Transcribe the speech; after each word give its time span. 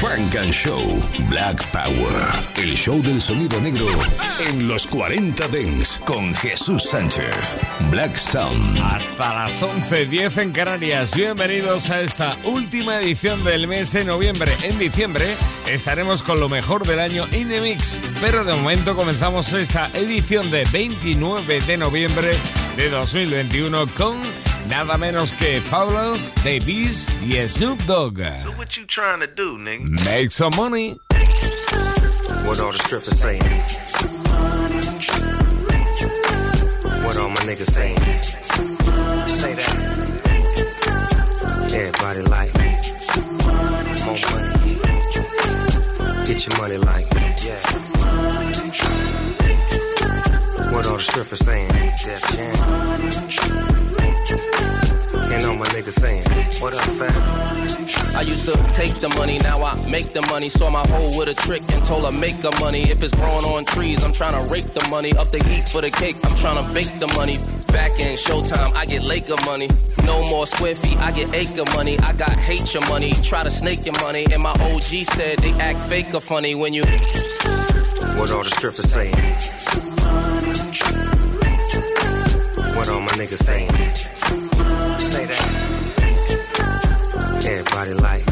Frank 0.00 0.36
and 0.36 0.52
Show 0.52 0.80
Black 1.28 1.60
Power. 1.72 2.32
El 2.56 2.76
show 2.76 3.02
del 3.02 3.20
sonido 3.20 3.60
negro 3.60 3.86
en 4.46 4.68
los 4.68 4.86
40 4.86 5.48
Dents 5.48 6.00
con 6.06 6.32
Jesús 6.36 6.84
Sánchez. 6.84 7.56
Black 7.90 8.14
Sound. 8.14 8.78
Hasta 8.80 9.34
las 9.34 9.60
11.10 9.60 10.40
en 10.40 10.52
Canarias. 10.52 11.16
Bienvenidos 11.16 11.90
a 11.90 12.00
esta 12.00 12.36
última 12.44 13.00
edición 13.00 13.42
del 13.42 13.66
mes 13.66 13.92
de 13.92 14.04
noviembre. 14.04 14.52
En 14.62 14.78
diciembre 14.78 15.34
estaremos 15.68 16.22
con 16.22 16.38
lo 16.38 16.48
mejor 16.48 16.86
del 16.86 17.00
año 17.00 17.26
in 17.32 17.48
the 17.48 17.60
mix. 17.60 18.00
Pero 18.20 18.44
de 18.44 18.54
momento 18.54 18.94
comenzamos 18.94 19.52
esta 19.52 19.90
edición 19.94 20.48
de 20.52 20.64
29 20.72 21.60
de 21.62 21.76
noviembre 21.76 22.30
de 22.76 22.88
2021 22.88 23.88
con 23.96 24.20
nada 24.68 24.96
menos 24.98 25.32
que 25.32 25.60
Fabolous, 25.60 26.34
Davies 26.44 27.08
y 27.26 27.36
Snoop 27.48 27.80
Dogg. 27.86 28.18
So 28.42 28.52
what 28.52 28.76
you 28.76 28.84
trying 28.86 29.20
to 29.20 29.26
do, 29.26 29.56
nigga? 29.58 29.88
Make 30.10 30.30
some 30.30 30.54
money. 30.56 30.96
What 32.44 32.60
all 32.60 32.72
the 32.72 32.78
strippers 32.78 33.18
saying? 33.18 33.42
What 37.02 37.18
all 37.18 37.30
my 37.30 37.40
niggas 37.42 37.70
saying? 37.70 37.98
Say 39.28 39.54
that. 39.54 39.72
Everybody 41.74 42.22
like 42.22 42.54
more 44.04 44.18
money. 44.18 44.78
Get 46.26 46.46
your 46.46 46.56
money 46.58 46.78
like 46.78 47.06
yeah. 47.44 47.60
What 50.72 50.86
all 50.86 50.96
the 50.96 51.02
strippers 51.02 51.44
saying? 51.44 51.68
Def 52.04 52.22
Jam. 52.36 53.87
And 55.38 55.46
all 55.46 55.56
my 55.56 55.68
niggas 55.68 55.94
saying, 56.02 56.24
what 56.58 56.74
up, 56.74 56.82
fam? 56.98 57.14
I 58.18 58.22
used 58.22 58.50
to 58.50 58.58
take 58.72 58.98
the 58.98 59.08
money, 59.10 59.38
now 59.38 59.62
I 59.62 59.78
make 59.88 60.10
the 60.12 60.22
money. 60.22 60.48
Saw 60.48 60.68
my 60.68 60.84
hoe 60.88 61.16
with 61.16 61.28
a 61.28 61.34
trick 61.46 61.62
and 61.70 61.84
told 61.84 62.04
her 62.06 62.10
make 62.10 62.42
the 62.42 62.50
money. 62.58 62.90
If 62.90 63.04
it's 63.04 63.14
growing 63.14 63.44
on 63.44 63.64
trees, 63.64 64.02
I'm 64.02 64.12
trying 64.12 64.34
to 64.34 64.42
rake 64.50 64.74
the 64.74 64.84
money. 64.90 65.12
Up 65.14 65.30
the 65.30 65.38
heat 65.44 65.68
for 65.68 65.80
the 65.80 65.90
cake, 65.90 66.16
I'm 66.24 66.34
trying 66.34 66.58
to 66.58 66.74
bake 66.74 66.90
the 66.98 67.06
money. 67.14 67.38
Back 67.70 68.00
in 68.00 68.18
Showtime, 68.18 68.74
I 68.74 68.84
get 68.84 69.04
Laker 69.04 69.38
money. 69.46 69.68
No 70.02 70.26
more 70.26 70.44
Swifty, 70.44 70.96
I 70.96 71.12
get 71.12 71.32
acre 71.32 71.70
money. 71.70 71.96
I 72.00 72.14
got 72.14 72.32
hate 72.32 72.74
your 72.74 72.82
money, 72.88 73.12
try 73.22 73.44
to 73.44 73.50
snake 73.50 73.86
your 73.86 73.94
money. 74.02 74.26
And 74.32 74.42
my 74.42 74.50
OG 74.74 75.06
said 75.06 75.38
they 75.38 75.52
act 75.62 75.78
fake 75.88 76.12
or 76.14 76.20
funny 76.20 76.56
when 76.56 76.74
you. 76.74 76.82
What 78.18 78.32
all 78.34 78.42
the 78.42 78.50
strippers 78.50 78.90
saying? 78.90 79.14
What 82.74 82.88
all 82.90 83.00
my 83.00 83.14
niggas 83.14 83.44
saying? 83.46 84.17
Everybody 87.78 88.02
like 88.02 88.26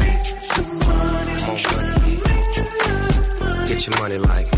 more 1.47 1.55
money. 1.55 2.19
Get 3.63 3.87
your 3.87 3.95
money 3.95 4.19
like. 4.19 4.51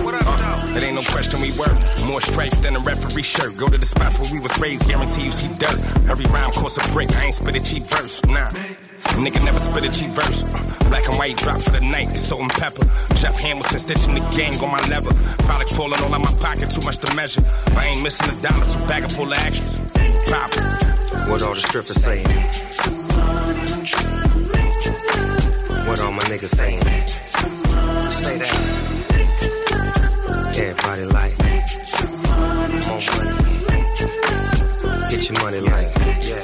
what 0.00 0.14
up, 0.16 0.24
Uh, 0.24 0.72
It 0.72 0.84
ain't 0.84 0.96
no 0.96 1.04
question 1.04 1.36
we 1.44 1.52
work. 1.60 1.76
More 2.08 2.22
stripes 2.22 2.56
than 2.64 2.74
a 2.74 2.80
referee 2.80 3.24
shirt. 3.24 3.58
Go 3.58 3.68
to 3.68 3.76
the 3.76 3.84
spots 3.84 4.16
where 4.18 4.32
we 4.32 4.40
was 4.40 4.56
raised, 4.58 4.88
guarantee 4.88 5.26
you 5.28 5.32
see 5.32 5.52
dirt. 5.60 5.76
Every 6.08 6.24
rhyme 6.32 6.50
costs 6.52 6.80
a 6.80 6.92
brick. 6.94 7.12
I 7.12 7.26
ain't 7.26 7.34
spit 7.34 7.56
a 7.56 7.60
cheap 7.60 7.84
verse. 7.84 8.24
Nah. 8.24 8.48
Nigga 9.20 9.44
never 9.44 9.58
spit 9.58 9.84
a 9.84 9.92
cheap 9.92 10.16
verse. 10.16 10.48
Black 10.88 11.04
and 11.12 11.18
white 11.20 11.36
drop 11.36 11.60
for 11.60 11.76
the 11.76 11.84
night. 11.84 12.08
It's 12.16 12.24
salt 12.24 12.40
and 12.40 12.52
pepper. 12.52 12.88
Jeff 13.20 13.36
Hamilton 13.38 13.80
stitching 13.84 14.14
the 14.14 14.24
gang 14.32 14.56
on 14.64 14.72
my 14.72 14.80
lever. 14.88 15.12
Product 15.44 15.68
falling 15.76 16.00
all 16.00 16.14
out 16.14 16.24
my 16.24 16.32
pocket, 16.40 16.72
too 16.72 16.80
much 16.88 17.04
to 17.04 17.14
measure. 17.14 17.44
I 17.76 17.84
ain't 17.92 18.02
missing 18.02 18.32
a 18.32 18.36
dollar, 18.40 18.64
so 18.64 18.80
bag 18.88 19.04
full 19.12 19.28
of 19.28 19.36
extras. 19.36 19.76
Pop. 20.32 20.48
What 21.28 21.42
all 21.44 21.52
the 21.52 21.60
strippers 21.60 22.00
saying? 22.00 22.24
What 25.92 26.00
all 26.00 26.12
my 26.12 26.22
niggas 26.22 26.56
saying? 26.56 26.80
Say 28.24 28.38
that. 28.38 28.56
Everybody 30.56 31.04
like 31.04 31.36
more 32.88 33.02
money. 33.12 33.36
Get 35.10 35.28
your 35.28 35.38
money 35.44 35.60
like 35.60 35.92
yeah. 36.24 36.40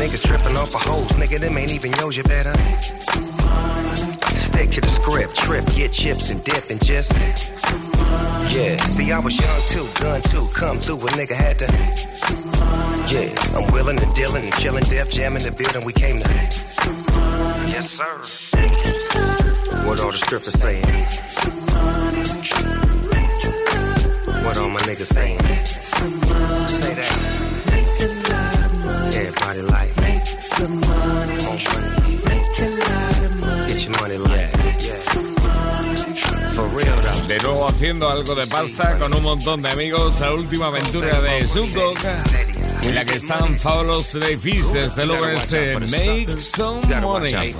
Niggas 0.00 0.26
tripping 0.26 0.56
off 0.56 0.74
of 0.74 0.80
hoes, 0.80 1.12
nigga. 1.20 1.38
Them 1.38 1.58
ain't 1.58 1.74
even 1.74 1.92
yours. 2.00 2.16
You 2.16 2.22
better 2.22 2.54
stick 4.40 4.70
to 4.70 4.80
the 4.80 4.88
script. 4.88 5.34
Trip, 5.36 5.66
get 5.74 5.92
chips 5.92 6.30
and 6.30 6.42
dip 6.42 6.70
and 6.70 6.82
just 6.82 7.12
yeah. 8.56 8.76
See, 8.84 9.12
I 9.12 9.18
was 9.18 9.38
young 9.38 9.62
too, 9.68 9.86
gun 10.00 10.22
too. 10.22 10.46
Come 10.54 10.78
through, 10.78 10.96
a 10.96 11.10
nigga 11.20 11.34
had 11.34 11.58
to. 11.58 11.66
Yeah, 13.12 13.28
I'm 13.54 13.70
willing 13.70 14.00
and 14.02 14.14
dealing 14.14 14.44
and 14.44 14.54
chilling, 14.54 14.84
deaf 14.84 15.10
jamming 15.10 15.42
the 15.42 15.52
building. 15.52 15.84
We 15.84 15.92
came 15.92 16.20
to. 16.20 17.11
Yes, 17.68 17.90
sir. 17.90 18.14
What 19.86 20.00
all 20.00 20.12
the 20.12 20.18
strippers 20.18 20.54
saying? 20.60 20.84
What 24.44 24.58
all 24.58 24.68
my 24.68 24.80
niggas 24.82 25.12
saying? 25.12 25.38
Say 25.40 26.94
that. 26.94 27.12
Everybody 29.14 29.62
like. 29.62 29.92
More 31.44 31.58
money. 31.68 32.16
Get 33.68 33.78
your 33.84 33.92
money 34.00 34.18
like. 34.18 34.52
Yeah. 34.82 35.00
For 36.54 36.66
real 36.68 36.96
though. 37.02 37.26
De 37.28 37.38
nuevo 37.38 37.66
haciendo 37.66 38.08
algo 38.08 38.34
de 38.34 38.46
pasta 38.46 38.98
con 38.98 39.14
un 39.14 39.22
montón 39.22 39.62
de 39.62 39.70
amigos. 39.70 40.20
La 40.20 40.34
última 40.34 40.66
aventura 40.66 41.20
de 41.20 41.46
Dogg 41.46 42.51
en 42.84 42.94
la 42.94 43.04
que 43.04 43.16
están 43.16 43.58
Fabulous 43.58 44.12
Davis 44.12 44.72
desde 44.72 45.06
luego 45.06 45.26
este 45.28 45.78
Make 45.78 46.40
Some 46.40 47.00
Money. 47.00 47.54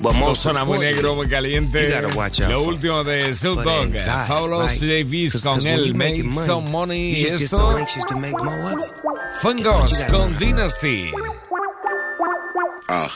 Esto 0.00 0.34
suena 0.34 0.64
muy 0.64 0.78
negro, 0.78 1.14
muy 1.14 1.28
caliente. 1.28 1.90
Lo 2.48 2.62
último 2.62 3.04
de 3.04 3.34
South 3.34 3.62
Dogg, 3.62 3.96
Fabulous 4.26 4.82
eh, 4.82 5.02
Davis 5.02 5.42
con 5.42 5.66
el 5.66 5.94
Make 5.94 6.32
Some 6.32 6.70
Money. 6.70 7.20
Y 7.20 7.24
esto, 7.24 7.76
Fungos 9.40 10.04
con 10.10 10.36
Dynasty. 10.38 11.10
Ah. 12.88 13.08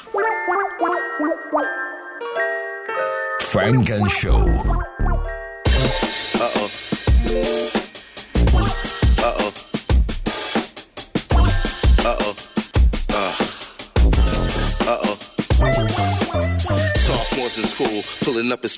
Frank 3.40 3.90
and 3.90 4.08
Show. 4.08 4.46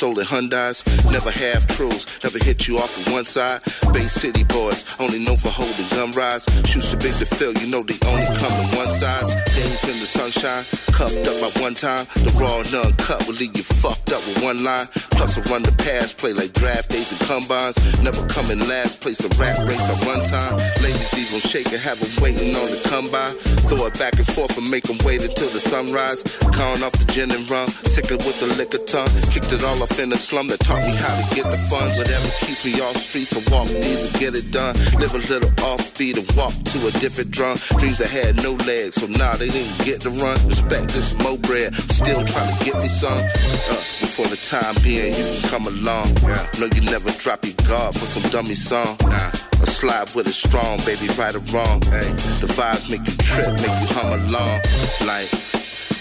Stolen 0.06 0.26
Hyundais. 0.26 0.84
Never 1.10 1.30
half 1.30 1.66
truths, 1.66 2.22
never 2.22 2.38
hit 2.38 2.68
you 2.68 2.76
off 2.76 2.92
of 2.98 3.12
one 3.12 3.24
side. 3.24 3.60
Bay 3.92 4.06
City 4.06 4.44
boys, 4.44 4.84
only 5.00 5.18
known 5.18 5.36
for 5.36 5.48
holding 5.50 5.88
gun 5.90 6.12
rides. 6.12 6.46
Shoes 6.68 6.90
too 6.90 6.98
big 6.98 7.14
to 7.18 7.26
fill, 7.26 7.52
you 7.54 7.66
know 7.66 7.82
they 7.82 7.98
only 8.06 8.26
come 8.38 8.54
in 8.62 8.68
one 8.76 8.90
size. 8.90 9.28
Days 9.56 9.82
in 9.90 9.98
the 9.98 10.06
sunshine, 10.06 10.62
cuffed 10.94 11.26
up 11.26 11.36
by 11.42 11.50
one 11.60 11.74
time. 11.74 12.06
The 12.22 12.30
raw 12.38 12.60
and 12.60 12.74
uncut 12.86 13.26
will 13.26 13.34
leave 13.34 13.56
you 13.56 13.64
fucked 13.82 14.12
up 14.12 14.22
with 14.26 14.42
one 14.42 14.62
line. 14.62 14.86
Plus 15.16 15.36
I 15.38 15.40
run 15.50 15.62
the 15.62 15.72
pass, 15.80 16.12
play 16.12 16.32
like 16.32 16.52
draft 16.52 16.90
days 16.90 17.08
and 17.10 17.20
combines. 17.28 17.76
Never 18.02 18.24
come 18.28 18.50
in 18.50 18.60
last 18.68 19.00
place, 19.00 19.20
a 19.24 19.28
rap 19.40 19.56
race 19.64 19.80
at 19.80 19.98
run 20.06 20.20
time. 20.28 20.56
Ladies 20.84 21.08
leave 21.16 21.30
them 21.32 21.40
shaking, 21.40 21.80
have 21.80 21.98
them 21.98 22.12
waiting 22.22 22.54
on 22.54 22.68
the 22.68 22.80
come 22.88 23.08
by. 23.10 23.28
Throw 23.66 23.86
it 23.86 23.98
back 23.98 24.14
and 24.16 24.26
forth 24.26 24.56
and 24.56 24.68
make 24.70 24.84
them 24.84 24.98
wait 25.04 25.24
until 25.24 25.48
the 25.50 25.60
sunrise. 25.60 26.22
Calling 26.52 26.82
off 26.84 26.92
the 26.96 27.08
gin 27.12 27.32
and 27.32 27.44
rum, 27.50 27.66
sicker 27.68 28.16
with 28.22 28.38
the 28.40 28.48
liquor 28.60 28.82
tongue. 28.84 29.10
Kicked 29.32 29.52
it 29.52 29.64
all 29.64 29.80
off 29.82 29.98
in 29.98 30.10
the 30.10 30.18
slum 30.18 30.46
that 30.48 30.60
taught 30.60 30.84
me 30.84 30.94
how 30.94 31.14
to 31.16 31.24
get 31.34 31.50
the 31.50 31.58
funds. 31.66 31.96
Whatever 31.98 32.28
keeps 32.44 32.64
me 32.64 32.78
off 32.80 32.96
streets, 32.96 33.32
I 33.34 33.40
walk 33.50 33.68
these 33.68 34.12
and 34.12 34.12
get 34.20 34.36
it 34.36 34.52
done. 34.52 34.76
Live 35.00 35.14
a 35.16 35.22
little 35.32 35.50
offbeat 35.64 36.20
and 36.20 36.28
walk 36.36 36.52
to 36.52 36.78
a 36.86 36.92
different 37.00 37.30
drum. 37.30 37.56
Dreams 37.80 37.98
that 37.98 38.10
had 38.10 38.36
no 38.42 38.52
legs, 38.68 39.00
so 39.00 39.06
now 39.18 39.34
they 39.34 39.48
didn't 39.48 39.74
get 39.84 40.00
to 40.06 40.10
run. 40.22 40.36
Respect 40.46 40.92
this 40.92 41.16
mo 41.18 41.36
bread, 41.42 41.74
still 41.74 42.22
trying 42.24 42.50
to 42.52 42.58
get 42.64 42.76
me 42.78 42.88
some. 42.88 43.16
Uh, 43.16 43.82
before 44.04 44.28
the 44.28 44.40
time 44.48 44.74
being, 44.82 45.05
you 45.14 45.24
can 45.24 45.48
come 45.48 45.66
along. 45.66 46.08
Yeah. 46.22 46.46
Know 46.58 46.68
you 46.74 46.82
never 46.90 47.10
drop 47.12 47.44
your 47.44 47.54
guard 47.68 47.94
for 47.94 48.06
some 48.06 48.30
dummy 48.30 48.54
song. 48.54 48.96
Nah. 49.02 49.30
A 49.62 49.66
slide 49.66 50.10
with 50.14 50.26
it 50.26 50.32
strong, 50.32 50.78
baby, 50.84 51.06
right 51.18 51.34
or 51.34 51.44
wrong. 51.52 51.82
Hey, 51.92 52.10
the 52.42 52.48
vibes 52.56 52.90
make 52.90 53.06
you 53.06 53.16
trip, 53.16 53.52
make 53.60 53.76
you 53.82 53.88
hum 53.94 54.12
along. 54.12 54.60
Like, 55.06 55.30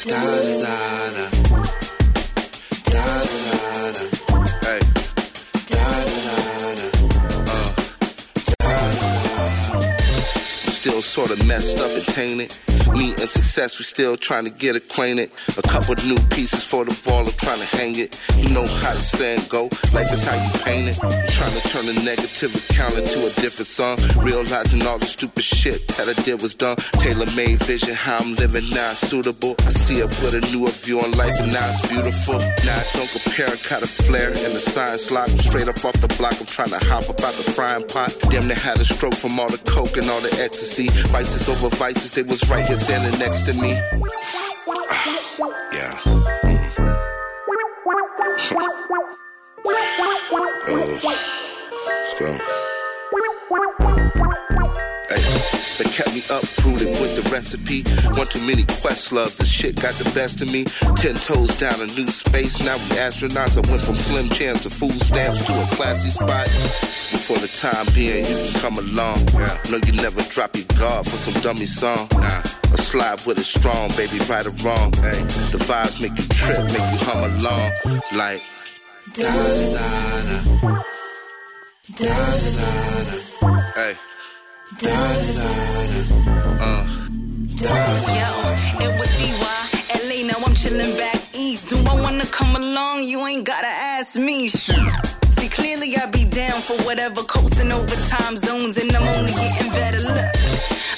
da 0.05 0.19
da 0.25 0.55
da 0.63 0.75
da. 1.13 1.25
Da. 2.91 3.23
Da 3.93 4.14
sorta 11.15 11.41
messed 11.45 11.79
up 11.79 11.87
and 11.95 12.03
tainted. 12.11 12.51
Me 12.91 13.15
and 13.15 13.29
success, 13.31 13.79
we 13.79 13.85
still 13.85 14.17
trying 14.17 14.43
to 14.43 14.51
get 14.51 14.75
acquainted. 14.75 15.31
A 15.55 15.63
couple 15.63 15.95
new 16.03 16.19
pieces 16.35 16.63
for 16.63 16.83
the 16.83 16.91
wall, 17.07 17.23
I'm 17.23 17.31
trying 17.39 17.63
to 17.63 17.69
hang 17.71 17.95
it. 17.95 18.19
You 18.35 18.51
know 18.51 18.67
how 18.83 18.91
the 18.91 18.99
saying 19.15 19.47
go, 19.47 19.71
life 19.95 20.11
is 20.11 20.19
how 20.27 20.35
you 20.35 20.51
paint 20.67 20.91
it. 20.91 20.99
Trying 20.99 21.55
to 21.55 21.63
turn 21.71 21.87
a 21.87 21.95
negative 22.03 22.51
account 22.51 22.99
into 22.99 23.15
a 23.23 23.31
different 23.39 23.71
song. 23.71 23.95
Realizing 24.19 24.83
all 24.83 24.99
the 24.99 25.07
stupid 25.07 25.43
shit 25.43 25.87
that 25.95 26.11
I 26.11 26.15
did 26.27 26.43
was 26.43 26.53
done. 26.53 26.75
Tailor 26.99 27.31
made 27.31 27.63
vision, 27.63 27.95
how 27.95 28.19
I'm 28.19 28.35
living 28.35 28.67
now 28.75 28.91
suitable. 28.91 29.55
I 29.63 29.71
see 29.87 30.03
it 30.03 30.11
with 30.19 30.35
a 30.35 30.43
newer 30.51 30.71
view 30.83 30.99
on 30.99 31.15
life, 31.15 31.39
and 31.39 31.47
now 31.47 31.63
it's 31.71 31.87
beautiful. 31.87 32.43
Now 32.67 32.75
I 32.75 32.85
don't 32.91 33.07
compare, 33.07 33.55
a 33.55 33.87
flare 33.87 34.35
in 34.35 34.51
the 34.51 34.63
science 34.67 35.11
lock. 35.15 35.31
I'm 35.31 35.39
straight 35.39 35.71
up 35.71 35.79
off 35.79 35.95
the 35.95 36.11
block, 36.19 36.35
I'm 36.43 36.45
trying 36.45 36.75
to 36.75 36.81
hop 36.91 37.07
up 37.07 37.23
out 37.23 37.35
the 37.39 37.47
frying 37.55 37.87
pot. 37.87 38.11
Damn, 38.27 38.51
they 38.51 38.59
had 38.59 38.83
a 38.83 38.85
stroke 38.85 39.15
from 39.15 39.39
all 39.39 39.47
the 39.47 39.63
coke 39.63 39.95
and 39.95 40.11
all 40.11 40.19
the 40.19 40.35
ecstasy. 40.43 40.91
Vices 41.11 41.47
over 41.49 41.69
vices, 41.75 42.13
they 42.13 42.23
was 42.23 42.47
right 42.49 42.65
here 42.65 42.77
standing 42.77 43.19
next 43.19 43.45
to 43.45 43.53
me. 43.61 43.69
yeah. 45.73 45.95
Hmm. 46.03 46.21
Uh, 50.67 51.15
let's 51.87 52.19
go. 52.19 52.31
Hey, 55.09 55.21
they 55.77 55.89
kept 55.91 56.13
me 56.13 56.21
up, 56.29 56.43
recipe. 57.35 57.83
One 58.15 58.27
too 58.27 58.43
many 58.47 58.63
quest 58.79 59.11
loves, 59.11 59.35
the 59.35 59.45
shit 59.45 59.75
got 59.75 59.93
the 59.99 60.07
best 60.15 60.39
of 60.41 60.47
me. 60.55 60.63
Ten 60.95 61.15
toes 61.15 61.51
down 61.59 61.83
a 61.83 61.87
new 61.99 62.07
space, 62.07 62.63
now 62.63 62.79
we 62.87 62.95
astronauts. 62.95 63.59
I 63.59 63.63
went 63.69 63.83
from 63.83 63.95
slim 63.95 64.29
chance 64.29 64.63
to 64.63 64.69
food 64.69 64.95
stamps 65.03 65.45
to 65.45 65.51
a 65.51 65.67
classy 65.75 66.11
spot. 66.11 66.47
For 67.27 67.37
the 67.37 67.51
time 67.51 67.87
being, 67.93 68.23
you 68.23 68.35
can 68.39 68.55
come 68.63 68.77
along. 68.79 69.19
Yeah. 69.35 69.51
No, 69.69 69.77
you 69.83 69.93
never 69.99 70.23
drop 70.31 70.55
your 70.55 70.69
guard 70.79 71.03
for 71.05 71.17
some 71.25 71.35
dummy 71.43 71.67
song. 71.67 72.07
Nah. 72.15 72.41
A 72.71 72.79
slide 72.79 73.19
with 73.27 73.37
it 73.37 73.43
strong, 73.43 73.89
baby, 73.99 74.19
right 74.31 74.47
or 74.47 74.55
wrong. 74.63 74.93
Hey, 75.03 75.19
the 75.51 75.59
vibes 75.67 75.99
make 76.01 76.15
you 76.15 76.27
trip, 76.39 76.63
make 76.71 76.87
you 76.93 76.99
hum 77.03 77.19
along. 77.35 77.67
Like, 78.15 78.41
da 79.11 79.27
da 79.27 79.67
da. 79.75 79.87
Da 81.99 82.15
da 82.43 82.49
da. 82.57 83.07
Hey. 83.75 83.93
Da 84.79 84.95
da 85.25 85.31
da. 85.39 86.63
Uh. 86.63 86.94
Yo, 87.57 87.71
it 88.83 88.91
was 88.99 89.15
LA, 90.03 90.27
now 90.27 90.35
I'm 90.45 90.53
chillin' 90.55 90.97
back 90.97 91.21
east. 91.33 91.69
Do 91.69 91.77
I 91.89 92.01
wanna 92.01 92.25
come 92.25 92.53
along? 92.53 93.03
You 93.03 93.25
ain't 93.25 93.45
gotta 93.45 93.67
ask 93.67 94.17
me. 94.17 94.49
See, 94.49 95.47
clearly 95.49 95.95
I 95.95 96.05
be 96.07 96.25
down 96.25 96.59
for 96.59 96.75
whatever, 96.83 97.21
coasting 97.23 97.71
over 97.71 97.95
time 98.09 98.35
zones, 98.35 98.77
and 98.77 98.93
I'm 98.93 99.07
only 99.07 99.31
getting 99.31 99.71
better. 99.71 99.99
Look, 99.99 100.35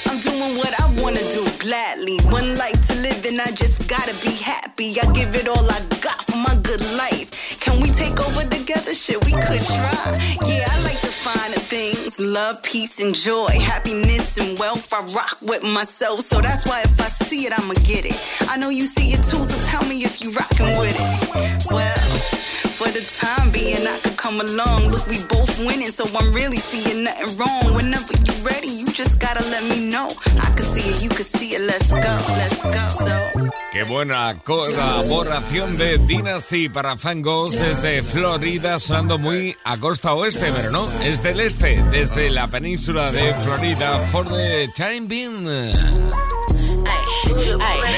I'm 0.08 0.18
doing 0.20 0.56
what 0.56 0.72
I 0.80 0.86
wanna 1.02 1.24
do 1.36 1.44
gladly. 1.58 2.18
One 2.30 2.56
life 2.56 2.80
to 2.88 2.94
live, 2.96 3.24
and 3.26 3.40
I 3.40 3.50
just 3.52 3.88
gotta 3.88 4.14
be 4.24 4.34
happy. 4.36 5.00
I 5.00 5.10
give 5.12 5.34
it 5.34 5.46
all 5.48 5.66
I 5.70 5.80
got 6.00 6.24
for 6.24 6.36
my 6.36 6.54
good 6.62 6.84
life. 6.96 7.60
Can 7.60 7.80
we 7.80 7.90
take 7.90 8.18
over 8.26 8.44
together? 8.48 8.94
Shit, 8.94 9.24
we 9.24 9.32
could 9.32 9.60
try. 9.60 10.04
Yeah, 10.46 10.66
I 10.72 10.76
like 10.82 11.00
the 11.00 11.12
finer 11.24 11.60
things 11.74 12.18
love, 12.18 12.62
peace, 12.62 12.98
and 13.00 13.14
joy, 13.14 13.48
happiness, 13.48 14.38
and 14.38 14.58
wealth. 14.58 14.92
I 14.92 15.00
rock 15.12 15.36
with 15.42 15.62
myself, 15.62 16.20
so 16.20 16.40
that's 16.40 16.66
why 16.66 16.80
if 16.82 17.00
I 17.00 17.08
see 17.24 17.46
it, 17.46 17.52
I'ma 17.58 17.74
get 17.86 18.04
it. 18.04 18.16
I 18.48 18.56
know 18.56 18.70
you 18.70 18.86
see 18.86 19.12
it 19.12 19.22
too, 19.24 19.44
so 19.44 19.56
tell 19.70 19.84
me 19.88 20.04
if 20.04 20.22
you 20.22 20.32
rockin' 20.32 20.76
with 20.78 20.96
it. 20.98 21.66
Well, 21.70 22.37
for 22.78 22.88
the 22.94 23.02
time 23.18 23.50
being, 23.50 23.82
I 23.82 23.98
could 24.02 24.16
come 24.16 24.40
along. 24.40 24.88
Look, 24.88 25.06
we 25.08 25.18
both 25.26 25.50
winning, 25.66 25.90
so 25.90 26.04
I'm 26.06 26.32
really 26.32 26.58
seeing 26.58 27.02
nothing 27.02 27.36
wrong. 27.36 27.74
Whenever 27.74 28.14
you 28.26 28.32
ready, 28.46 28.68
you 28.68 28.86
just 28.86 29.18
gotta 29.18 29.42
let 29.50 29.64
me 29.68 29.90
know. 29.90 30.06
I 30.46 30.48
can 30.54 30.66
see 30.72 30.86
it, 30.90 31.02
you 31.02 31.10
can 31.10 31.26
see 31.26 31.50
it. 31.56 31.62
Let's 31.66 31.90
go, 31.90 32.14
let's 32.40 32.62
go. 32.62 32.84
So. 33.02 33.50
Qué 33.72 33.82
buena 33.82 34.40
colaboración 34.44 35.76
de 35.76 35.98
Dynasty 35.98 36.68
para 36.68 36.96
Fangos 36.96 37.52
desde 37.52 38.02
Florida, 38.02 38.78
sonando 38.80 39.18
muy 39.18 39.56
a 39.64 39.76
costa 39.76 40.14
oeste, 40.14 40.50
pero 40.56 40.70
no, 40.70 40.88
es 41.02 41.22
del 41.22 41.40
este, 41.40 41.82
desde 41.90 42.30
la 42.30 42.46
península 42.48 43.10
de 43.10 43.34
Florida, 43.44 43.98
for 44.10 44.24
the 44.24 44.68
time 44.76 45.06
being. 45.08 45.44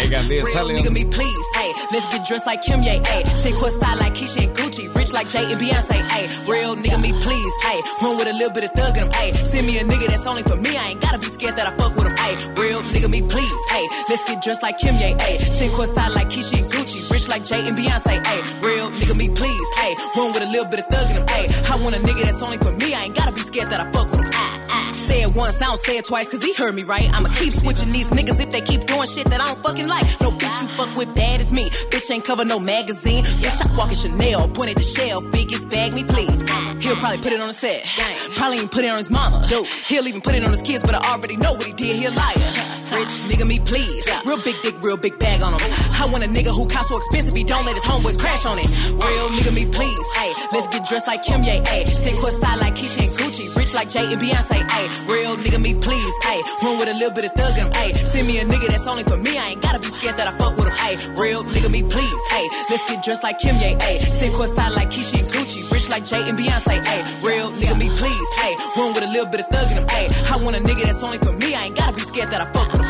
Megan 0.03 0.29
Thee 0.29 0.41
Stallion. 0.41 1.50
Let's 1.93 2.07
get 2.07 2.25
dressed 2.25 2.47
like 2.47 2.63
Kim 2.63 2.83
Ye. 2.83 3.03
Ay, 3.03 3.25
sit 3.43 3.55
style 3.57 3.99
like 3.99 4.15
Keyshia 4.15 4.47
and 4.47 4.57
Gucci. 4.57 4.95
Rich 4.95 5.13
like 5.13 5.29
Jay 5.29 5.43
and 5.43 5.59
Beyonce. 5.59 5.99
Ay, 6.15 6.29
real 6.47 6.77
nigga, 6.77 7.03
me 7.03 7.11
please. 7.11 7.53
Ay, 7.65 7.81
run 8.01 8.17
with 8.17 8.29
a 8.29 8.33
little 8.33 8.53
bit 8.53 8.63
of 8.63 8.71
thug 8.73 8.97
in 8.97 9.05
him. 9.05 9.11
Ay, 9.15 9.33
send 9.33 9.67
me 9.67 9.77
a 9.79 9.83
nigga 9.83 10.07
that's 10.07 10.25
only 10.27 10.45
for 10.45 10.55
me. 10.55 10.77
I 10.77 10.91
ain't 10.91 11.01
gotta 11.01 11.19
be 11.19 11.27
scared 11.27 11.57
that 11.57 11.67
I 11.67 11.75
fuck 11.77 11.97
with 11.97 12.07
him. 12.07 12.15
Ay, 12.17 12.37
real 12.57 12.81
nigga, 12.95 13.11
me 13.11 13.23
please. 13.23 13.55
Ay, 13.71 13.87
let's 14.09 14.23
get 14.23 14.41
dressed 14.41 14.63
like 14.63 14.79
Kim 14.79 14.95
Ye. 14.97 15.15
Ay, 15.19 15.39
sit 15.39 15.73
style 15.73 16.15
like 16.15 16.29
Keyshia 16.31 16.63
and 16.63 16.71
Gucci. 16.71 17.11
Rich 17.11 17.29
like 17.29 17.45
Jay 17.45 17.67
and 17.67 17.77
Beyonce. 17.77 18.23
Ay, 18.25 18.41
real 18.63 18.80
once, 25.51 25.63
I 25.63 25.67
don't 25.67 25.81
say 25.81 25.99
it 25.99 26.05
twice, 26.05 26.29
cause 26.29 26.43
he 26.43 26.53
heard 26.55 26.75
me 26.75 26.83
right. 26.85 27.09
I'ma 27.13 27.29
keep 27.35 27.53
switching 27.53 27.93
these 27.93 28.09
niggas 28.11 28.41
if 28.41 28.51
they 28.51 28.61
keep 28.61 28.87
doing 28.87 29.09
shit 29.09 29.27
that 29.31 29.41
I 29.41 29.47
don't 29.47 29.63
fucking 29.65 29.89
like. 29.89 30.07
No 30.21 30.31
bitch, 30.31 30.63
you 30.63 30.69
fuck 30.69 30.97
with 30.97 31.15
bad 31.15 31.41
as 31.41 31.53
me. 31.53 31.71
Bitch 31.91 32.11
ain't 32.13 32.25
cover 32.25 32.45
no 32.45 32.59
magazine. 32.59 33.25
Bitch, 33.25 33.59
I 33.67 33.77
walk 33.77 33.89
in 33.91 33.97
Chanel, 33.97 34.49
pointed 34.49 34.79
the 34.79 34.85
shell. 34.85 35.21
Biggest 35.21 35.69
bag 35.71 35.95
me, 35.95 36.05
please. 36.05 36.41
He'll 36.81 36.97
probably 36.97 37.19
put 37.19 37.33
it 37.33 37.41
on 37.41 37.49
the 37.49 37.55
set. 37.55 37.85
Probably 38.37 38.59
even 38.59 38.69
put 38.69 38.85
it 38.85 38.91
on 38.91 38.99
his 38.99 39.11
mama. 39.11 39.47
He'll 39.89 40.07
even 40.07 40.21
put 40.21 40.35
it 40.35 40.45
on 40.45 40.51
his 40.51 40.63
kids, 40.63 40.83
but 40.85 40.95
I 40.95 41.01
already 41.13 41.37
know 41.37 41.53
what 41.53 41.65
he 41.65 41.73
did. 41.73 42.01
He 42.01 42.07
a 42.07 42.11
liar. 42.11 42.35
Rich 42.95 43.23
nigga, 43.31 43.47
me 43.47 43.59
please. 43.61 44.05
Real 44.27 44.39
big 44.43 44.57
dick, 44.63 44.75
real 44.83 44.97
big 44.97 45.19
bag 45.19 45.43
on 45.43 45.53
him. 45.53 45.61
I 45.95 46.09
want 46.11 46.25
a 46.25 46.29
nigga 46.29 46.55
who 46.55 46.69
costs 46.69 46.91
so 46.91 46.99
expensive, 46.99 47.35
he 47.35 47.45
don't 47.45 47.65
let 47.65 47.75
his 47.75 47.85
homeboys 47.85 48.19
crash 48.19 48.47
on 48.47 48.59
it. 48.59 48.67
Real 48.67 49.29
nigga, 49.31 49.55
me 49.55 49.67
please. 49.67 50.07
Hey, 50.15 50.33
let's 50.53 50.67
get 50.69 50.87
dressed 50.87 51.07
like 51.07 51.23
Kim 51.23 51.43
Ye. 51.45 51.63
Hey, 51.67 51.85
sit 51.85 52.19
style 52.19 52.59
like 52.59 52.75
Keyshia 52.75 53.07
and 53.07 53.17
Gucci. 53.19 53.60
Rich 53.71 53.79
like 53.79 53.89
Jay 53.89 54.03
and 54.03 54.19
Beyonce. 54.19 54.59
Hey, 54.73 54.87
real 55.07 55.37
nigga, 55.37 55.63
me 55.63 55.75
please. 55.75 56.15
Hey, 56.25 56.41
run 56.65 56.79
with 56.79 56.89
a 56.89 56.95
little 56.95 57.15
bit 57.15 57.25
of 57.27 57.33
thug 57.39 57.57
in 57.57 57.67
him. 57.67 57.73
Hey, 57.73 57.93
send 57.93 58.27
me 58.27 58.39
a 58.39 58.45
nigga 58.45 58.67
that's 58.67 58.85
only 58.89 59.05
for 59.05 59.17
me. 59.17 59.39
I 59.39 59.55
ain't 59.55 59.63
gotta 59.63 59.79
be 59.79 59.87
scared 59.95 60.17
that 60.17 60.27
I 60.27 60.37
fuck 60.39 60.57
with 60.57 60.67
him. 60.67 60.75
Hey, 60.75 60.97
real 61.15 61.45
nigga, 61.45 61.71
me 61.71 61.83
please. 61.85 62.21
Hey, 62.31 62.49
let's 62.69 62.85
get 62.91 63.05
dressed 63.05 63.23
like 63.23 63.39
Kim 63.39 63.55
Ye. 63.63 63.77
Hey, 63.79 64.01
sit 64.01 64.35
style 64.35 64.75
like 64.75 64.91
Keyshia 64.91 65.23
and 65.23 65.31
Gucci. 65.31 65.71
Rich 65.71 65.89
like 65.89 66.05
Jay 66.05 66.19
and 66.19 66.37
Beyonce. 66.37 66.85
Hey, 66.85 67.01
real 67.23 67.53
nigga, 67.53 67.79
me 67.79 67.89
please. 67.95 68.29
Hey, 68.43 68.57
run 68.77 68.93
with 68.93 69.05
a 69.05 69.11
little 69.15 69.31
bit 69.31 69.39
of 69.39 69.47
thug 69.47 69.71
in 69.71 69.79
him. 69.79 69.87
Hey, 69.89 70.09
I 70.27 70.37
want 70.43 70.57
a 70.57 70.61
nigga 70.61 70.87
that's 70.87 71.05
only 71.05 71.19
for 71.19 71.33
me. 71.33 71.55
I 71.55 71.71
ain't 71.71 71.77
gotta 71.77 71.93
be 71.93 72.01
scared 72.01 72.31
that 72.33 72.41
I 72.41 72.51
fuck 72.51 72.73
with 72.73 72.81
him. 72.83 72.90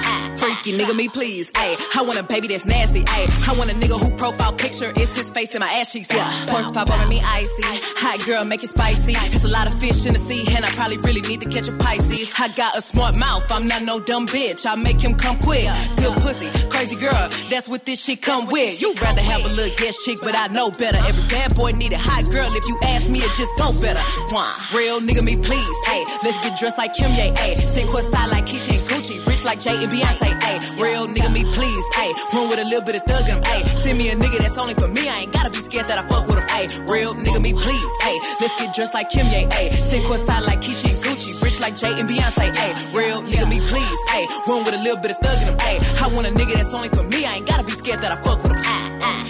Freaky 0.61 0.77
nigga, 0.77 0.95
me 0.95 1.09
please. 1.09 1.51
Ayy, 1.53 1.75
I 1.97 2.03
want 2.03 2.19
a 2.19 2.23
baby 2.23 2.49
that's 2.49 2.67
nasty. 2.67 3.03
Ayy, 3.03 3.49
I 3.49 3.57
want 3.57 3.71
a 3.71 3.75
nigga 3.75 3.99
who 3.99 4.15
profile 4.17 4.53
picture 4.53 4.93
is 5.01 5.09
his 5.17 5.31
face 5.31 5.55
in 5.55 5.61
my 5.61 5.73
ass 5.73 5.93
cheeks. 5.93 6.13
Yeah, 6.13 6.29
pork 6.49 6.73
pop 6.75 6.91
over 6.91 7.07
me 7.07 7.21
icy. 7.25 7.81
Hot 7.97 8.21
girl, 8.27 8.45
make 8.45 8.63
it 8.63 8.69
spicy. 8.69 9.15
It's 9.33 9.45
a 9.45 9.49
lot 9.49 9.67
of 9.67 9.81
fish 9.81 10.05
in 10.05 10.13
the 10.13 10.21
sea, 10.29 10.45
and 10.55 10.65
I 10.65 10.69
probably 10.71 10.99
really 10.99 11.23
need 11.23 11.41
to 11.43 11.49
catch 11.49 11.69
a 11.69 11.73
Pisces. 11.73 12.35
I 12.39 12.49
got 12.57 12.77
a 12.77 12.83
smart 12.83 13.17
mouth, 13.19 13.45
I'm 13.51 13.69
not 13.69 13.83
no 13.85 14.01
dumb 14.01 14.27
bitch. 14.27 14.67
I 14.69 14.75
make 14.77 15.01
him 15.01 15.15
come 15.15 15.39
quick. 15.39 15.65
Good 15.97 16.13
pussy, 16.21 16.49
crazy 16.69 16.97
girl, 16.97 17.29
that's 17.49 17.67
what 17.67 17.87
this 17.87 18.05
shit 18.05 18.21
come 18.21 18.47
with. 18.49 18.83
You 18.83 18.93
rather 19.01 19.23
have 19.23 19.45
a 19.45 19.49
little 19.49 19.75
guest 19.79 20.05
chick, 20.05 20.19
but 20.21 20.37
I 20.37 20.49
know 20.49 20.71
better. 20.71 20.99
Every 20.99 21.25
bad 21.29 21.57
boy 21.57 21.71
need 21.71 21.93
a 21.93 21.99
hot 21.99 22.29
girl. 22.31 22.53
If 22.53 22.67
you 22.69 22.77
ask 22.85 23.09
me, 23.09 23.21
it 23.21 23.33
just 23.33 23.53
go 23.57 23.73
better. 23.81 24.03
Why? 24.29 24.45
Real 24.77 25.01
nigga, 25.01 25.23
me 25.25 25.37
please. 25.37 25.77
Ayy, 25.89 26.05
let's 26.25 26.37
get 26.45 26.59
dressed 26.59 26.77
like 26.77 26.93
Kim 26.93 27.13
Ye. 27.13 27.33
Ayy, 27.33 27.57
sit 27.57 27.89
style 27.89 28.29
like 28.29 28.45
Keyshia 28.45 28.77
and 28.77 28.85
Gucci. 28.93 29.27
Rich 29.27 29.40
like 29.45 29.61
Jay 29.61 29.77
and 29.77 29.89
Beyonce. 29.89 30.29
Ayy, 30.29 30.81
real 30.83 31.07
nigga, 31.07 31.33
me 31.33 31.45
please. 31.55 31.85
Ayy, 31.95 32.13
run 32.35 32.49
with 32.49 32.59
a 32.59 32.65
little 32.65 32.83
bit 32.83 32.97
of 32.97 33.03
thug 33.05 33.29
in 33.29 33.37
him. 33.37 33.43
Ayy, 33.43 33.65
send 33.79 33.99
me 33.99 34.09
a 34.11 34.15
nigga 34.17 34.39
that's 34.39 34.59
only 34.59 34.75
for 34.75 34.89
me. 34.89 35.09
I 35.09 35.21
ain't 35.23 35.33
gotta 35.33 35.51
be 35.51 35.59
scared 35.59 35.87
that 35.89 35.99
I 35.99 36.09
fuck 36.09 36.27
with 36.27 36.39
him. 36.39 36.47
Ayy, 36.49 36.89
real 36.89 37.15
nigga, 37.15 37.41
me 37.41 37.53
please. 37.53 37.87
Ayy, 38.03 38.19
let's 38.41 38.57
get 38.61 38.75
dressed 38.75 38.95
like 38.95 39.11
Kim 39.11 39.27
Ye. 39.27 39.47
Ayy, 39.47 39.73
sit 39.73 40.03
style 40.05 40.45
like 40.47 40.61
Keyshia 40.61 40.91
and 40.91 41.03
Gucci. 41.05 41.43
Rich 41.43 41.61
like 41.61 41.77
Jay 41.77 41.93
and 41.93 42.09
Beyonce. 42.09 42.53
Ayy, 42.53 42.97
real 42.97 43.23
nigga, 43.23 43.49
me 43.49 43.61
please. 43.61 44.01
Ayy, 44.09 44.27
run 44.49 44.65
with 44.65 44.75
a 44.75 44.79
little 44.79 45.01
bit 45.01 45.13
of 45.13 45.19
thug 45.19 45.43
in 45.43 45.49
him. 45.49 45.57
Ayy, 45.59 46.03
I 46.03 46.09
want 46.15 46.27
a 46.27 46.31
nigga 46.31 46.55
that's 46.57 46.75
only 46.75 46.89
for 46.91 47.03
me. 47.05 47.25
I 47.25 47.35
ain't 47.35 47.47
gotta 47.47 47.65
be 47.65 47.73
scared 47.73 48.01
that 48.03 48.13
I 48.13 48.23
fuck 48.23 48.43
with 48.43 48.53
him. 48.53 48.63
Ah, 48.65 48.99
ah. 49.03 49.21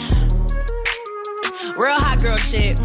Real 1.77 1.95
hot 1.95 2.23
girl 2.23 2.37
shit. 2.37 2.81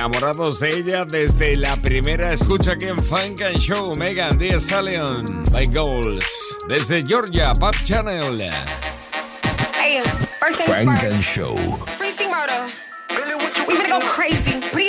Enamorados 0.00 0.58
de 0.60 0.70
ella 0.70 1.04
desde 1.04 1.56
la 1.56 1.76
primera 1.76 2.32
escucha 2.32 2.72
aquí 2.72 2.86
en 2.86 2.98
Funk 2.98 3.42
and 3.42 3.58
Show, 3.58 3.92
Megan 3.98 4.38
Thee 4.38 4.58
Stallion, 4.58 5.26
by 5.52 5.66
Goals. 5.66 6.24
Desde 6.66 7.02
Georgia, 7.06 7.52
Pop 7.60 7.74
Channel. 7.84 8.40
Hey, 9.78 10.00
first 10.40 10.62
Funk 10.62 11.02
and 11.02 11.22
Show. 11.22 11.54
Free 11.98 12.12
Sting 12.12 12.30
Murder. 12.30 12.66
We 13.68 13.74
finna 13.74 13.90
go 13.90 14.00
crazy. 14.06 14.58
Pretty 14.72 14.88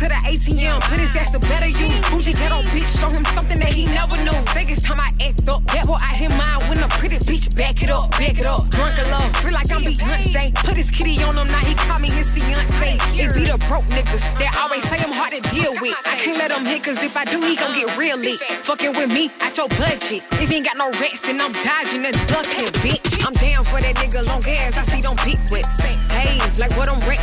to 0.00 0.08
the 0.08 0.20
ATM. 0.24 0.80
Put 0.88 0.98
his 0.98 1.12
ass 1.16 1.30
to 1.36 1.40
better 1.44 1.68
use. 1.68 2.00
Bougie 2.08 2.32
ghetto 2.32 2.64
bitch, 2.72 2.88
show 2.96 3.12
him 3.12 3.24
something 3.36 3.60
that 3.60 3.72
he 3.72 3.84
never 3.92 4.16
knew. 4.24 4.32
Think 4.56 4.72
it's 4.72 4.82
time 4.82 4.96
I 4.96 5.12
act 5.20 5.44
up. 5.48 5.60
That 5.76 5.84
boy 5.84 6.00
I 6.00 6.16
here 6.16 6.32
mine 6.32 6.60
when 6.72 6.80
a 6.80 6.88
pretty 6.96 7.20
bitch 7.20 7.52
back 7.52 7.82
it 7.84 7.90
up, 7.92 8.10
back 8.16 8.40
it 8.40 8.48
up. 8.48 8.64
Drunk 8.72 8.96
a 8.96 9.04
love, 9.12 9.28
feel 9.44 9.52
like 9.52 9.68
I'm 9.68 9.84
Beyonce. 9.84 10.56
Put 10.64 10.80
his 10.80 10.88
kitty 10.88 11.20
on 11.20 11.36
him, 11.36 11.44
now 11.52 11.60
he 11.60 11.74
call 11.76 12.00
me 12.00 12.08
his 12.08 12.32
fiance. 12.32 12.96
It 13.20 13.28
be 13.36 13.44
the 13.44 13.60
broke 13.68 13.84
niggas 13.92 14.24
that 14.40 14.56
always 14.56 14.80
say 14.88 14.96
I'm 15.04 15.12
hard 15.12 15.36
to 15.36 15.42
deal 15.52 15.76
with. 15.84 15.96
I 16.08 16.16
can't 16.16 16.40
let 16.40 16.48
him 16.48 16.64
hit, 16.64 16.80
cause 16.80 17.02
if 17.04 17.16
I 17.16 17.28
do, 17.28 17.44
he 17.44 17.56
gon' 17.56 17.76
get 17.76 17.92
real 18.00 18.16
lit. 18.16 18.40
Fucking 18.64 18.96
with 18.96 19.12
me, 19.12 19.28
at 19.44 19.56
your 19.60 19.68
budget. 19.76 20.24
If 20.40 20.48
he 20.48 20.56
ain't 20.56 20.64
got 20.64 20.80
no 20.80 20.88
rest, 20.96 21.28
then 21.28 21.40
I'm 21.40 21.52
dodging 21.60 22.08
and 22.08 22.16
ducking, 22.24 22.72
bitch. 22.80 23.20
I'm 23.20 23.36
down 23.36 23.68
for 23.68 23.84
that 23.84 24.00
nigga, 24.00 24.24
long 24.24 24.40
ass, 24.48 24.80
I 24.80 24.84
see 24.88 25.02
don't 25.04 25.20
peak 25.20 25.40
with. 25.52 25.68
Hey, 26.08 26.40
like 26.56 26.72
what 26.80 26.88
I'm 26.88 27.00
wrecked. 27.04 27.20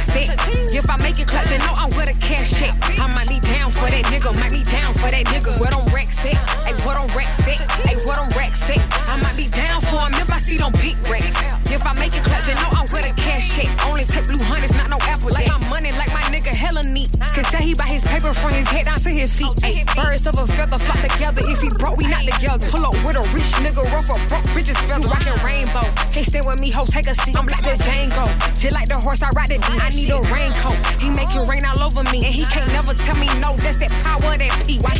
If 0.69 0.89
I 0.89 0.97
make 0.97 1.19
it 1.19 1.27
clutch, 1.27 1.51
you 1.51 1.57
know 1.59 1.73
I'm 1.77 1.89
with 1.95 2.09
a 2.09 2.17
cash 2.19 2.59
check. 2.59 2.75
I 2.99 3.07
might 3.07 3.29
need 3.29 3.43
down 3.43 3.71
for 3.71 3.87
that 3.89 4.03
nigga, 4.11 4.33
might 4.39 4.51
need 4.51 4.67
down 4.67 4.93
for 4.93 5.09
that 5.09 5.25
nigga. 5.25 5.59
What 5.59 5.73
I'm 5.73 5.85
wrecked 5.93 6.19
at. 6.25 6.35
Hey, 6.65 6.75
what 6.85 6.97
I'm 6.97 7.07
wrecked 7.15 7.39
at. 7.47 7.71
Hey, 7.87 7.95
what 8.05 8.19
I'm 8.19 8.29
wrecked 8.37 8.69
at. 8.69 9.09
I 9.09 9.15
might 9.15 9.37
be 9.37 9.47
down 9.47 9.81
for 9.81 10.01
him 10.03 10.13
if 10.15 10.31
I 10.31 10.37
see 10.39 10.57
don't 10.57 10.77
peak 10.79 10.97
wrecks. 11.09 11.56
If 11.67 11.85
I 11.85 11.93
make 11.99 12.15
it 12.15 12.23
clutch, 12.23 12.47
you 12.47 12.55
know 12.55 12.71
I'm 12.71 12.87
with 12.95 13.03
a 13.03 13.13
cash 13.19 13.55
check. 13.55 13.67
Only 13.85 14.05
take 14.05 14.25
blue 14.27 14.39
hunters, 14.39 14.73
not 14.73 14.89
no 14.89 14.97
apple 15.03 15.29
Like 15.35 15.47
my 15.47 15.59
money, 15.67 15.91
like 15.91 16.11
my 16.15 16.23
nigga 16.31 16.55
hella 16.55 16.83
neat. 16.83 17.11
Can 17.35 17.43
tell 17.43 17.61
he 17.61 17.75
buy 17.75 17.91
his 17.91 18.03
paper 18.07 18.33
from 18.33 18.51
his 18.55 18.67
head 18.67 18.85
down 18.85 18.97
to 19.03 19.09
his 19.09 19.31
feet. 19.33 19.51
Oh, 19.51 19.67
Ay, 19.67 19.83
birds 19.95 20.27
of 20.27 20.39
a 20.39 20.47
feather 20.47 20.79
flock 20.79 20.99
together. 21.03 21.43
If 21.43 21.59
he 21.59 21.69
broke, 21.75 21.97
we 21.97 22.07
not 22.07 22.23
together. 22.23 22.63
Pull 22.71 22.87
up 22.87 22.95
with 23.03 23.19
a 23.19 23.23
rich 23.35 23.51
nigga, 23.59 23.83
rough 23.91 24.07
for 24.07 24.19
broke 24.31 24.47
bitches 24.55 24.79
feather. 24.87 25.11
Rockin' 25.11 25.37
rainbow. 25.43 25.83
Can't 26.09 26.25
sit 26.25 26.43
with 26.47 26.59
me, 26.59 26.71
ho, 26.71 26.85
take 26.85 27.07
a 27.07 27.15
seat. 27.15 27.35
I'm 27.35 27.45
like 27.45 27.63
the 27.63 27.75
Django. 27.83 28.25
Just 28.55 28.73
like 28.73 28.87
the 28.87 28.97
horse, 28.97 29.21
I 29.21 29.29
ride 29.35 29.51
the 29.51 29.59
I 29.59 29.91
need 29.91 30.09
a 30.09 30.23
raincoat. 30.31 30.79
He 31.03 31.11
make 31.11 31.29
it 31.35 31.43
oh. 31.43 31.51
rain 31.51 31.67
all 31.67 31.83
over 31.83 32.03
me. 32.15 32.23
And 32.23 32.33
he 32.33 32.47
can't 32.47 32.71
never 32.71 32.95
tell 32.95 33.17
me 33.19 33.27
no. 33.43 33.59
That's 33.59 33.77
that 33.83 33.91
power, 34.07 34.33
that 34.39 34.53
P. 34.65 34.79
Watch, 34.81 34.96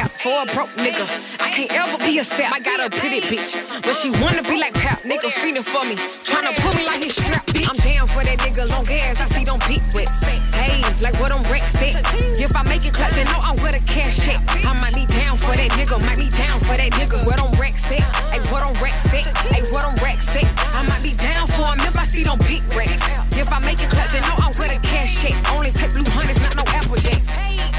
cap. 0.00 0.10
For 0.18 0.42
a 0.42 0.46
broke 0.54 0.72
nigga. 0.76 1.04
I 1.40 1.48
can't 1.50 1.72
ever 1.72 1.98
be 2.04 2.18
a 2.18 2.24
sap. 2.24 2.52
I 2.52 2.60
got 2.60 2.80
a 2.80 2.88
pretty 2.96 3.20
bitch. 3.20 3.56
But 3.82 3.94
she 3.94 4.10
wanna 4.22 4.42
be 4.42 4.56
like 4.58 4.74
Pap. 4.74 5.02
Nigga 5.02 5.30
feeding 5.30 5.62
for 5.62 5.84
me. 5.84 5.96
Tryna 6.24 6.56
pull 6.60 6.72
me 6.78 6.86
like 6.86 7.02
his 7.02 7.14
strap, 7.16 7.46
bitch. 7.46 7.68
I'm 7.68 7.76
down 7.76 8.06
for 8.08 8.22
that 8.24 8.38
nigga, 8.38 8.68
long 8.68 8.86
ass. 8.88 9.20
I 9.20 9.26
see 9.34 9.44
don't 9.44 9.62
peak 9.64 9.82
with. 9.94 10.10
Hey, 10.54 10.80
like 11.00 11.16
what 11.20 11.32
I'm 11.32 11.42
wrecked 11.50 11.76
at. 11.76 11.96
If 12.38 12.54
I 12.56 12.62
make 12.68 12.84
it 12.84 12.94
clutch, 12.94 13.16
you 13.16 13.24
know 13.24 13.40
I'm 13.42 13.56
with 13.62 13.76
a 13.76 13.82
cash 13.86 14.24
check. 14.24 14.40
I 14.64 14.72
might 14.80 14.96
need 14.96 15.08
down 15.08 15.36
for 15.36 15.54
that 15.56 15.70
nigga. 15.78 15.96
Might 16.06 16.18
need 16.18 16.32
down 16.32 16.60
for 16.60 16.76
that 16.76 16.90
nigga. 16.92 17.24
What 17.26 17.40
I'm 17.40 17.52
wrecked 17.60 17.90
at. 17.92 18.04
Hey, 18.32 18.40
what 18.52 18.62
I'm 18.62 18.74
wrecked 18.82 19.06
at. 19.12 19.26
Hey, 19.52 19.62
what 19.72 19.84
I'm 19.84 19.96
wrecked 20.02 20.36
at. 20.36 20.48
I 20.74 20.82
might 20.82 21.02
be 21.02 21.12
down 21.16 21.46
for 21.48 21.66
him 21.72 21.80
if 21.80 21.96
I 21.96 22.04
see 22.04 22.24
don't 22.24 22.40
peak 22.46 22.62
wrecks. 22.74 23.19
If 23.40 23.50
I 23.50 23.58
make 23.64 23.80
it 23.82 23.88
clutch, 23.88 24.12
you 24.12 24.20
know 24.20 24.36
I'm 24.36 24.52
with 24.60 24.70
a 24.70 24.78
cash 24.86 25.22
check. 25.22 25.32
Only 25.50 25.70
take 25.70 25.94
blue 25.94 26.04
hunters, 26.12 26.38
not 26.40 26.54
no 26.56 26.62
apple 26.76 26.96
jacks. 26.96 27.26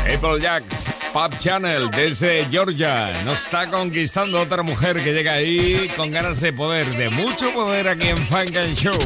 Apple 0.07 0.39
Jacks, 0.39 0.99
Pub 1.13 1.37
Channel, 1.37 1.91
desde 1.91 2.47
Georgia. 2.49 3.13
Nos 3.23 3.43
está 3.43 3.67
conquistando 3.67 4.41
otra 4.41 4.63
mujer 4.63 5.03
que 5.03 5.13
llega 5.13 5.33
ahí 5.33 5.87
con 5.95 6.09
ganas 6.09 6.41
de 6.41 6.51
poder, 6.51 6.87
de 6.97 7.11
mucho 7.11 7.53
poder 7.53 7.87
aquí 7.89 8.07
en 8.07 8.17
Funk 8.17 8.57
and 8.57 8.75
Show. 8.75 8.97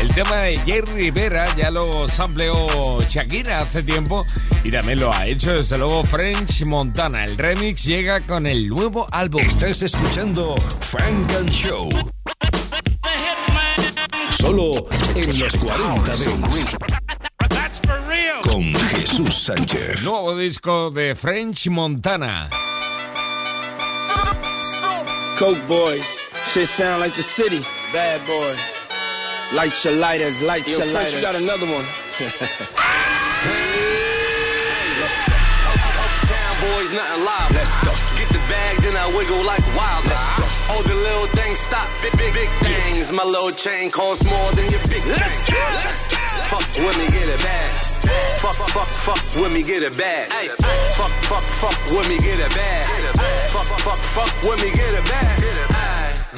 El 0.00 0.12
tema 0.12 0.38
de 0.38 0.56
Jerry 0.56 1.10
Rivera 1.10 1.44
ya 1.54 1.70
lo 1.70 2.08
sampleó 2.08 2.66
Shakira 3.08 3.58
hace 3.58 3.84
tiempo 3.84 4.18
y 4.64 4.72
también 4.72 4.98
lo 4.98 5.14
ha 5.14 5.26
hecho 5.26 5.54
desde 5.54 5.78
luego 5.78 6.02
French 6.02 6.66
Montana. 6.66 7.22
El 7.22 7.38
remix 7.38 7.84
llega 7.84 8.20
con 8.20 8.48
el 8.48 8.68
nuevo 8.68 9.06
álbum. 9.12 9.40
Estás 9.40 9.82
escuchando 9.82 10.56
Funk 10.80 11.30
and 11.38 11.50
Show. 11.50 11.88
Solo 14.38 14.72
en 15.14 15.38
los 15.38 15.56
40 15.56 16.16
Dance. 17.48 17.80
Con 18.42 18.74
Jesús 18.74 19.34
Sánchez. 19.34 20.02
Nuevo 20.04 20.36
disco 20.36 20.90
de 20.90 21.14
French 21.14 21.66
Montana. 21.68 22.48
Coke 25.38 25.60
boys, 25.66 26.18
shit 26.52 26.68
sound 26.68 27.00
like 27.00 27.14
the 27.16 27.22
city. 27.22 27.60
Bad 27.92 28.20
boy. 28.26 28.54
Light 29.56 29.72
your 29.84 29.94
lighters, 29.94 30.40
light 30.42 30.66
Yo, 30.66 30.78
your 30.78 30.86
French, 30.86 30.94
lighters. 30.94 31.14
you 31.14 31.20
got 31.20 31.34
another 31.34 31.66
one. 31.66 31.84
Uptown 36.02 36.54
boys, 36.72 36.92
nothing 36.92 37.24
live. 37.24 37.50
Let's 37.54 37.76
go. 37.84 37.92
Get 38.18 38.28
the 38.32 38.42
bag, 38.48 38.76
then 38.82 38.96
I 38.96 39.06
wiggle 39.16 39.44
like 39.44 39.62
wild. 39.76 40.04
Let's 40.06 40.28
go. 40.38 40.46
All 40.72 40.82
the 40.82 40.94
little 40.94 41.26
things 41.36 41.41
stop, 41.56 41.88
big, 42.02 42.12
big, 42.16 42.32
big 42.34 42.48
things. 42.62 43.12
My 43.12 43.24
little 43.24 43.52
chain 43.52 43.90
costs 43.90 44.24
more 44.24 44.50
than 44.52 44.68
your 44.70 44.80
big 44.88 45.02
chain. 45.02 45.36
Fuck 46.48 46.66
with 46.78 46.96
me, 46.98 47.06
get 47.10 47.28
it 47.28 47.40
bag. 47.40 47.92
Fuck, 48.38 48.54
fuck, 48.70 48.86
fuck 48.86 49.22
with 49.40 49.52
me, 49.52 49.62
get 49.62 49.82
it. 49.82 49.92
Ay, 50.00 50.48
Fuck, 50.96 51.10
fuck, 51.28 51.42
fuck 51.42 51.78
with 51.90 52.08
me, 52.08 52.18
get 52.18 52.38
it 52.38 52.54
bag. 52.54 52.86
Fuck, 53.48 53.66
fuck, 53.80 53.98
fuck 53.98 54.32
with 54.42 54.62
me, 54.62 54.70
get 54.70 54.94
it 54.94 55.04
bag. 55.04 55.71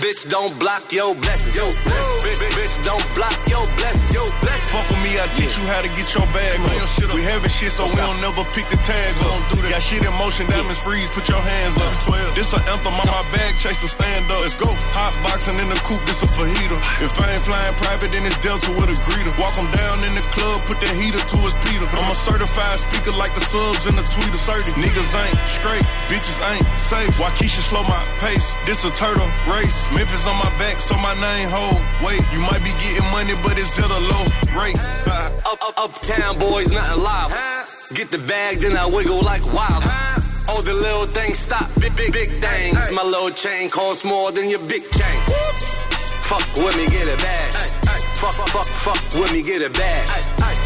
Bitch, 0.03 0.29
don't 0.29 0.53
block 0.59 0.93
your 0.93 1.15
blessings. 1.15 1.55
Yo, 1.57 1.65
bitch, 1.87 2.39
bitch, 2.43 2.55
bitch, 2.59 2.75
don't 2.85 3.07
block 3.15 3.39
your 3.49 3.63
blessings. 3.79 4.11
Yo, 4.11 4.27
blessings. 4.43 4.71
Fuck 4.75 4.91
with 4.91 4.99
me, 5.07 5.15
I 5.17 5.27
teach 5.39 5.55
you 5.55 5.65
how 5.71 5.81
to 5.81 5.91
get 5.95 6.11
your 6.13 6.27
bag 6.35 6.61
up. 6.61 7.15
We 7.15 7.23
having 7.23 7.49
shit, 7.49 7.73
so 7.73 7.87
we 7.89 7.97
don't 7.97 8.21
never 8.21 8.43
pick 8.53 8.69
the 8.69 8.77
tag 8.83 9.15
up. 9.25 9.39
Got 9.65 9.81
shit 9.81 10.03
in 10.03 10.13
motion, 10.21 10.51
diamonds 10.51 10.83
freeze, 10.83 11.09
put 11.15 11.31
your 11.31 11.41
hands 11.41 11.79
up. 11.79 12.11
12. 12.11 12.35
This 12.35 12.53
an 12.53 12.67
anthem 12.69 12.93
on 12.93 13.07
my 13.07 13.25
bag, 13.33 13.55
chaser, 13.63 13.89
stand 13.89 14.27
up. 14.29 14.43
Let's 14.43 14.59
go. 14.59 14.69
Hot 14.99 15.15
boxing 15.23 15.57
in 15.63 15.69
the 15.71 15.79
coupe, 15.87 16.03
this 16.11 16.21
a 16.21 16.29
fajita. 16.29 16.75
If 16.99 17.15
I 17.15 17.31
ain't 17.31 17.47
flying 17.47 17.75
private, 17.79 18.11
then 18.11 18.27
it's 18.27 18.37
Delta 18.43 18.75
with 18.75 18.91
a 18.91 18.99
greeter. 19.07 19.31
Walk 19.39 19.55
Walk 19.55 19.63
'em 19.63 19.71
down 19.71 20.03
in 20.03 20.15
the 20.17 20.27
club, 20.35 20.67
put 20.67 20.81
the 20.81 20.91
heater 20.99 21.23
to 21.23 21.37
his 21.47 21.55
Peter. 21.63 21.87
I'm 21.95 22.11
a 22.11 22.15
certified 22.15 22.81
speaker 22.81 23.13
like 23.13 23.33
the 23.39 23.45
subs 23.47 23.87
in 23.87 23.95
the 23.95 24.03
tweeter. 24.03 24.35
30. 24.35 24.73
Niggas 24.73 25.15
ain't 25.15 25.39
straight, 25.47 25.87
bitches 26.11 26.43
ain't 26.51 26.67
safe. 26.75 27.15
Waukesha 27.19 27.63
slow 27.63 27.85
my 27.85 28.03
pace, 28.19 28.51
this 28.67 28.85
a 28.85 28.91
turtle 28.91 29.31
race. 29.47 29.84
Memphis 29.93 30.27
on 30.27 30.37
my 30.39 30.51
back, 30.59 30.81
so 30.81 30.97
my 30.97 31.15
name 31.21 31.49
hold. 31.51 31.83
Wait, 32.01 32.23
you 32.33 32.41
might 32.41 32.63
be 32.65 32.73
getting 32.81 33.05
money, 33.13 33.35
but 33.43 33.59
it's 33.59 33.77
at 33.79 33.91
a 33.91 34.01
low 34.01 34.25
rate. 34.57 34.79
Up, 35.45 35.61
up, 35.61 35.75
uptown 35.77 36.39
boys, 36.39 36.73
nothing 36.73 37.03
live. 37.03 37.33
Get 37.93 38.11
the 38.11 38.19
bag, 38.19 38.59
then 38.59 38.77
I 38.77 38.87
wiggle 38.87 39.23
like 39.23 39.45
wild. 39.53 39.85
All 40.49 40.63
the 40.63 40.75
little 40.75 41.07
things 41.07 41.39
stop, 41.39 41.69
big, 41.81 41.95
big, 41.97 42.13
big 42.13 42.31
things. 42.41 42.91
My 42.93 43.03
little 43.03 43.31
chain 43.31 43.71
costs 43.71 44.05
more 44.05 44.33
than 44.33 44.49
your 44.49 44.61
big 44.67 44.83
chain. 44.91 45.19
Fuck 46.25 46.45
with 46.57 46.77
me, 46.77 46.87
get 46.89 47.07
it 47.07 47.19
bag. 47.19 47.53
Fuck, 48.17 48.49
fuck, 48.49 48.67
fuck 48.67 49.21
with 49.21 49.33
me, 49.33 49.43
get 49.43 49.63
it 49.63 49.73
bag. 49.75 50.09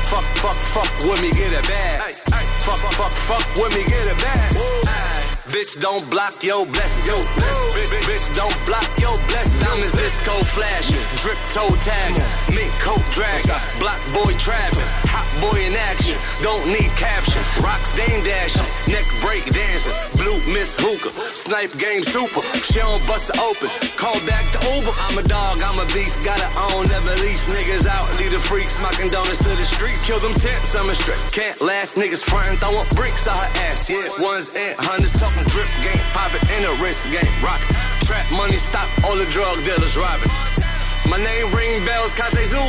Fuck, 0.09 0.25
fuck, 0.39 0.57
fuck 0.57 0.91
with 1.03 1.21
me, 1.21 1.31
get 1.33 1.53
it 1.53 1.67
bag. 1.67 2.15
Fuck, 2.63 2.79
fuck, 2.95 3.11
fuck 3.11 3.45
with 3.57 3.75
me, 3.75 3.85
get 3.85 4.07
it 4.07 4.19
bag. 4.19 5.18
Bitch, 5.49 5.81
don't 5.81 6.05
block 6.11 6.45
your 6.45 6.67
blessings. 6.67 7.09
Yo, 7.09 7.17
bitch, 7.17 7.89
bitch, 7.89 8.05
bitch, 8.05 8.27
don't 8.37 8.53
block 8.69 8.85
your 9.01 9.17
blessings. 9.33 9.65
Diamonds 9.65 9.93
disco 9.97 10.37
flashing, 10.45 11.01
drip 11.25 11.41
toe 11.49 11.73
tagging, 11.81 12.29
mink 12.53 12.69
coat 12.85 13.01
dragging, 13.17 13.57
block 13.81 13.97
boy 14.13 14.29
trapping, 14.37 14.85
hot 15.09 15.25
boy 15.41 15.57
in 15.65 15.73
action. 15.73 16.21
Don't 16.45 16.69
need 16.69 16.93
caption. 17.01 17.41
Rocks 17.65 17.97
dame 17.97 18.21
dashing, 18.29 18.69
neck 18.93 19.09
break 19.25 19.49
dancing, 19.49 19.97
blue 20.21 20.37
miss 20.53 20.77
hookah, 20.77 21.17
snipe 21.33 21.73
game 21.81 22.05
super. 22.05 22.45
She 22.61 22.85
don't 22.85 23.01
bust 23.09 23.33
it 23.33 23.41
open. 23.41 23.73
Call 23.97 24.21
back 24.29 24.45
the 24.53 24.61
Uber. 24.77 24.93
I'm 25.09 25.17
a 25.17 25.25
dog, 25.25 25.65
I'm 25.65 25.81
a 25.81 25.89
beast, 25.97 26.29
gotta 26.29 26.45
own, 26.77 26.93
never 26.93 27.17
lease 27.25 27.49
niggas 27.49 27.89
out. 27.89 28.05
Lead 28.21 28.37
the 28.37 28.39
freak, 28.39 28.69
smocking 28.69 29.09
donuts 29.09 29.41
to 29.49 29.57
the 29.57 29.65
streets. 29.65 30.05
Kill 30.05 30.21
them 30.21 30.37
tents, 30.37 30.77
I'm 30.77 30.85
a 30.85 30.93
straight. 30.93 31.21
Can't 31.33 31.57
last 31.65 31.97
niggas 31.97 32.21
frontin', 32.21 32.61
throwing 32.61 32.85
bricks 32.93 33.25
on 33.25 33.33
her 33.33 33.51
ass. 33.73 33.89
Yeah, 33.89 34.05
ones 34.21 34.53
and 34.53 34.77
hundreds 34.77 35.17
talking 35.17 35.38
drip 35.47 35.71
game, 35.85 36.03
poppin' 36.17 36.43
in 36.57 36.65
a 36.65 36.73
wrist 36.83 37.07
game, 37.11 37.35
rock. 37.43 37.61
Trap 38.03 38.27
money, 38.33 38.57
stop 38.57 38.89
all 39.05 39.17
the 39.17 39.29
drug 39.31 39.63
dealers 39.65 39.97
robbing. 39.97 40.33
My 41.11 41.19
name 41.19 41.53
ring 41.55 41.85
bells, 41.85 42.15
Kase 42.15 42.51
Zoo. 42.51 42.69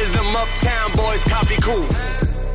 Is 0.00 0.12
them 0.12 0.26
uptown 0.34 0.90
boys 0.96 1.24
copy 1.24 1.56
cool? 1.60 1.84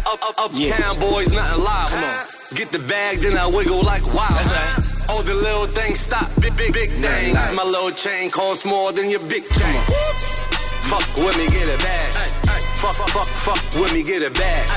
Up, 0.07 0.19
up, 0.23 0.35
uptown 0.39 0.99
boys, 0.99 1.31
nothing 1.33 1.63
live. 1.63 1.89
Come 1.89 2.03
on. 2.03 2.25
Get 2.55 2.71
the 2.71 2.79
bag, 2.79 3.19
then 3.19 3.37
I 3.37 3.45
wiggle 3.47 3.83
like 3.83 4.05
wild. 4.13 4.47
All 5.09 5.23
the 5.23 5.33
little 5.33 5.67
things 5.67 5.99
stop, 5.99 6.27
big, 6.41 6.55
big, 6.57 6.73
big 6.73 6.91
things. 6.91 7.35
My 7.53 7.63
little 7.63 7.91
chain 7.91 8.31
costs 8.31 8.65
more 8.65 8.91
than 8.91 9.09
your 9.09 9.21
big 9.27 9.43
chain. 9.49 9.81
Fuck 10.87 11.05
with 11.17 11.37
me, 11.37 11.47
get 11.47 11.67
it 11.67 11.79
bag. 11.79 12.13
Fuck, 12.79 12.95
fuck, 13.09 13.27
fuck 13.27 13.81
with 13.81 13.93
me, 13.93 14.03
get 14.03 14.21
it 14.21 14.33
bag. 14.33 14.67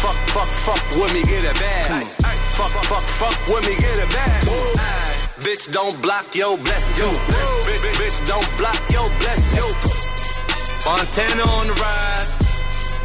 Fuck, 0.00 0.16
fuck, 0.32 0.48
fuck 0.48 0.82
with 1.00 1.12
me, 1.12 1.22
get 1.22 1.44
it 1.44 1.54
bag. 1.60 2.21
Fuck, 2.56 2.70
fuck, 2.84 3.02
fuck 3.02 3.36
with 3.48 3.66
me, 3.66 3.74
get 3.80 3.98
it 3.98 4.10
bag. 4.12 4.44
Bitch, 5.40 5.72
don't 5.72 6.00
block 6.02 6.34
your 6.34 6.56
blessings. 6.58 6.98
Yo, 6.98 7.08
bitch, 7.08 7.80
bitch, 7.80 7.96
bitch, 7.96 8.26
don't 8.26 8.46
block 8.58 8.80
your 8.90 9.08
blessings. 9.20 9.56
Yo, 9.56 9.66
Montana 10.84 11.42
on 11.58 11.66
the 11.66 11.74
rise. 11.74 12.38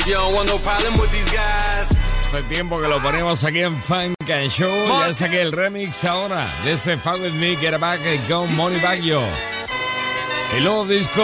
You 0.05 0.15
don't 0.15 0.33
want 0.35 0.47
no 0.47 0.57
problem 0.59 0.99
with 0.99 1.11
these 1.11 1.29
guys. 1.31 1.91
Hace 2.31 2.43
tiempo 2.49 2.79
que 2.81 2.87
lo 2.87 2.99
ponemos 2.99 3.43
aquí 3.43 3.61
en 3.61 3.81
Funk 3.81 4.15
and 4.29 4.49
Show. 4.51 4.69
Ya 4.99 5.13
saqué 5.13 5.41
el 5.41 5.51
remix 5.51 6.03
ahora 6.03 6.47
de 6.63 6.73
este 6.73 6.97
Fuck 6.97 7.21
With 7.21 7.33
Me, 7.33 7.55
Get 7.55 7.79
Back 7.79 8.01
con 8.27 8.53
Money 8.55 8.79
Back 8.81 9.01
Yo. 9.01 9.21
El 10.55 10.63
nuevo 10.63 10.85
disco 10.85 11.23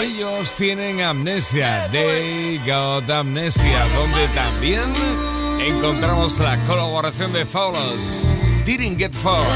Ellos 0.00 0.54
tienen 0.56 1.00
amnesia, 1.00 1.88
They 1.90 2.58
Got 2.66 3.10
Amnesia, 3.10 3.86
donde 3.94 4.28
también 4.28 4.92
encontramos 5.66 6.38
la 6.38 6.56
colaboración 6.66 7.32
de 7.32 7.44
Faulos, 7.44 8.26
Didn't 8.64 8.98
Get 8.98 9.12
Far. 9.12 9.46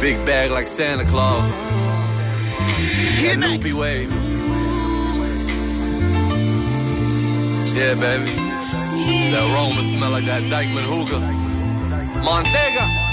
Big 0.00 0.16
bag 0.24 0.50
like 0.50 0.66
Santa 0.66 1.04
Claus. 1.04 1.54
That 3.22 3.38
loopy 3.38 3.72
wave. 3.72 4.10
Yeah, 7.74 7.94
baby. 7.94 8.30
That 9.30 9.52
aroma 9.52 9.82
smell 9.82 10.10
like 10.10 10.24
that 10.26 10.42
Dyckman 10.44 10.84
hookah. 10.84 11.20
Montega. 12.24 13.06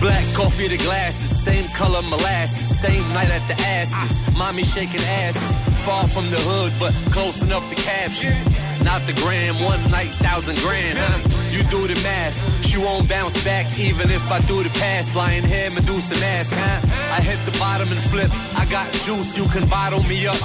Black 0.00 0.24
coffee 0.34 0.68
the 0.68 0.76
glasses, 0.76 1.44
same 1.44 1.66
color 1.68 2.02
molasses, 2.02 2.78
same 2.78 3.02
night 3.14 3.30
at 3.30 3.40
the 3.48 3.54
Ashes. 3.62 4.20
Mommy 4.36 4.62
shaking 4.62 5.00
asses, 5.00 5.56
far 5.86 6.06
from 6.06 6.28
the 6.30 6.36
hood, 6.40 6.74
but 6.78 6.92
close 7.10 7.42
enough 7.42 7.66
to 7.70 7.76
capture. 7.76 8.36
Not 8.84 9.00
the 9.08 9.16
gram, 9.24 9.56
one 9.64 9.80
night, 9.90 10.12
thousand 10.20 10.60
grand, 10.60 10.98
huh? 11.00 11.18
You 11.56 11.64
do 11.72 11.88
the 11.88 11.98
math, 12.04 12.36
she 12.68 12.76
won't 12.78 13.08
bounce 13.08 13.42
back, 13.42 13.66
even 13.80 14.10
if 14.10 14.30
I 14.30 14.40
do 14.44 14.62
the 14.62 14.68
pass. 14.78 15.16
Lying 15.16 15.42
here, 15.42 15.70
Medusa 15.70 16.14
mask, 16.20 16.52
huh? 16.52 16.78
I 17.16 17.24
hit 17.24 17.40
the 17.48 17.56
bottom 17.58 17.88
and 17.88 18.02
flip. 18.12 18.30
I 18.60 18.68
got 18.68 18.86
juice, 19.08 19.38
you 19.38 19.48
can 19.48 19.66
bottle 19.68 20.02
me 20.04 20.26
up 20.26 20.36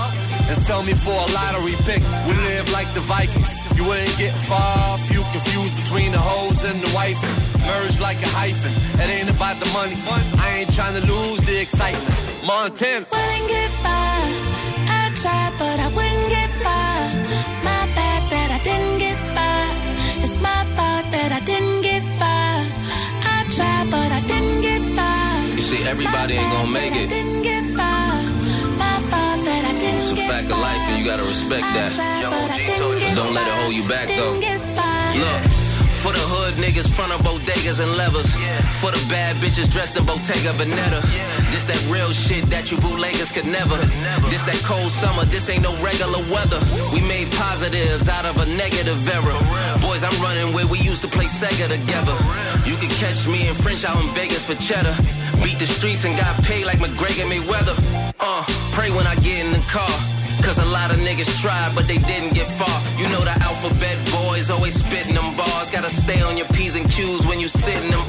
and 0.49 0.57
sell 0.57 0.81
me 0.83 0.93
for 0.93 1.13
a 1.13 1.27
lottery 1.35 1.75
pick. 1.83 2.01
We 2.25 2.33
live 2.49 2.71
like 2.71 2.89
the 2.95 3.03
Vikings. 3.05 3.59
You 3.77 3.83
wouldn't 3.85 4.17
get 4.17 4.33
far 4.47 4.97
if 4.97 5.11
you 5.13 5.21
confused 5.35 5.75
between 5.83 6.11
the 6.11 6.23
hoes 6.23 6.63
and 6.63 6.79
the 6.81 6.91
wife. 6.95 7.19
Merge 7.67 7.99
like 7.99 8.17
a 8.23 8.31
hyphen. 8.33 8.73
It 9.03 9.07
ain't 9.19 9.29
about 9.29 9.59
the 9.59 9.69
money. 9.75 9.95
I 10.41 10.63
ain't 10.63 10.73
trying 10.73 10.95
to 10.95 11.03
lose 11.05 11.43
the 11.43 11.59
excitement. 11.61 12.15
Montana. 12.47 13.05
Wouldn't 13.11 13.47
get 13.51 13.71
far. 13.85 14.17
I 14.89 15.11
tried, 15.13 15.53
but 15.59 15.79
I 15.79 15.87
wouldn't 15.93 16.08
everybody 25.99 26.35
ain't 26.35 26.51
gonna 26.51 26.71
make 26.71 26.95
it. 26.95 27.11
It's 29.99 30.11
a 30.13 30.15
fact 30.15 30.45
of 30.49 30.57
life, 30.57 30.79
and 30.87 30.99
you 30.99 31.05
gotta 31.05 31.23
respect 31.23 31.67
that. 31.75 31.91
but 32.31 33.15
Don't 33.15 33.33
let 33.33 33.45
it 33.45 33.53
hold 33.59 33.75
you 33.75 33.83
back, 33.87 34.07
though. 34.07 34.39
Look, 35.19 35.41
for 35.99 36.15
the 36.15 36.23
hood 36.31 36.55
niggas, 36.55 36.87
front 36.87 37.11
of 37.11 37.19
bodegas 37.19 37.83
and 37.83 37.91
levers. 37.97 38.31
For 38.79 38.91
the 38.95 39.03
bad 39.11 39.35
bitches 39.43 39.67
dressed 39.69 39.97
in 39.99 40.05
Bottega 40.05 40.55
Veneta. 40.55 41.03
This 41.51 41.65
that 41.67 41.75
real 41.91 42.15
shit 42.15 42.47
that 42.47 42.71
you 42.71 42.77
bootleggers 42.79 43.35
could 43.35 43.43
never. 43.43 43.75
This 44.31 44.43
that 44.47 44.55
cold 44.63 44.87
summer, 44.87 45.25
this 45.25 45.49
ain't 45.51 45.63
no 45.63 45.75
regular 45.83 46.23
weather. 46.31 46.63
We 46.95 47.03
made 47.11 47.27
positives 47.35 48.07
out 48.07 48.23
of 48.23 48.39
a 48.39 48.47
negative 48.55 49.03
era. 49.03 49.35
Boys, 49.83 50.07
I'm 50.07 50.15
running 50.23 50.55
where 50.55 50.67
we 50.71 50.79
used 50.79 51.03
to 51.03 51.11
play 51.11 51.27
Sega 51.27 51.67
together. 51.67 52.15
You 52.63 52.79
could 52.79 52.93
catch 53.03 53.27
me 53.27 53.51
in 53.51 53.55
French 53.59 53.83
out 53.83 53.99
in 53.99 54.07
Vegas 54.15 54.47
for 54.47 54.55
cheddar. 54.55 54.95
Beat 55.43 55.59
the 55.59 55.65
streets 55.65 56.05
and 56.05 56.15
got 56.17 56.43
paid 56.43 56.65
like 56.65 56.79
McGregor 56.79 57.27
Mayweather. 57.29 57.75
Uh, 58.19 58.43
pray 58.71 58.89
when 58.91 59.07
I 59.07 59.15
get 59.15 59.45
in 59.45 59.51
the 59.53 59.63
car. 59.71 59.89
Cause 60.41 60.57
a 60.57 60.65
lot 60.71 60.89
of 60.91 60.97
niggas 60.99 61.29
tried, 61.41 61.75
but 61.75 61.85
they 61.87 61.97
didn't 61.97 62.33
get 62.33 62.47
far. 62.47 62.71
You 62.97 63.09
know 63.09 63.19
the 63.21 63.35
alphabet 63.43 63.97
boys 64.09 64.49
always 64.49 64.73
spitting 64.73 65.15
them 65.15 65.35
bars. 65.35 65.69
Gotta 65.69 65.89
stay 65.89 66.21
on 66.21 66.37
your 66.37 66.47
P's 66.47 66.75
and 66.75 66.89
Q's 66.89 67.25
when 67.27 67.39
you 67.39 67.47
sit 67.47 67.75
in 67.83 67.91
them 67.91 68.03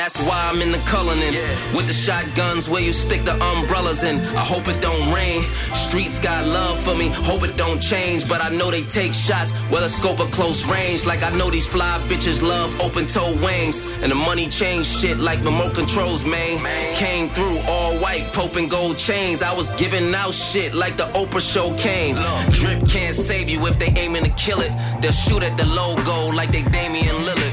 that's 0.00 0.16
why 0.26 0.40
I'm 0.50 0.62
in 0.62 0.72
the 0.72 0.82
Cullinan. 0.88 1.34
With 1.76 1.86
the 1.86 1.92
shotguns 1.92 2.70
where 2.70 2.80
you 2.80 2.90
stick 2.90 3.22
the 3.22 3.34
umbrellas 3.34 4.02
in. 4.02 4.16
I 4.34 4.44
hope 4.52 4.66
it 4.66 4.80
don't 4.80 5.12
rain. 5.12 5.42
Streets 5.74 6.18
got 6.18 6.46
love 6.46 6.80
for 6.80 6.94
me, 6.94 7.08
hope 7.28 7.42
it 7.44 7.54
don't 7.58 7.80
change. 7.80 8.26
But 8.26 8.40
I 8.42 8.48
know 8.48 8.70
they 8.70 8.82
take 8.84 9.12
shots, 9.12 9.52
with 9.70 9.84
a 9.84 9.90
scope 9.90 10.18
or 10.18 10.30
close 10.38 10.64
range. 10.72 11.04
Like 11.04 11.22
I 11.22 11.30
know 11.36 11.50
these 11.50 11.66
fly 11.66 12.00
bitches 12.08 12.40
love 12.42 12.70
open 12.80 13.06
toe 13.06 13.36
wings. 13.44 13.76
And 14.02 14.10
the 14.10 14.14
money 14.14 14.48
change 14.48 14.86
shit 14.86 15.18
like 15.18 15.44
remote 15.44 15.74
controls, 15.74 16.24
man. 16.24 16.64
Came 16.94 17.28
through 17.28 17.58
all 17.68 17.92
white, 17.98 18.32
Pope 18.32 18.56
and 18.56 18.70
gold 18.70 18.96
chains. 18.96 19.42
I 19.42 19.52
was 19.52 19.68
giving 19.72 20.14
out 20.14 20.32
shit 20.32 20.72
like 20.72 20.96
the 20.96 21.08
Oprah 21.20 21.44
show 21.44 21.74
came. 21.76 22.16
Drip 22.52 22.88
can't 22.88 23.14
save 23.14 23.50
you 23.50 23.66
if 23.66 23.78
they 23.78 23.92
aiming 24.00 24.24
to 24.24 24.30
kill 24.30 24.60
it. 24.60 24.72
They'll 25.02 25.12
shoot 25.12 25.42
at 25.42 25.58
the 25.58 25.66
logo 25.66 26.34
like 26.34 26.50
they 26.52 26.62
Damian 26.62 27.16
Lillard. 27.26 27.49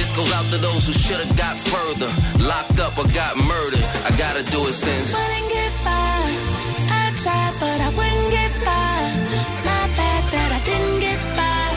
This 0.00 0.12
goes 0.12 0.32
out 0.32 0.50
to 0.50 0.56
those 0.56 0.86
who 0.86 0.92
should've 0.92 1.36
got 1.36 1.58
further. 1.58 2.08
Locked 2.42 2.80
up 2.80 2.96
or 2.96 3.06
got 3.12 3.36
murdered. 3.36 3.84
I 4.08 4.10
gotta 4.16 4.42
do 4.44 4.66
it 4.66 4.72
since. 4.72 5.12
Wouldn't 5.12 5.48
get 5.52 5.72
far. 5.84 6.16
I 7.00 7.12
tried, 7.22 7.54
but 7.60 7.78
I 7.86 7.90
wouldn't 7.98 8.30
get 8.32 8.50
far. 8.64 8.96
My 9.68 9.84
bad 10.00 10.22
that 10.32 10.50
I 10.58 10.60
didn't 10.70 11.00
get 11.06 11.20
far. 11.36 11.68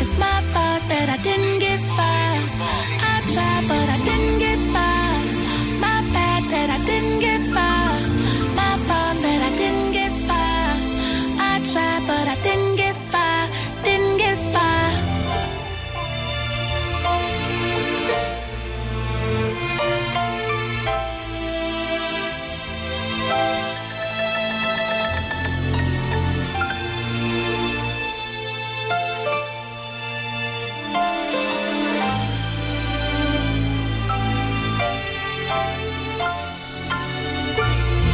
It's 0.00 0.16
my 0.16 0.38
fault 0.54 0.82
that 0.88 1.08
I 1.10 1.18
didn't 1.18 1.58
get 1.58 1.65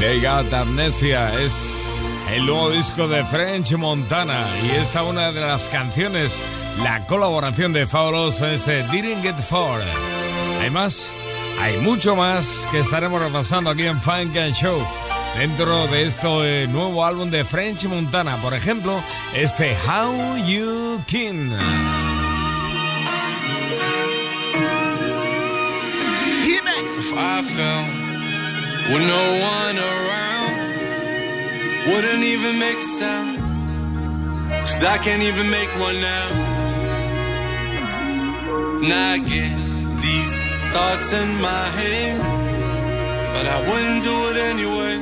They 0.02 0.20
Got 0.20 0.52
Amnesia 0.52 1.40
es 1.40 2.00
el 2.28 2.44
nuevo 2.44 2.70
disco 2.70 3.06
de 3.06 3.24
French 3.24 3.72
Montana 3.74 4.48
y 4.60 4.70
esta 4.70 5.04
una 5.04 5.30
de 5.30 5.40
las 5.40 5.68
canciones, 5.68 6.42
la 6.82 7.06
colaboración 7.06 7.72
de 7.72 7.86
Faulos 7.86 8.40
en 8.40 8.50
este 8.50 8.82
Didn't 8.88 9.22
Get 9.22 9.38
Far. 9.38 9.80
Hay 10.60 10.70
más, 10.70 11.12
hay 11.60 11.76
mucho 11.76 12.16
más 12.16 12.66
que 12.72 12.80
estaremos 12.80 13.22
repasando 13.22 13.70
aquí 13.70 13.86
en 13.86 14.00
Funk 14.00 14.36
and 14.36 14.54
Show. 14.54 14.84
Dentro 15.38 15.86
de 15.86 16.02
este 16.02 16.66
nuevo 16.66 17.04
álbum 17.04 17.30
de 17.30 17.44
French 17.44 17.84
Montana, 17.84 18.42
por 18.42 18.54
ejemplo, 18.54 19.00
este 19.34 19.76
How 19.86 20.36
You 20.44 21.00
Can. 21.06 21.52
If 26.98 27.12
I 27.12 27.42
fell 27.44 28.01
with 28.90 29.04
no 29.14 29.24
one 29.54 29.76
around, 29.78 30.54
wouldn't 31.86 32.24
even 32.24 32.58
make 32.58 32.78
a 32.78 32.82
sound. 32.82 33.38
Cause 34.62 34.84
I 34.84 34.98
can't 34.98 35.22
even 35.22 35.50
make 35.50 35.70
one 35.78 36.00
now. 36.00 36.26
Now 38.88 39.12
I 39.12 39.18
get 39.18 39.52
these 40.02 40.40
thoughts 40.72 41.12
in 41.12 41.28
my 41.40 41.64
head, 41.78 42.18
but 43.34 43.46
I 43.46 43.58
wouldn't 43.68 44.02
do 44.02 44.16
it 44.30 44.36
anyway. 44.50 44.96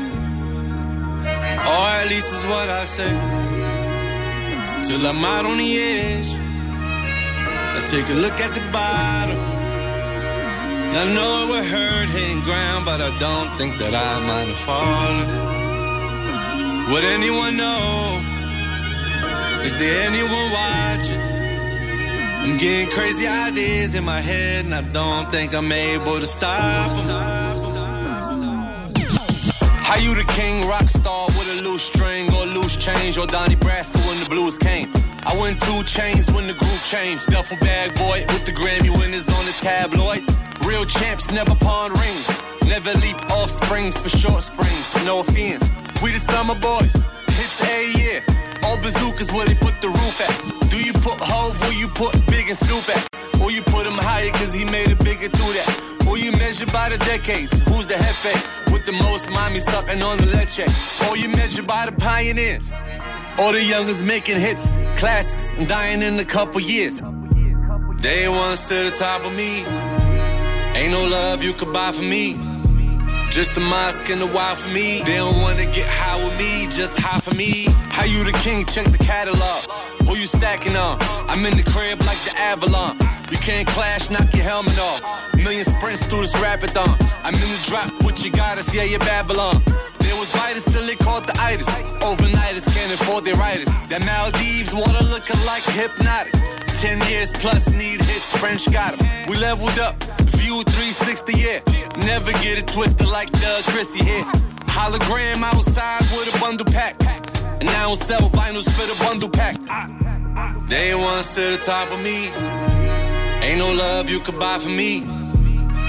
Or 1.73 1.87
at 2.01 2.07
least 2.09 2.33
is 2.33 2.45
what 2.45 2.69
I 2.69 2.85
say. 2.85 3.13
Till 4.85 5.07
I'm 5.07 5.25
out 5.25 5.45
on 5.47 5.59
the 5.59 5.71
edge. 5.77 6.31
I 7.77 7.81
take 7.87 8.09
a 8.11 8.19
look 8.25 8.39
at 8.41 8.55
the 8.55 8.65
bottom. 8.73 9.60
I 10.93 11.05
know 11.15 11.47
we're 11.49 11.63
hurt 11.63 12.11
hitting 12.11 12.41
ground, 12.43 12.85
but 12.85 13.01
I 13.01 13.17
don't 13.19 13.57
think 13.57 13.79
that 13.79 13.95
I 13.95 14.21
might 14.27 14.49
have 14.49 14.59
fallen. 14.59 15.27
Would 16.93 17.05
anyone 17.05 17.57
know? 17.57 18.21
Is 19.63 19.73
there 19.79 20.07
anyone 20.09 20.51
watching? 20.51 21.21
I'm 22.43 22.57
getting 22.59 22.91
crazy 22.91 23.29
ideas 23.29 23.95
in 23.95 24.05
my 24.05 24.21
head, 24.21 24.65
and 24.65 24.75
I 24.75 24.83
don't 24.93 25.31
think 25.31 25.55
I'm 25.55 25.71
able 25.71 26.19
to 26.19 26.27
stop. 26.27 26.91
How 29.85 29.97
you 29.97 30.15
the 30.15 30.25
king, 30.33 30.67
rock 30.67 30.89
star 30.89 31.27
with 31.27 31.61
a 31.61 31.63
loose 31.63 31.83
string 31.85 32.33
or 32.35 32.47
loose 32.47 32.77
change, 32.77 33.17
or 33.17 33.27
Donnie 33.27 33.57
Brasco 33.57 34.01
when 34.09 34.19
the 34.19 34.29
blues 34.29 34.59
came? 34.59 34.91
I 35.25 35.37
went 35.39 35.61
two 35.61 35.85
chains 35.85 36.31
when 36.33 36.47
the 36.47 36.55
group 36.55 36.81
changed. 36.85 37.27
Duffel 37.27 37.59
bag 37.59 37.95
boy 37.95 38.25
with 38.29 38.45
the 38.45 38.53
Grammy 38.53 38.91
winners 38.91 39.29
on 39.29 39.45
the 39.47 39.53
tabloids. 39.53 40.29
Real 40.67 40.85
champs 40.85 41.33
never 41.33 41.55
pawn 41.55 41.91
rings. 41.93 42.29
Never 42.67 42.93
leap 43.01 43.19
off 43.33 43.51
springs 43.51 44.01
for 44.01 44.09
short 44.09 44.43
springs. 44.43 45.05
No 45.05 45.21
offense. 45.21 45.71
We 46.03 46.13
the 46.13 46.19
summer 46.19 46.55
boys. 46.55 46.95
Hits 47.27 47.63
a 47.69 47.93
year. 47.99 48.25
All 48.65 48.77
bazookas 48.77 49.33
where 49.33 49.47
they 49.47 49.55
put 49.55 49.81
the 49.81 49.89
roof 49.89 50.21
at. 50.21 50.71
Do 50.71 50.79
you 50.83 50.93
put 50.93 51.19
Hove 51.19 51.61
where 51.63 51.73
you 51.73 51.89
put 51.89 52.13
Big 52.27 52.49
and 52.49 52.57
Snoop 52.57 52.89
at? 52.89 53.07
Or 53.43 53.51
you 53.51 53.63
put 53.63 53.87
him 53.87 53.95
higher 53.97 54.31
cause 54.31 54.53
he 54.53 54.65
made 54.67 54.89
it 54.89 54.99
bigger 55.01 55.29
through 55.29 55.55
that. 55.59 56.07
Or 56.07 56.19
you 56.19 56.33
measure 56.33 56.67
by 56.67 56.89
the 56.89 56.99
decades. 56.99 57.61
Who's 57.69 57.87
the 57.87 57.95
hefe 57.95 58.73
with 58.73 58.85
the 58.85 58.93
most 58.93 59.31
mommy 59.31 59.59
sucking 59.59 60.03
on 60.03 60.19
the 60.19 60.27
leche? 60.37 60.67
Or 61.09 61.17
you 61.17 61.29
measure 61.29 61.63
by 61.63 61.87
the 61.87 61.93
pioneers. 61.93 62.71
All 63.39 63.53
the 63.53 63.63
youngest 63.63 64.05
making 64.05 64.39
hits, 64.39 64.71
classics, 64.97 65.53
and 65.59 65.67
dying 65.67 66.03
in 66.03 66.19
a 66.19 66.25
couple 66.25 66.61
years. 66.61 67.01
They 68.03 68.29
once 68.29 68.69
to 68.69 68.75
the 68.75 68.93
top 68.95 69.25
of 69.25 69.35
me. 69.35 70.00
Ain't 70.75 70.93
no 70.93 71.05
love 71.05 71.43
you 71.43 71.53
could 71.53 71.73
buy 71.73 71.93
for 71.93 72.03
me. 72.03 72.39
Just 73.31 73.57
a 73.57 73.61
mosque 73.61 74.11
and 74.11 74.21
a 74.23 74.27
while 74.27 74.57
for 74.57 74.71
me. 74.71 75.03
They 75.05 75.17
don't 75.17 75.41
wanna 75.41 75.67
get 75.67 75.87
high 75.87 76.17
with 76.17 76.37
me, 76.39 76.67
just 76.67 76.99
high 76.99 77.21
for 77.21 77.35
me. 77.37 77.67
How 77.91 78.05
you 78.05 78.25
the 78.25 78.33
king? 78.43 78.65
Check 78.65 78.87
the 78.87 78.99
catalog. 78.99 79.63
Who 80.07 80.17
you 80.17 80.27
stacking 80.27 80.77
on? 80.77 80.99
I'm 81.29 81.45
in 81.45 81.57
the 81.57 81.63
crib 81.63 82.01
like 82.03 82.19
the 82.27 82.35
Avalon. 82.39 82.99
You 83.31 83.39
can't 83.39 83.69
clash, 83.69 84.11
knock 84.11 84.35
your 84.35 84.43
helmet 84.43 84.79
off. 84.81 85.01
Million 85.37 85.65
sprints 85.65 86.07
through 86.07 86.23
this 86.23 86.35
rapidathon. 86.37 86.99
I'm 87.23 87.35
in 87.35 87.41
the 87.41 87.63
drop 87.69 87.93
with 88.03 88.25
your 88.25 88.33
goddess, 88.33 88.75
yeah, 88.75 88.83
you 88.83 88.99
Babylon. 88.99 89.63
There 90.01 90.17
was 90.19 90.33
biters 90.33 90.65
till 90.65 90.85
they 90.85 90.97
caught 90.97 91.27
the 91.27 91.39
itis. 91.41 91.69
Overnighters 92.03 92.67
can't 92.75 92.93
afford 92.93 93.25
their 93.25 93.37
writers. 93.37 93.71
That 93.89 94.05
Maldives 94.05 94.75
water 94.75 95.05
looking 95.05 95.39
like 95.47 95.63
hypnotic. 95.63 96.35
Ten 96.81 96.99
years 97.11 97.31
plus 97.31 97.69
need 97.69 98.01
hits, 98.01 98.35
French 98.39 98.65
got 98.73 98.99
'em. 98.99 99.07
We 99.29 99.37
leveled 99.37 99.79
up, 99.79 100.03
view 100.39 100.63
360, 100.63 101.35
yeah. 101.37 101.61
Never 102.07 102.33
get 102.33 102.57
it 102.57 102.69
twisted 102.69 103.07
like 103.07 103.31
Doug 103.33 103.65
Chrissy 103.65 104.03
here. 104.03 104.25
Hologram 104.65 105.43
outside 105.45 106.01
with 106.17 106.35
a 106.35 106.39
bundle 106.39 106.65
pack. 106.65 106.95
And 107.61 107.69
I 107.69 107.83
don't 107.83 107.99
sell 107.99 108.31
vinyls 108.31 108.65
for 108.71 108.87
the 108.87 108.97
bundle 109.05 109.29
pack. 109.29 109.57
They 110.71 110.95
once 110.95 111.35
to 111.35 111.43
the 111.43 111.59
top 111.59 111.93
of 111.93 112.01
me. 112.01 112.31
Ain't 113.43 113.59
no 113.59 113.71
love 113.71 114.09
you 114.09 114.21
could 114.21 114.39
buy 114.39 114.59
for 114.59 114.71
me. 114.71 115.03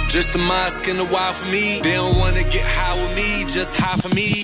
Just 0.09 0.35
a 0.35 0.39
mosque 0.39 0.89
and 0.89 0.99
a 0.99 1.05
while 1.05 1.31
for 1.31 1.47
me. 1.47 1.79
They 1.79 1.95
don't 1.95 2.17
wanna 2.17 2.43
get 2.43 2.65
high 2.65 2.95
with 3.01 3.15
me, 3.15 3.45
just 3.45 3.77
high 3.77 3.95
for 3.95 4.13
me. 4.13 4.43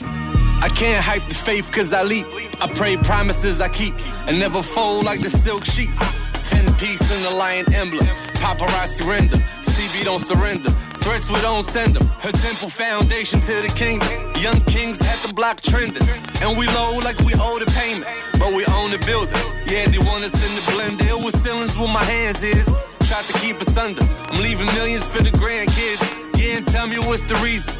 I 0.61 0.69
can't 0.69 1.03
hype 1.03 1.27
the 1.27 1.35
faith 1.35 1.69
cause 1.71 1.91
I 1.91 2.03
leap. 2.03 2.25
I 2.61 2.67
pray 2.67 2.95
promises 2.95 3.59
I 3.59 3.67
keep 3.67 3.93
and 4.27 4.39
never 4.39 4.63
fold 4.63 5.03
like 5.03 5.19
the 5.21 5.29
silk 5.29 5.65
sheets. 5.65 6.01
Ten 6.47 6.65
piece 6.75 7.11
in 7.11 7.21
the 7.23 7.35
lion 7.35 7.65
emblem. 7.73 8.07
Paparazzi 8.39 9.03
render. 9.05 9.37
CB 9.61 10.05
don't 10.05 10.19
surrender. 10.19 10.71
Threats 11.03 11.29
we 11.29 11.39
don't 11.41 11.63
send 11.63 11.95
them. 11.95 12.07
Her 12.23 12.31
temple 12.31 12.69
foundation 12.69 13.39
to 13.41 13.61
the 13.61 13.71
kingdom. 13.75 14.07
Young 14.39 14.59
kings 14.65 14.99
had 14.99 15.19
the 15.27 15.33
block 15.33 15.59
trending. 15.61 16.07
And 16.41 16.57
we 16.57 16.65
low 16.67 16.99
like 17.03 17.19
we 17.19 17.33
owe 17.35 17.59
the 17.59 17.67
payment. 17.75 18.07
But 18.39 18.55
we 18.55 18.63
own 18.79 18.91
the 18.91 19.01
building. 19.03 19.35
Yeah, 19.67 19.85
they 19.91 19.99
want 19.99 20.23
us 20.23 20.39
in 20.39 20.51
the 20.55 20.63
blender. 20.71 21.07
It 21.11 21.19
was 21.23 21.35
ceilings 21.35 21.77
where 21.77 21.91
my 21.91 22.03
hands 22.03 22.43
is. 22.43 22.73
Tried 23.03 23.25
to 23.25 23.33
keep 23.39 23.59
us 23.59 23.77
under. 23.77 24.03
I'm 24.03 24.41
leaving 24.41 24.67
millions 24.75 25.07
for 25.07 25.21
the 25.23 25.31
grandkids. 25.35 26.01
Yeah, 26.39 26.57
and 26.57 26.67
tell 26.67 26.87
me 26.87 26.97
what's 26.99 27.23
the 27.23 27.35
reason. 27.43 27.75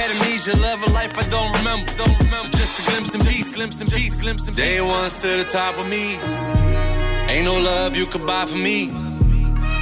Dad 0.00 0.16
amnesia, 0.16 0.56
love 0.62 0.82
of 0.82 0.94
life 0.94 1.12
I 1.18 1.28
don't 1.28 1.52
remember, 1.58 1.92
don't 1.98 2.18
remember. 2.24 2.48
Just 2.56 2.80
a 2.80 2.90
glimpse 2.90 3.14
and 3.14 3.22
peace, 3.22 3.54
glimpse 3.54 3.82
and 3.82 3.90
peace, 3.92 4.22
glimpse 4.22 4.48
and 4.48 4.56
peace. 4.56 4.66
They 4.66 4.80
once 4.80 5.20
to 5.20 5.28
the 5.28 5.44
top 5.44 5.76
of 5.78 5.86
me. 5.90 6.16
Ain't 7.28 7.44
no 7.44 7.52
love 7.52 7.94
you 7.94 8.06
could 8.06 8.26
buy 8.26 8.46
for 8.46 8.56
me. 8.56 8.88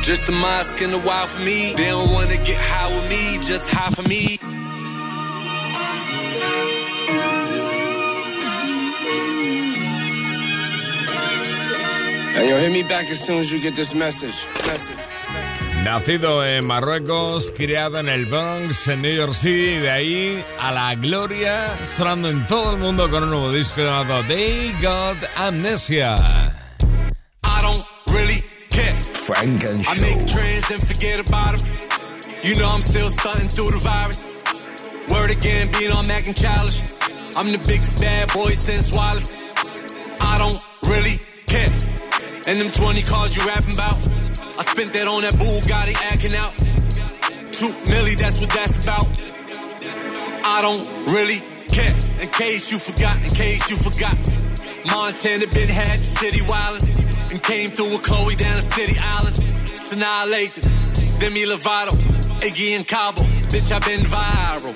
Just 0.03 0.29
a 0.29 0.33
mosque 0.33 0.83
and 0.83 0.93
a 0.93 0.99
while 0.99 1.29
for 1.29 1.41
me. 1.43 1.73
They 1.75 1.91
don't 1.91 2.13
wanna 2.13 2.37
get 2.39 2.59
high 2.59 2.89
with 2.89 3.09
me, 3.09 3.39
just 3.39 3.71
high 3.71 3.91
for 3.91 4.03
me. 4.09 4.39
Hey, 12.35 12.49
yo, 12.51 12.59
hit 12.59 12.73
me 12.73 12.83
back 12.83 13.09
as 13.09 13.25
soon 13.25 13.39
as 13.39 13.53
you 13.53 13.61
get 13.61 13.77
this 13.77 13.95
message. 13.95 14.35
Message. 14.67 15.58
Nacido 15.85 16.45
en 16.45 16.67
Marruecos, 16.67 17.53
criado 17.57 17.99
en 17.99 18.09
el 18.09 18.27
Bronx, 18.27 18.89
en 18.89 19.03
New 19.03 19.15
York 19.15 19.33
City, 19.33 19.77
y 19.77 19.79
de 19.79 19.91
ahí 19.91 20.45
a 20.61 20.71
la 20.73 20.95
gloria, 20.95 21.75
sonando 21.87 22.29
en 22.29 22.47
todo 22.47 22.73
el 22.73 22.79
mundo 22.79 23.11
con 23.11 23.23
un 23.23 23.31
nuevo 23.31 23.51
disco 23.53 23.81
llamado 23.81 24.23
They 24.25 24.73
Got 24.83 25.17
Amnesia. 25.37 26.15
I 27.45 27.63
don't 27.63 27.85
really 28.13 28.45
care. 28.71 28.95
Frank 29.15 29.65
and 29.71 29.81
I 29.81 29.95
Show. 29.95 30.01
make 30.07 30.27
trends 30.27 30.71
and 30.71 30.83
forget 30.87 31.21
about 31.21 31.59
them. 31.59 31.69
You 32.43 32.55
know 32.57 32.71
I'm 32.71 32.83
still 32.83 33.09
stunting 33.09 33.49
through 33.49 33.71
the 33.71 33.79
virus. 33.79 34.27
Word 35.11 35.31
again, 35.31 35.71
being 35.79 35.91
on 35.91 36.07
Mac 36.07 36.27
and 36.27 36.37
childish. 36.37 36.83
I'm 37.37 37.51
the 37.51 37.59
biggest 37.59 38.01
bad 38.01 38.33
boy 38.33 38.51
since 38.53 38.93
Wallace. 38.95 39.35
I 40.21 40.39
don't 40.39 40.61
really 40.87 41.19
care. 41.47 41.71
And 42.47 42.61
them 42.61 42.71
20 42.71 43.03
cars 43.03 43.37
you 43.37 43.47
rapping 43.47 43.75
about. 43.75 44.18
I 44.59 44.63
spent 44.63 44.93
that 44.95 45.07
on 45.07 45.23
that 45.23 45.35
Bugatti 45.35 45.95
acting 46.11 46.35
out. 46.35 46.51
Two 47.55 47.71
milli, 47.87 48.19
that's 48.19 48.41
what 48.41 48.51
that's 48.51 48.75
about. 48.83 49.07
I 50.45 50.59
don't 50.61 51.15
really 51.15 51.41
care. 51.71 51.95
In 52.21 52.29
case 52.29 52.73
you 52.73 52.79
forgot, 52.79 53.17
in 53.23 53.31
case 53.31 53.71
you 53.71 53.77
forgot. 53.77 54.19
Montana 54.91 55.47
been 55.55 55.69
had 55.69 55.99
the 55.99 56.11
city 56.19 56.41
wildin' 56.41 57.31
and 57.31 57.41
came 57.41 57.71
through 57.71 57.93
with 57.93 58.03
Chloe 58.03 58.35
down 58.35 58.57
the 58.57 58.63
city 58.63 58.97
island. 58.99 59.37
Sanaa 59.79 60.27
Lathan, 60.27 61.21
Demi 61.21 61.45
Lovato, 61.45 61.95
Iggy 62.41 62.75
and 62.75 62.87
Cabo. 62.87 63.23
Bitch, 63.47 63.71
I 63.71 63.79
been 63.87 64.01
viral. 64.01 64.75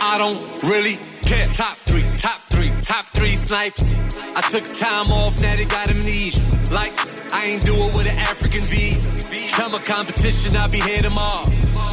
I 0.00 0.16
don't 0.16 0.40
really 0.72 0.98
care. 1.20 1.48
Top 1.48 1.76
three, 1.84 2.04
top 2.16 2.39
three, 2.60 2.82
top 2.82 3.06
three 3.06 3.34
snipes. 3.34 3.90
I 4.16 4.40
took 4.52 4.64
time 4.74 5.08
off, 5.08 5.40
now 5.40 5.56
they 5.56 5.64
got 5.64 5.88
amnesia. 5.90 6.40
Like, 6.72 6.92
I 7.32 7.46
ain't 7.46 7.64
do 7.64 7.74
it 7.74 7.96
with 7.96 8.06
an 8.10 8.18
African 8.18 8.60
visa. 8.60 9.08
Come 9.52 9.74
a 9.74 9.80
competition, 9.80 10.56
I'll 10.56 10.70
be 10.70 10.80
here 10.80 11.02
tomorrow. 11.02 11.44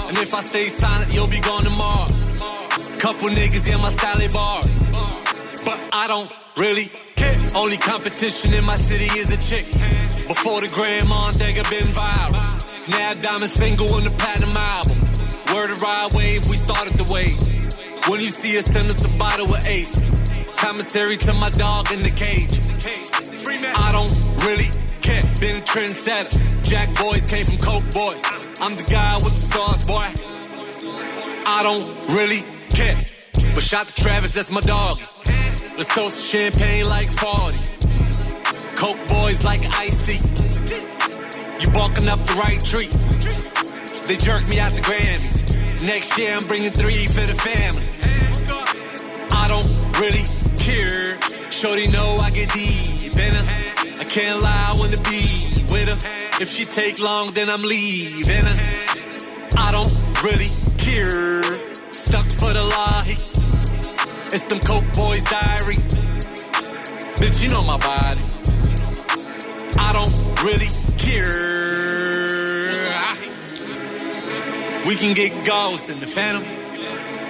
And 0.08 0.18
if 0.18 0.34
I 0.34 0.42
stay 0.42 0.68
silent, 0.68 1.14
you'll 1.14 1.30
be 1.30 1.40
gone 1.40 1.64
tomorrow. 1.64 2.08
Couple 3.00 3.30
niggas 3.30 3.72
in 3.72 3.80
my 3.82 3.90
style 3.90 4.20
bar. 4.34 4.62
But 5.64 5.80
I 5.94 6.08
don't 6.08 6.32
really 6.58 6.92
care. 7.16 7.38
Only 7.56 7.78
competition 7.78 8.54
in 8.54 8.66
my 8.66 8.76
city 8.76 9.08
is 9.20 9.32
a 9.32 9.38
chick. 9.38 9.66
Before 10.28 10.60
the 10.62 10.70
grandma 10.74 11.32
nigga 11.32 11.64
been 11.70 11.88
viral. 11.96 12.44
Now 12.90 13.14
diamond 13.22 13.52
single 13.52 13.94
on 13.94 14.04
the 14.04 14.12
platinum 14.12 14.56
album. 14.56 14.98
Word 15.54 15.72
of 15.72 15.82
ride 15.82 16.14
wave, 16.14 16.46
we 16.50 16.58
started 16.58 16.98
the 16.98 17.08
wave. 17.12 17.40
When 18.10 18.20
you 18.22 18.30
see 18.30 18.58
us, 18.58 18.66
send 18.66 18.90
us 18.90 19.04
a 19.04 19.20
bottle 19.20 19.54
of 19.54 19.66
Ace. 19.66 20.02
Commissary 20.58 21.18
to 21.18 21.34
my 21.34 21.50
dog 21.52 21.92
in 21.92 22.02
the 22.04 22.10
cage. 22.10 22.60
I 23.80 23.92
don't 23.92 24.12
really 24.46 24.70
care. 25.02 25.24
Been 25.40 25.58
a 25.58 25.66
trendsetter. 25.66 26.34
Jack 26.68 26.90
boys 27.00 27.26
came 27.26 27.46
from 27.46 27.58
Coke 27.58 27.90
boys. 27.92 28.24
I'm 28.60 28.76
the 28.76 28.84
guy 28.84 29.16
with 29.16 29.34
the 29.34 29.48
sauce, 29.54 29.86
boy. 29.86 30.06
I 31.46 31.62
don't 31.64 31.88
really 32.14 32.44
care. 32.74 32.98
But 33.54 33.64
shout 33.64 33.88
to 33.88 34.04
Travis, 34.04 34.34
that's 34.34 34.52
my 34.52 34.62
dog. 34.62 35.00
Let's 35.78 35.94
toast 35.94 36.22
to 36.22 36.38
champagne 36.38 36.86
like 36.86 37.08
40. 37.08 37.58
Coke 38.76 39.08
boys 39.08 39.46
like 39.46 39.62
iced 39.78 40.06
tea. 40.06 40.20
You 41.60 41.70
barking 41.72 42.08
up 42.10 42.20
the 42.26 42.36
right 42.40 42.64
tree. 42.64 42.90
They 44.08 44.16
jerk 44.16 44.48
me 44.50 44.60
out 44.60 44.72
the 44.74 44.82
Grammys. 44.82 45.86
Next 45.86 46.18
year 46.18 46.34
I'm 46.34 46.44
bringing 46.44 46.72
three 46.72 47.06
for 47.06 47.26
the 47.26 47.34
family. 47.34 47.97
I 49.48 49.50
don't 49.50 50.00
really 50.02 50.26
care. 50.58 51.18
Shorty 51.50 51.88
know 51.90 52.18
I 52.22 52.32
get 52.32 52.52
deep 52.52 53.16
in 53.16 53.34
her. 53.34 53.44
I 53.98 54.04
can't 54.04 54.44
lie, 54.44 54.74
I 54.74 54.78
wanna 54.78 54.98
be 55.04 55.24
with 55.72 55.88
her. 55.88 55.98
If 56.42 56.50
she 56.50 56.66
take 56.66 57.00
long, 57.00 57.32
then 57.32 57.50
I'm 57.50 57.62
leaving 57.62 58.44
her. 58.44 58.56
I 59.56 59.72
don't 59.72 59.88
really 60.22 60.52
care. 60.78 61.42
Stuck 61.94 62.26
for 62.26 62.52
the 62.52 62.62
lie. 62.76 63.16
It's 64.34 64.44
them 64.44 64.60
Coke 64.60 64.84
Boys 64.94 65.24
diary. 65.24 65.80
Bitch, 67.16 67.42
you 67.42 67.48
know 67.48 67.64
my 67.64 67.78
body. 67.78 68.26
I 69.80 69.94
don't 69.94 70.44
really 70.44 70.68
care. 70.98 71.88
We 74.86 74.96
can 74.98 75.14
get 75.14 75.46
ghosts 75.46 75.90
in 75.90 76.02
the 76.02 76.06
phantom. 76.06 76.67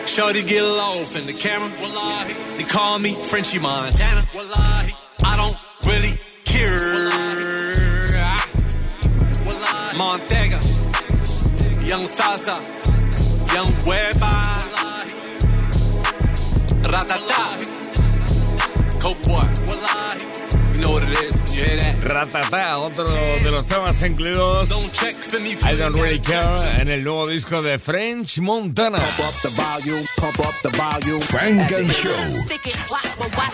Shorty 0.08 0.41
get 0.43 0.63
low 0.63 1.04
in 1.15 1.26
the 1.28 1.34
camera. 1.34 1.70
Wallahi. 1.80 2.58
They 2.58 2.63
call 2.63 2.98
me 2.98 3.22
Frenchie 3.24 3.60
Montana. 3.60 4.26
Wallahi. 4.34 4.96
I 5.24 5.38
don't 5.38 5.58
really 5.86 6.17
care. 6.43 7.10
Wallahi. 9.46 9.98
Montega. 9.98 10.60
Young 11.88 12.06
Sasa. 12.08 12.54
Young 13.54 13.74
Weba. 13.86 14.43
Ratata. 16.91 17.46
Coke 19.00 19.22
boy. 19.24 19.48
Wallahi. 19.67 20.74
You 20.74 20.82
know 20.82 20.91
what 20.91 21.04
it 21.04 21.22
is. 21.26 21.46
You 21.58 21.63
hear 21.63 21.78
that? 21.78 21.96
Ratata, 22.04 22.78
otro 22.78 23.06
de 23.06 23.50
los 23.50 23.65
temas 23.65 24.06
incluidos 24.06 24.70
Don't 24.70 24.93
check 24.93 25.15
for 25.15 25.39
me. 25.39 25.56
I 25.63 25.76
Don't 25.76 25.96
Really 25.96 26.20
Care 26.20 26.56
en 26.80 26.88
el 26.88 27.04
nuevo 27.04 27.26
disco 27.26 27.63
de 27.63 27.80
French 27.80 28.38
Montana. 28.39 29.00
Funk 29.00 29.34
and 31.72 31.91
Show. 31.91 32.12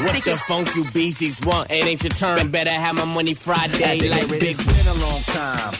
What 0.04 0.22
the 0.26 0.36
funk 0.48 0.76
you 0.76 0.84
beasties 0.94 1.40
want? 1.46 1.72
It 1.72 1.86
ain't 1.86 2.04
your 2.04 2.12
turn. 2.12 2.50
Better 2.52 2.72
have 2.72 2.96
my 2.96 3.06
money 3.06 3.36
Friday 3.36 4.10
like 4.10 4.28
big. 4.30 4.44
It's 4.44 4.66
been 4.66 4.86
a 4.86 4.96
long 5.06 5.22
time. 5.32 5.74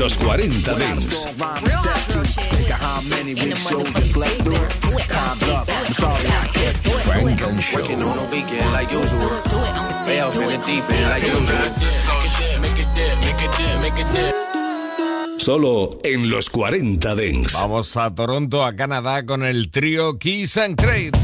Los 0.00 0.16
40 0.16 0.48
Dance. 0.62 1.26
Funk 7.04 7.42
and 7.42 7.62
Show. 7.62 7.84
Solo 15.38 15.98
en 16.04 16.30
los 16.30 16.50
40 16.50 17.14
Dents. 17.14 17.52
Vamos 17.54 17.96
a 17.96 18.14
Toronto, 18.14 18.64
a 18.64 18.76
Canadá, 18.76 19.26
con 19.26 19.44
el 19.44 19.70
trío 19.70 20.18
Keys 20.18 20.56
and 20.58 20.76
Crate. 20.76 21.18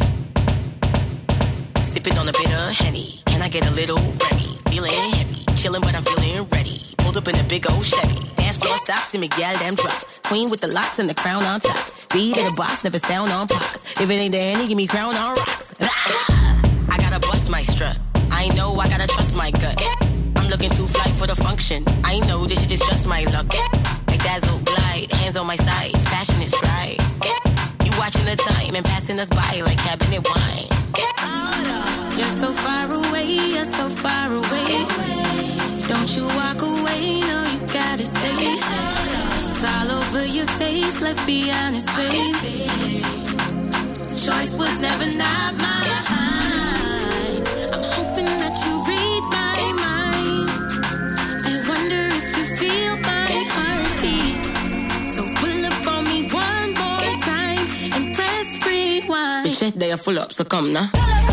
Sipping 1.82 2.18
on 2.18 2.28
a 2.28 2.32
bit 2.32 2.52
of 2.52 2.80
Henny. 2.80 3.20
Can 3.26 3.42
I 3.42 3.48
get 3.48 3.64
a 3.64 3.70
little 3.74 3.96
Remy? 3.96 4.58
Feeling 4.70 4.92
heavy. 5.12 5.44
Chilling, 5.54 5.82
but 5.82 5.94
I'm 5.94 6.02
feeling 6.02 6.48
ready. 6.50 6.80
Pulled 6.98 7.16
up 7.16 7.28
in 7.28 7.36
a 7.36 7.44
big 7.44 7.70
old 7.70 7.84
Chevy. 7.84 8.26
Dance 8.36 8.56
floor 8.56 8.76
stops 8.78 9.14
and 9.14 9.20
me 9.20 9.28
gal 9.28 9.54
damn 9.60 9.76
drop. 9.76 10.02
Queen 10.24 10.50
with 10.50 10.60
the 10.60 10.68
locks 10.72 10.98
and 10.98 11.08
the 11.08 11.14
crown 11.14 11.42
on 11.44 11.60
top. 11.60 11.76
Beat 12.12 12.36
in 12.36 12.44
the 12.44 12.54
box, 12.56 12.82
never 12.82 12.98
sound 12.98 13.30
on 13.30 13.46
pops. 13.46 14.00
If 14.00 14.10
it 14.10 14.20
ain't 14.20 14.32
Danny, 14.32 14.66
give 14.66 14.76
me 14.76 14.86
crown 14.86 15.14
on 15.14 15.36
rocks. 15.36 15.74
Ah! 15.80 16.60
I 16.90 16.96
gotta 16.96 17.20
bust 17.20 17.50
my 17.50 17.62
strut. 17.62 17.98
I 18.46 18.54
know 18.54 18.78
I 18.78 18.88
gotta 18.88 19.08
trust 19.08 19.34
my 19.34 19.50
gut. 19.50 19.82
I'm 20.36 20.48
looking 20.48 20.70
too 20.70 20.86
fly 20.86 21.10
for 21.18 21.26
the 21.26 21.34
function. 21.34 21.82
I 22.04 22.20
know 22.28 22.46
this 22.46 22.60
shit 22.60 22.70
is 22.70 22.78
just 22.78 23.04
my 23.04 23.24
luck. 23.34 23.46
I 23.50 24.16
dazzle, 24.18 24.60
glide, 24.60 25.10
hands 25.10 25.36
on 25.36 25.48
my 25.48 25.56
sides, 25.56 26.04
passionate 26.04 26.50
strides. 26.50 27.18
You 27.84 27.90
watching 27.98 28.24
the 28.24 28.36
time 28.36 28.76
and 28.76 28.84
passing 28.86 29.18
us 29.18 29.30
by 29.30 29.62
like 29.66 29.78
cabinet 29.78 30.22
wine. 30.30 30.68
You're 32.16 32.36
so 32.42 32.52
far 32.52 32.86
away, 32.86 33.26
you're 33.26 33.64
so 33.64 33.88
far 33.88 34.30
away. 34.30 34.70
Don't 35.90 36.10
you 36.14 36.24
walk 36.38 36.62
away, 36.62 37.18
no, 37.26 37.42
you 37.50 37.66
gotta 37.66 38.04
stay. 38.04 38.46
It's 38.46 39.64
all 39.74 39.90
over 39.90 40.24
your 40.24 40.46
face, 40.54 41.00
let's 41.00 41.24
be 41.26 41.50
honest, 41.50 41.88
baby. 41.96 43.02
Choice 44.22 44.54
was 44.56 44.78
never 44.78 45.16
not 45.18 45.58
mine. 45.60 45.76
I'm 47.72 48.05
full 59.96 60.18
up, 60.18 60.32
so 60.32 60.44
come 60.44 60.72
now. 60.72 61.25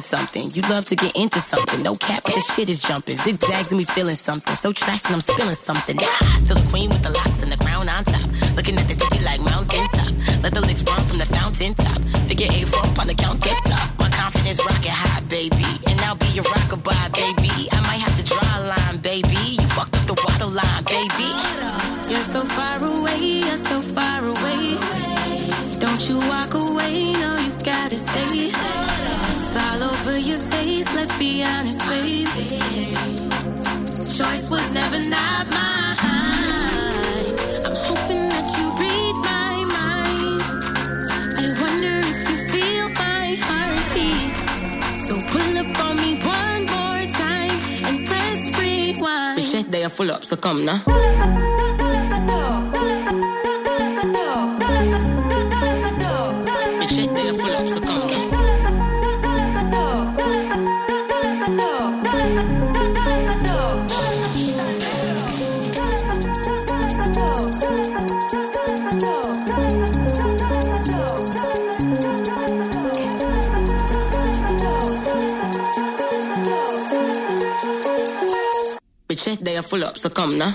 To 0.00 0.08
commit 0.08 0.16
to 0.16 0.16
something. 0.16 0.50
You 0.54 0.62
love 0.68 0.84
to 0.86 0.96
get 0.96 1.16
into 1.16 1.40
something. 1.40 1.82
No 1.82 1.94
cap, 1.94 2.22
but 2.24 2.34
the 2.34 2.40
shit 2.54 2.68
is 2.68 2.80
jumping. 2.80 3.16
Zigzags 3.16 3.70
and 3.70 3.78
me 3.78 3.84
feeling 3.84 4.14
something. 4.14 4.54
So 4.54 4.72
trashed 4.72 5.06
and 5.06 5.14
I'm 5.14 5.20
spilling 5.20 5.54
something. 5.54 5.96
Ah, 6.00 6.34
still 6.36 6.58
a 6.58 6.66
queen 6.68 6.90
with 6.90 7.02
the 7.02 7.10
locks 7.10 7.42
and 7.42 7.50
the 7.50 7.56
crown 7.56 7.88
on 7.88 8.04
top. 8.04 8.28
Looking 8.56 8.78
at 8.78 8.88
the 8.88 8.94
ditty 8.94 9.24
like 9.24 9.40
mountain 9.40 9.86
top. 9.92 10.12
Let 10.42 10.54
the 10.54 10.60
licks 10.60 10.82
run 10.84 11.02
from 11.06 11.18
the 11.18 11.26
fountain 11.26 11.74
top. 11.74 12.00
Figure 12.28 12.48
eight 12.50 12.68
four 12.68 12.84
on 13.00 13.06
the 13.06 13.14
counter 13.14 13.54
top. 13.64 13.86
My 13.98 14.10
confidence 14.10 14.60
rocket 14.64 14.94
high, 14.94 15.20
baby. 15.28 15.66
And 15.86 16.00
I'll 16.02 16.16
be 16.16 16.28
your 16.28 16.44
rockabye, 16.44 17.10
baby. 17.14 17.68
I 17.72 17.80
might 17.88 18.02
have 18.04 18.16
to 18.16 18.24
draw 18.24 18.44
a 18.58 18.60
line, 18.72 18.98
baby. 18.98 19.58
You 19.58 19.66
fucked 19.68 19.96
up 19.96 20.06
the 20.06 20.14
water 20.14 20.50
line, 20.60 20.84
baby. 20.86 21.30
You're 22.10 22.24
so 22.24 22.40
far 22.40 22.76
away, 22.88 23.18
you're 23.44 23.56
so 23.56 23.80
far 23.80 23.97
full 49.98 50.12
up, 50.12 50.22
so 50.22 50.36
come 50.36 50.64
now. 50.64 50.78
Full 79.62 79.82
up, 79.82 79.98
so 79.98 80.08
come 80.08 80.38
now. 80.38 80.54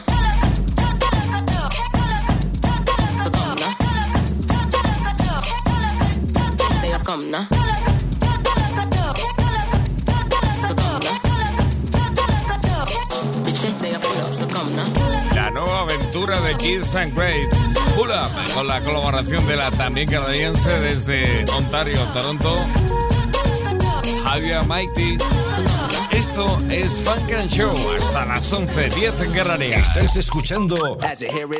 La 15.36 15.50
nueva 15.52 15.80
aventura 15.82 16.39
de 16.39 16.56
Kids 16.56 16.96
and 16.96 17.13
Greats. 17.13 17.56
Pull 17.98 18.10
Up, 18.10 18.32
con 18.54 18.68
la 18.68 18.80
colaboración 18.80 19.46
de 19.48 19.56
la 19.58 19.70
también 19.72 20.08
canadiense 20.08 20.80
desde 20.80 21.46
Ontario, 21.52 22.00
Toronto, 22.13 22.56
Javier 24.24 24.66
Mighty. 24.66 25.18
Esto 26.23 26.57
es 26.69 27.01
Funk 27.01 27.33
and 27.38 27.49
Show 27.49 27.69
hasta 27.95 28.25
las 28.25 28.53
11.10 28.53 29.25
en 29.25 29.33
Canarias. 29.33 29.89
Estás 29.89 30.15
escuchando 30.15 30.97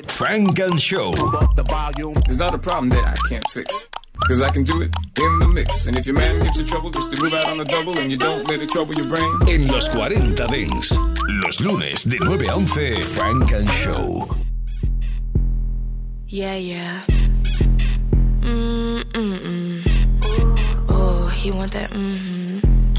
Frank 0.08 0.58
and 0.62 0.80
Show. 0.80 1.12
It's 1.12 2.38
not 2.38 2.56
a 2.56 2.58
problem 2.58 2.90
that 2.92 3.04
I 3.04 3.14
can't 3.28 3.46
fix. 3.50 3.90
Cause 4.26 4.42
I 4.42 4.50
can 4.52 4.64
do 4.64 4.82
it 4.82 4.96
in 5.20 5.40
the 5.40 5.48
mix. 5.54 5.86
And 5.88 5.98
if 5.98 6.06
your 6.06 6.16
man 6.16 6.42
gives 6.44 6.58
you 6.58 6.66
trouble, 6.66 6.92
just 6.92 7.14
to 7.14 7.22
move 7.22 7.34
out 7.34 7.50
on 7.50 7.60
a 7.60 7.66
double 7.66 8.00
and 8.00 8.10
you 8.10 8.16
don't 8.16 8.48
let 8.48 8.62
it 8.62 8.70
trouble 8.70 8.94
your 8.94 9.10
brain. 9.10 9.38
En 9.50 9.68
los 9.68 9.90
40 9.90 10.48
Dents. 10.48 10.98
Los 11.28 11.60
lunes 11.60 12.06
de 12.06 12.18
9 12.20 12.48
a 12.48 12.56
11, 12.56 13.04
Frank 13.04 13.52
and 13.52 13.70
Show. 13.70 14.34
Yeah, 16.28 16.56
yeah. 16.56 17.02
Mm, 18.40 19.04
mm, 19.12 19.40
mm. 19.40 20.86
Oh, 20.88 21.28
he 21.36 21.52
want 21.52 21.74
that, 21.74 21.90
mm-hmm. 21.90 22.43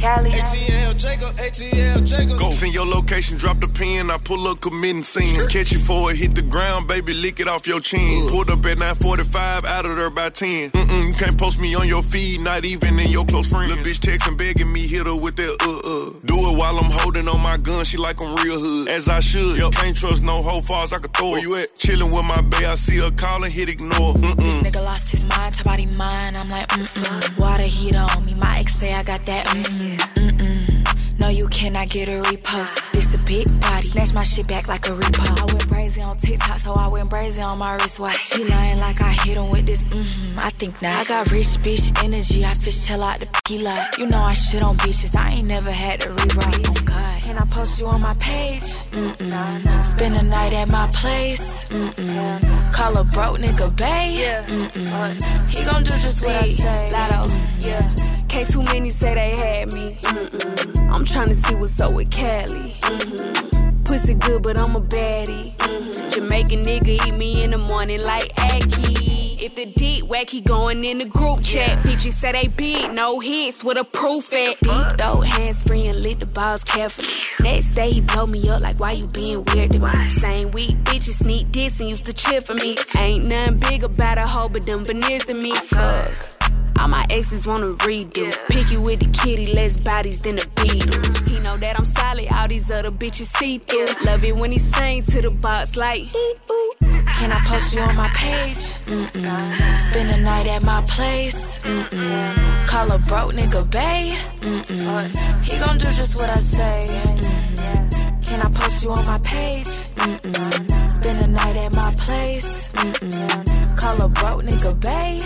Cali. 0.04 0.30
ATL 0.32 0.94
Jacob, 0.98 1.34
ATL 1.36 2.06
Jacob. 2.06 2.38
Go 2.38 2.50
send 2.50 2.74
your 2.74 2.84
location, 2.84 3.38
drop 3.38 3.58
the 3.60 3.68
pin. 3.68 4.10
I 4.10 4.18
pull 4.18 4.46
up, 4.48 4.60
committing 4.60 5.02
sin. 5.02 5.34
Catch 5.48 5.72
you 5.72 5.78
for 5.78 6.10
it, 6.10 6.18
hit 6.18 6.34
the 6.34 6.42
ground, 6.42 6.86
baby, 6.86 7.14
lick 7.14 7.40
it 7.40 7.48
off 7.48 7.66
your 7.66 7.80
chin. 7.80 8.28
Pulled 8.28 8.50
up 8.50 8.58
at 8.66 8.76
945, 8.76 9.64
out 9.64 9.86
of 9.86 9.96
there 9.96 10.10
by 10.10 10.28
10. 10.28 10.72
Mm-mm, 10.72 11.08
you 11.08 11.14
can't 11.14 11.38
post 11.38 11.58
me 11.58 11.74
on 11.74 11.88
your 11.88 12.02
feed, 12.02 12.40
not 12.42 12.66
even 12.66 12.98
in 12.98 13.10
your 13.10 13.24
close 13.24 13.48
friends. 13.48 13.70
Little 13.70 13.82
bitch 13.82 14.00
texting, 14.00 14.36
begging 14.36 14.70
me, 14.70 14.86
hit 14.86 15.06
her 15.06 15.16
with 15.16 15.36
that 15.36 15.56
uh 15.62 15.80
uh. 15.80 16.20
Do 16.26 16.36
it 16.50 16.58
while 16.58 16.76
I'm 16.76 16.90
holding 16.90 17.26
on 17.26 17.40
my 17.40 17.56
gun, 17.56 17.86
she 17.86 17.96
like 17.96 18.20
I'm 18.20 18.36
real 18.44 18.60
hood. 18.60 18.88
As 18.88 19.08
I 19.08 19.20
should. 19.20 19.56
Yep. 19.56 19.72
Can't 19.72 19.96
trust 19.96 20.22
no 20.22 20.42
hoe 20.42 20.60
falls, 20.60 20.92
I 20.92 20.98
could 20.98 21.14
throw 21.14 21.30
Where 21.30 21.40
you 21.40 21.56
at? 21.56 21.78
Chilling 21.78 22.12
with 22.12 22.26
my 22.26 22.42
bae, 22.42 22.72
I 22.72 22.74
see 22.74 22.98
her 22.98 23.10
calling, 23.12 23.50
hit 23.50 23.70
ignore. 23.70 24.12
Mm-mm. 24.12 24.36
This 24.36 24.56
nigga 24.56 24.84
lost 24.84 25.10
his 25.10 25.24
mind, 25.24 25.54
top 25.54 25.64
body 25.64 25.86
mine. 25.86 26.36
I'm 26.36 26.50
like, 26.50 26.68
mm-mm. 26.68 27.38
Water 27.38 27.62
heat 27.62 27.96
on 27.96 28.26
me. 28.26 28.34
My 28.34 28.58
ex 28.58 28.74
say 28.74 28.92
I 28.92 29.02
got 29.02 29.24
that, 29.24 29.46
mm-mm. 29.46 29.93
Mm-mm. 29.96 31.18
No, 31.18 31.28
you 31.28 31.48
cannot 31.48 31.88
get 31.88 32.08
a 32.08 32.20
repost. 32.22 32.92
This 32.92 33.14
a 33.14 33.18
big 33.18 33.46
body. 33.60 33.86
Snatch 33.86 34.12
my 34.12 34.24
shit 34.24 34.46
back 34.46 34.68
like 34.68 34.86
a 34.88 34.90
repo. 34.90 35.40
I 35.40 35.44
went 35.52 35.68
crazy 35.68 36.02
on 36.02 36.18
TikTok, 36.18 36.58
so 36.58 36.72
I 36.74 36.88
went 36.88 37.08
crazy 37.08 37.40
on 37.40 37.58
my 37.58 37.74
wristwatch. 37.76 38.34
He 38.36 38.44
lying 38.44 38.80
like 38.80 39.00
I 39.00 39.12
hit 39.12 39.36
him 39.36 39.50
with 39.50 39.66
this, 39.66 39.84
mm-hmm, 39.84 40.38
I 40.38 40.50
think 40.50 40.82
not. 40.82 40.94
I 40.94 41.04
got 41.04 41.30
rich 41.30 41.46
bitch 41.62 42.04
energy, 42.04 42.44
I 42.44 42.54
fish 42.54 42.84
tell 42.84 43.02
out 43.02 43.20
the 43.20 43.28
p 43.46 43.58
lot. 43.58 43.96
You 43.96 44.06
know 44.06 44.18
I 44.18 44.32
shit 44.34 44.62
on 44.62 44.76
bitches, 44.76 45.14
I 45.16 45.30
ain't 45.30 45.48
never 45.48 45.70
had 45.70 46.00
to 46.02 46.10
rewrite. 46.10 46.68
Oh 46.68 46.82
God, 46.84 47.22
can 47.22 47.38
I 47.38 47.44
post 47.46 47.80
you 47.80 47.86
on 47.86 48.00
my 48.00 48.14
page? 48.14 48.62
Mm-mm. 48.90 49.84
Spend 49.84 50.16
a 50.16 50.22
night 50.22 50.52
at 50.52 50.68
my 50.68 50.88
place. 50.88 51.64
Mm-mm. 51.66 52.72
Call 52.72 52.96
a 52.96 53.04
broke 53.04 53.38
nigga 53.38 53.74
bae. 53.76 54.44
Mm-mm. 54.46 55.48
He 55.48 55.64
gon' 55.64 55.84
do 55.84 55.90
just 55.90 56.24
what 56.24 56.34
I 56.34 56.48
say. 56.48 56.90
Lotto, 56.92 57.32
yeah. 57.60 58.13
Can't 58.34 58.50
too 58.50 58.62
many 58.72 58.90
say 58.90 59.14
they 59.14 59.30
had 59.36 59.72
me. 59.74 59.92
Mm-mm. 60.02 60.90
I'm 60.92 61.04
trying 61.04 61.28
to 61.28 61.36
see 61.36 61.54
what's 61.54 61.80
up 61.80 61.94
with 61.94 62.10
Cali. 62.10 62.72
Mm-hmm. 62.80 63.84
Pussy 63.84 64.14
good, 64.14 64.42
but 64.42 64.58
I'm 64.58 64.74
a 64.74 64.80
baddie. 64.80 65.54
Mm-hmm. 65.54 66.10
Jamaican 66.10 66.62
nigga 66.64 67.06
eat 67.06 67.14
me 67.14 67.44
in 67.44 67.52
the 67.52 67.58
morning 67.58 68.02
like 68.02 68.32
Aki. 68.36 69.38
If 69.40 69.54
the 69.54 69.66
deep 69.66 70.06
wacky 70.06 70.44
going 70.44 70.84
in 70.84 70.98
the 70.98 71.04
group 71.04 71.44
chat, 71.44 71.68
yeah. 71.68 71.82
bitches 71.82 72.14
say 72.14 72.32
they 72.32 72.48
big, 72.48 72.92
no 72.92 73.20
hits 73.20 73.62
with 73.62 73.78
a 73.78 73.84
proof 73.84 74.32
at. 74.34 74.58
Deep 74.58 74.98
throat, 74.98 75.20
hands 75.20 75.62
free 75.62 75.86
and 75.86 76.02
lit 76.02 76.18
the 76.18 76.26
balls 76.26 76.64
carefully. 76.64 77.06
Next 77.38 77.70
day 77.76 77.92
he 77.92 78.00
blow 78.00 78.26
me 78.26 78.48
up 78.48 78.60
like 78.60 78.80
why 78.80 78.92
you 78.92 79.06
being 79.06 79.44
weird 79.44 79.74
to 79.74 79.78
me. 79.78 80.08
Same 80.08 80.50
week, 80.50 80.76
bitches 80.78 81.22
sneak 81.22 81.52
this 81.52 81.78
and 81.78 81.88
used 81.88 82.06
to 82.06 82.12
cheer 82.12 82.40
for 82.40 82.54
me. 82.54 82.74
Ain't 82.96 83.26
nothing 83.26 83.60
big 83.60 83.84
about 83.84 84.18
a 84.18 84.26
hoe 84.26 84.48
but 84.48 84.66
them 84.66 84.84
veneers 84.84 85.24
to 85.26 85.34
me. 85.34 85.54
Fuck. 85.54 86.43
All 86.78 86.88
my 86.88 87.06
exes 87.10 87.46
wanna 87.46 87.68
redo. 87.86 88.32
Picky 88.48 88.76
with 88.76 89.00
the 89.00 89.06
kitty, 89.06 89.46
less 89.52 89.76
bodies 89.76 90.18
than 90.20 90.36
the 90.36 90.42
Beatles. 90.56 91.28
He 91.28 91.38
know 91.40 91.56
that 91.56 91.78
I'm 91.78 91.84
solid, 91.86 92.28
all 92.32 92.48
these 92.48 92.70
other 92.70 92.90
bitches 92.90 93.34
see 93.36 93.58
through. 93.58 93.86
Love 94.04 94.24
it 94.24 94.36
when 94.36 94.52
he 94.52 94.58
sing 94.58 95.02
to 95.04 95.22
the 95.22 95.30
box 95.30 95.76
like, 95.76 96.02
ooh. 96.14 96.72
Can 97.16 97.30
I 97.32 97.40
post 97.46 97.74
you 97.74 97.80
on 97.80 97.94
my 97.96 98.08
page? 98.08 98.56
Mm-mm. 98.86 99.78
Spend 99.78 100.10
a 100.10 100.20
night 100.20 100.46
at 100.48 100.62
my 100.62 100.82
place. 100.82 101.58
Mm-mm. 101.60 102.66
Call 102.66 102.90
a 102.90 102.98
broke 102.98 103.32
nigga 103.32 103.70
bae. 103.70 104.16
Mm-mm. 104.40 105.44
He 105.44 105.58
gon' 105.58 105.78
do 105.78 105.86
just 105.92 106.18
what 106.18 106.28
I 106.28 106.40
say. 106.40 106.86
Mm-mm. 106.88 108.26
Can 108.26 108.40
I 108.42 108.50
post 108.50 108.82
you 108.82 108.90
on 108.90 109.06
my 109.06 109.18
page? 109.20 109.66
Mm-mm. 109.96 110.83
Spend 110.94 111.18
a 111.24 111.26
night 111.26 111.56
at 111.56 111.72
my 111.74 111.94
place. 112.04 112.68
Mm-mm. 112.68 113.76
Call 113.76 114.02
a 114.02 114.08
broke 114.08 114.42
nigga 114.44 114.72
bae. 114.84 115.18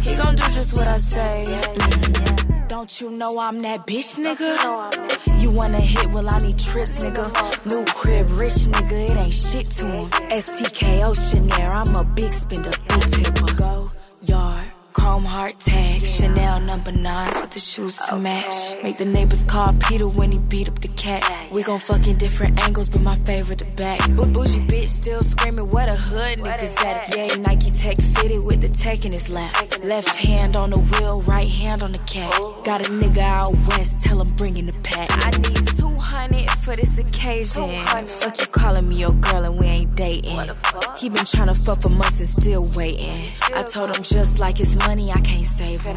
He 0.00 0.16
gon' 0.16 0.36
do 0.36 0.44
just 0.54 0.74
what 0.76 0.86
I 0.86 0.98
say. 0.98 1.44
Mm-mm. 1.46 2.68
Don't 2.68 3.00
you 3.00 3.10
know 3.10 3.38
I'm 3.38 3.62
that 3.62 3.86
bitch, 3.86 4.18
nigga? 4.18 5.40
You 5.40 5.50
wanna 5.50 5.80
hit? 5.80 6.10
Well, 6.10 6.28
I 6.28 6.38
need 6.38 6.58
trips, 6.58 7.04
nigga. 7.04 7.26
New 7.66 7.84
crib, 7.84 8.30
rich 8.40 8.66
nigga, 8.74 9.10
it 9.10 9.20
ain't 9.20 9.32
shit 9.32 9.66
to 9.78 9.86
him. 9.86 10.08
STK 10.30 11.00
Oceanair, 11.08 11.70
I'm 11.70 11.94
a 11.94 12.04
big 12.04 12.32
spender, 12.32 12.72
big 12.88 13.02
tipper. 13.12 13.54
Go 13.54 13.90
yard. 14.22 14.64
Chrome 14.92 15.24
heart 15.24 15.58
tag, 15.58 16.04
Chanel 16.04 16.60
number 16.60 16.92
nines 16.92 17.40
with 17.40 17.50
the 17.50 17.60
shoes 17.60 17.96
to 18.08 18.16
match. 18.16 18.52
Make 18.82 18.98
the 18.98 19.04
neighbors 19.04 19.42
call 19.44 19.72
Peter 19.88 20.06
when 20.06 20.32
he 20.32 20.38
beat 20.38 20.68
up 20.68 20.80
the 20.80 20.88
cat. 20.88 21.22
We 21.50 21.62
gon' 21.62 21.78
fuck 21.78 22.06
in 22.06 22.18
different 22.18 22.60
angles, 22.62 22.88
but 22.88 23.00
my 23.00 23.16
favorite 23.16 23.58
the 23.58 23.64
back. 23.64 24.00
But 24.16 24.32
bougie 24.32 24.60
bitch 24.60 24.90
still 24.90 25.22
screaming, 25.22 25.70
what 25.70 25.88
a 25.88 25.94
hood 25.96 26.38
niggas 26.38 26.84
at 26.84 27.08
it. 27.08 27.16
Yeah, 27.16 27.42
Nike 27.42 27.70
Tech 27.70 27.96
fitted 28.00 28.44
with 28.44 28.60
the 28.60 28.68
tech 28.68 29.04
in 29.04 29.12
his 29.12 29.30
lap. 29.30 29.54
Left 29.82 30.08
hand 30.08 30.56
on 30.56 30.70
the 30.70 30.78
wheel, 30.78 31.22
right 31.22 31.48
hand 31.48 31.82
on 31.82 31.92
the 31.92 31.98
cat. 31.98 32.32
Got 32.64 32.86
a 32.86 32.90
nigga 32.92 33.18
out 33.18 33.54
west, 33.68 34.00
tell 34.02 34.20
him 34.20 34.30
bring 34.34 34.56
in 34.56 34.66
the 34.66 34.72
pack. 34.82 35.08
I 35.10 35.30
need 35.38 35.66
200 35.78 36.50
for 36.64 36.76
this 36.76 36.98
occasion. 36.98 37.80
Fuck 38.06 38.40
you 38.40 38.46
calling 38.46 38.88
me 38.88 38.96
your 38.96 39.12
girl 39.12 39.44
and 39.44 39.58
we 39.58 39.66
ain't 39.66 39.94
dating. 39.94 40.50
He 40.98 41.08
been 41.08 41.24
trying 41.24 41.48
to 41.48 41.54
fuck 41.54 41.80
for 41.80 41.88
months 41.88 42.20
and 42.20 42.28
still 42.28 42.64
waiting. 42.66 43.30
I 43.54 43.62
told 43.62 43.96
him 43.96 44.02
just 44.02 44.38
like 44.38 44.60
it's 44.60 44.76
money, 44.86 45.10
I 45.12 45.20
can't 45.20 45.46
save 45.46 45.86
it. 45.86 45.96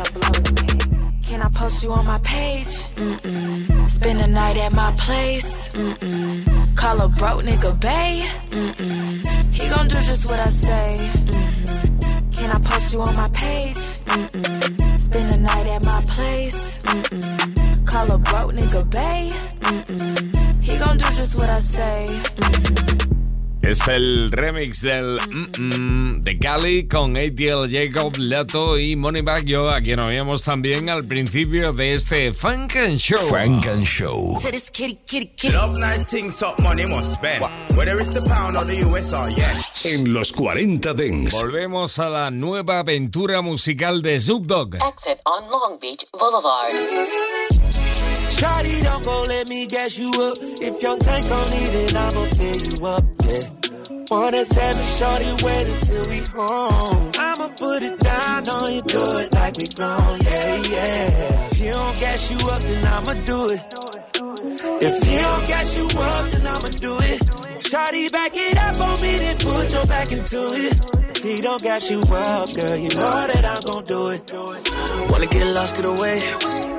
Can 1.25 1.41
I 1.41 1.49
post 1.49 1.83
you 1.83 1.91
on 1.91 2.05
my 2.05 2.19
page? 2.19 2.73
Mm-mm. 2.95 3.89
Spend 3.89 4.21
a 4.21 4.27
night 4.27 4.57
at 4.57 4.73
my 4.73 4.91
place. 4.97 5.69
Mm-mm. 5.69 6.75
Call 6.75 7.01
a 7.01 7.07
broke 7.09 7.43
nigga 7.43 7.71
bae. 7.81 8.21
Mm-mm. 8.49 9.53
He 9.53 9.67
gon' 9.69 9.87
do 9.87 9.95
just 10.09 10.25
what 10.29 10.39
I 10.39 10.49
say. 10.49 10.95
Mm-hmm. 10.99 12.31
Can 12.31 12.51
I 12.51 12.59
post 12.59 12.93
you 12.93 13.01
on 13.01 13.15
my 13.15 13.29
page? 13.29 13.77
Mm-mm. 14.05 14.99
Spend 14.99 15.33
a 15.35 15.37
night 15.37 15.67
at 15.67 15.85
my 15.85 16.01
place. 16.13 16.79
Mm-mm. 16.83 17.87
Call 17.87 18.11
a 18.11 18.17
broke 18.17 18.53
nigga 18.53 18.89
bae. 18.91 19.29
Mm-mm. 19.61 20.63
He 20.63 20.77
gon' 20.77 20.97
do 20.97 21.05
just 21.15 21.35
what 21.39 21.49
I 21.49 21.59
say. 21.59 22.05
Mm-hmm. 22.09 23.14
Es 23.65 23.87
el 23.87 24.31
remix 24.31 24.81
del 24.81 25.19
mm 25.27 25.51
-mm 25.51 26.21
de 26.21 26.37
Cali 26.37 26.87
con 26.87 27.17
ATL 27.17 27.67
Jacob, 27.67 28.13
Lato 28.19 28.77
y 28.77 28.95
Moneybag 28.95 29.45
Yo, 29.45 29.71
a 29.71 29.81
quien 29.81 29.99
oíamos 29.99 30.43
también 30.43 30.87
al 30.87 31.03
principio 31.03 31.73
de 31.73 31.95
este 31.95 32.31
Funk 32.31 32.75
and 32.75 32.97
Show. 32.97 33.17
Funk 33.27 33.65
and 33.65 33.83
Show. 33.83 34.37
En 39.83 40.13
los 40.13 40.31
40 40.31 40.93
Dents. 40.93 41.33
Volvemos 41.33 41.97
a 41.97 42.09
la 42.09 42.29
nueva 42.29 42.79
aventura 42.79 43.41
musical 43.41 44.03
de 44.03 44.19
Zook 44.19 44.43
Dog. 44.45 44.75
Exit 44.75 45.17
on 45.25 45.49
Long 45.49 45.79
Beach 45.81 46.05
Boulevard. 46.13 47.64
Shawty, 48.35 48.83
don't 48.83 49.03
go 49.05 49.23
let 49.27 49.49
me 49.49 49.65
gas 49.65 49.97
you 49.97 50.09
up. 50.09 50.37
If 50.59 50.81
your 50.83 50.97
tank 50.97 51.25
don't 51.27 51.49
need 51.55 51.71
it, 51.71 51.95
I'ma 51.95 52.25
fill 52.35 52.59
you 52.67 52.85
up, 52.85 53.03
yeah. 53.23 53.55
And 54.11 54.47
seven, 54.47 54.85
shorty, 54.85 55.31
wait 55.43 55.67
until 55.67 56.03
we 56.11 56.19
home. 56.35 57.11
I'ma 57.17 57.47
put 57.57 57.81
it 57.81 57.97
down 57.99 58.47
on 58.49 58.73
you, 58.73 58.81
do 58.81 58.99
it 59.19 59.33
like 59.33 59.57
we 59.57 59.67
grown, 59.75 60.19
yeah, 60.21 60.55
yeah. 60.67 61.47
If 61.51 61.59
you 61.59 61.71
don't 61.73 61.99
gas 61.99 62.29
you 62.29 62.37
up, 62.51 62.59
then 62.59 62.85
I'ma 62.85 63.13
do 63.25 63.47
it. 63.55 63.61
If 64.81 64.95
you 65.09 65.19
don't 65.19 65.47
gas 65.47 65.75
you 65.77 65.87
up, 65.97 66.31
then 66.31 66.45
I'ma 66.45 66.69
do 66.79 66.97
it. 67.01 67.24
Shawty, 67.65 68.11
back 68.11 68.31
it 68.35 68.57
up 68.59 68.79
on 68.79 69.01
me, 69.01 69.17
then 69.17 69.37
put 69.37 69.73
your 69.73 69.85
back 69.87 70.11
into 70.11 70.37
it. 70.53 71.17
If 71.17 71.23
he 71.23 71.41
don't 71.41 71.61
gas 71.63 71.89
you 71.89 71.99
up, 71.99 72.53
girl, 72.53 72.77
you 72.77 72.89
know 72.93 73.25
that 73.31 73.43
I'm 73.43 73.61
gon' 73.65 73.85
do 73.85 74.09
it. 74.09 74.21
Wanna 75.09 75.25
get 75.25 75.55
lost, 75.55 75.75
get 75.75 75.85
away. 75.85 76.19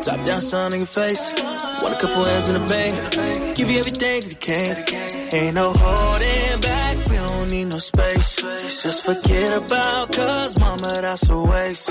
Top 0.02 0.24
down, 0.26 0.40
sun 0.40 0.72
in 0.74 0.80
your 0.80 0.86
face. 0.86 1.34
Want 1.82 1.94
a 1.94 1.98
couple 1.98 2.24
hands 2.24 2.48
in 2.48 2.54
the 2.54 2.66
bank. 2.70 3.56
Give 3.56 3.68
you 3.68 3.78
everything 3.78 4.20
that 4.20 4.30
you 4.30 4.38
can. 4.38 5.34
Ain't 5.34 5.54
no 5.56 5.72
holding 5.74 6.60
back 6.60 6.96
we 7.10 7.16
don't 7.16 7.50
need 7.50 7.64
no 7.64 7.78
space. 7.78 8.36
Just 8.82 9.04
forget 9.04 9.50
about 9.58 10.12
cuz 10.12 10.58
mama, 10.60 10.92
that's 11.02 11.28
a 11.28 11.38
waste. 11.50 11.90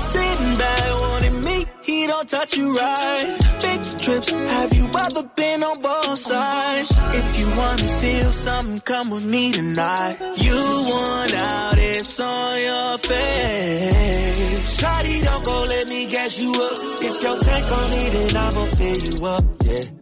Sitting 0.00 0.54
back 0.56 1.00
wanting 1.02 1.36
me, 1.44 1.49
he 1.82 2.06
don't 2.06 2.28
touch 2.28 2.56
you 2.56 2.72
right. 2.72 3.36
Big 3.60 3.82
trips, 3.98 4.32
have 4.32 4.72
you 4.74 4.88
ever 5.06 5.22
been 5.36 5.62
on 5.62 5.80
both 5.80 6.18
sides? 6.18 6.90
If 7.14 7.38
you 7.38 7.46
wanna 7.56 7.84
feel 7.84 8.32
something, 8.32 8.80
come 8.80 9.10
with 9.10 9.24
me 9.24 9.52
tonight. 9.52 10.16
You 10.36 10.60
want 10.86 11.36
out, 11.36 11.78
it's 11.78 12.20
on 12.20 12.60
your 12.60 12.98
face. 12.98 14.80
Shawty, 14.80 15.22
don't 15.24 15.44
go 15.44 15.64
let 15.68 15.88
me 15.88 16.06
gas 16.08 16.38
you 16.38 16.50
up. 16.50 16.78
If 17.02 17.22
your 17.22 17.38
tank 17.38 17.66
don't 17.66 17.90
need 17.90 18.14
it, 18.22 18.36
I'ma 18.36 18.64
fill 18.76 18.98
you 18.98 19.26
up, 19.26 19.44
yeah. 19.64 19.99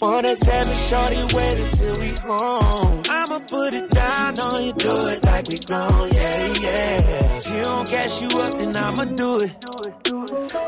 One 0.00 0.24
and 0.24 0.36
seven, 0.38 0.76
shorty, 0.88 1.20
wait 1.36 1.58
until 1.60 1.94
we 2.00 2.08
home. 2.24 3.02
I'ma 3.06 3.38
put 3.40 3.74
it 3.74 3.90
down 3.90 4.38
on 4.40 4.64
you, 4.64 4.72
do 4.72 4.96
it 5.12 5.24
like 5.26 5.46
we 5.48 5.58
grown, 5.68 6.08
yeah, 6.12 6.46
yeah. 6.56 7.36
If 7.36 7.46
you 7.52 7.62
don't 7.64 7.86
gas 7.86 8.22
you 8.22 8.28
up, 8.28 8.50
then 8.56 8.76
I'ma 8.76 9.04
do 9.04 9.36
it. 9.44 9.52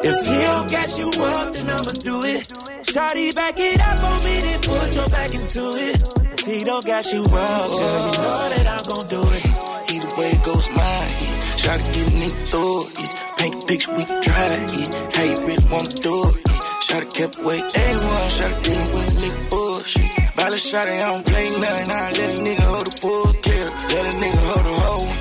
If 0.05 0.27
he 0.27 0.37
don't 0.45 0.69
gas 0.69 0.99
you 0.99 1.09
up, 1.09 1.55
then 1.55 1.71
I'ma 1.71 1.93
do 2.05 2.21
it. 2.25 2.45
Shorty, 2.93 3.33
back 3.33 3.55
it 3.57 3.81
up 3.81 4.05
on 4.05 4.23
me, 4.23 4.41
then 4.41 4.61
put 4.61 4.95
your 4.95 5.09
back 5.09 5.33
into 5.33 5.65
it. 5.81 5.97
If 6.39 6.47
he 6.47 6.65
don't 6.65 6.85
gas 6.85 7.13
you 7.13 7.23
up, 7.23 7.29
girl, 7.29 7.41
you 7.41 8.19
know 8.21 8.49
that 8.53 8.67
I'm 8.69 8.85
gon' 8.85 9.09
do 9.09 9.23
it. 9.33 9.47
Either 9.93 10.21
way 10.21 10.29
it 10.29 10.43
goes 10.45 10.69
mine, 10.77 11.13
yeah. 11.25 11.73
To 11.73 11.93
get 11.93 12.13
me 12.13 12.29
through 12.51 12.87
it. 13.01 13.23
Paint 13.39 13.61
the 13.61 13.67
picture, 13.67 13.95
we 13.97 14.05
can 14.05 14.21
try 14.21 14.47
it, 14.61 14.73
yeah. 14.77 15.11
How 15.17 15.25
you 15.25 15.47
really 15.47 15.65
wanna 15.73 15.89
do 15.89 16.21
it, 16.29 16.52
Shot 16.93 17.15
kept 17.15 17.39
away 17.39 17.57
A1, 17.57 18.31
shot 18.37 18.53
didn't 18.65 18.93
win 18.93 19.09
nigga 19.17 19.49
bullshit. 19.49 20.37
Ball 20.37 20.53
a 20.53 20.59
shot, 20.59 20.87
I 20.87 21.01
don't 21.09 21.25
play 21.25 21.49
nothing. 21.57 21.89
I 21.89 22.13
let 22.13 22.37
a 22.37 22.43
nigga 22.45 22.69
hold 22.69 22.85
the 22.85 22.93
full 23.01 23.33
clip. 23.41 23.71
Let 23.97 24.05
a 24.05 24.19
nigga 24.21 24.43
hold 24.53 24.65
the 24.69 24.75
whole 24.85 25.07
one. 25.09 25.21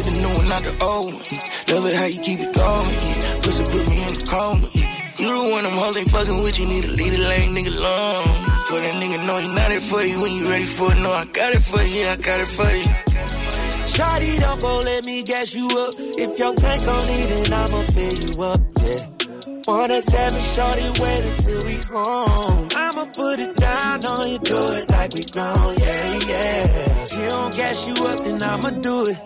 The 0.00 0.12
new 0.16 0.32
one, 0.32 0.48
not 0.48 0.64
the 0.64 0.72
old 0.80 1.12
one. 1.12 1.20
Love 1.68 1.84
it 1.92 1.96
how 2.00 2.08
you 2.08 2.20
keep 2.24 2.40
it 2.40 2.56
going. 2.56 2.88
Pussy 3.44 3.64
put 3.68 3.84
me 3.92 4.00
in 4.00 4.16
the 4.16 4.24
coma. 4.32 4.64
You 5.20 5.28
the 5.28 5.52
one 5.52 5.64
them 5.64 5.76
hoes 5.76 5.98
ain't 6.00 6.08
fucking 6.08 6.42
with 6.42 6.58
you, 6.58 6.64
need 6.64 6.88
to 6.88 6.92
leave 6.96 7.12
the 7.12 7.20
lane 7.28 7.52
nigga 7.52 7.76
alone. 7.76 8.24
For 8.64 8.80
that 8.80 8.96
nigga 8.96 9.20
know 9.28 9.36
he 9.36 9.52
not 9.52 9.70
it 9.76 9.84
for 9.84 10.00
you 10.00 10.22
when 10.24 10.32
you 10.32 10.48
ready 10.48 10.64
for 10.64 10.88
it. 10.88 11.04
No, 11.04 11.12
I 11.12 11.26
got 11.36 11.52
it 11.52 11.60
for 11.60 11.82
you, 11.84 12.00
yeah, 12.00 12.16
I 12.16 12.16
got 12.16 12.40
it 12.40 12.48
for 12.48 12.64
you. 12.64 12.88
Shawty, 13.92 14.40
don't 14.40 14.56
go 14.62 14.80
let 14.88 15.04
me 15.04 15.22
gas 15.22 15.52
you 15.52 15.68
up. 15.68 15.92
If 16.16 16.38
your 16.38 16.56
tank 16.56 16.80
need 17.12 17.28
it, 17.28 17.52
I'ma 17.52 17.84
fill 17.92 18.08
you 18.08 18.32
up, 18.40 18.69
yeah. 19.66 19.72
Want 19.72 19.92
a 19.92 20.02
seven 20.02 20.40
shorty, 20.40 20.88
wait 21.00 21.20
until 21.20 21.60
we 21.66 21.80
home. 21.90 22.68
I'ma 22.74 23.04
put 23.12 23.40
it 23.40 23.56
down 23.56 24.04
on 24.04 24.30
you, 24.30 24.38
do 24.38 24.56
it 24.56 24.90
like 24.90 25.14
we 25.14 25.22
grown, 25.32 25.76
yeah, 25.78 26.18
yeah. 26.28 27.04
If 27.04 27.10
he 27.10 27.28
don't 27.28 27.54
gas 27.54 27.86
you 27.86 27.94
up, 27.94 28.20
then 28.24 28.42
I'ma 28.42 28.70
do 28.80 29.04
it. 29.08 29.18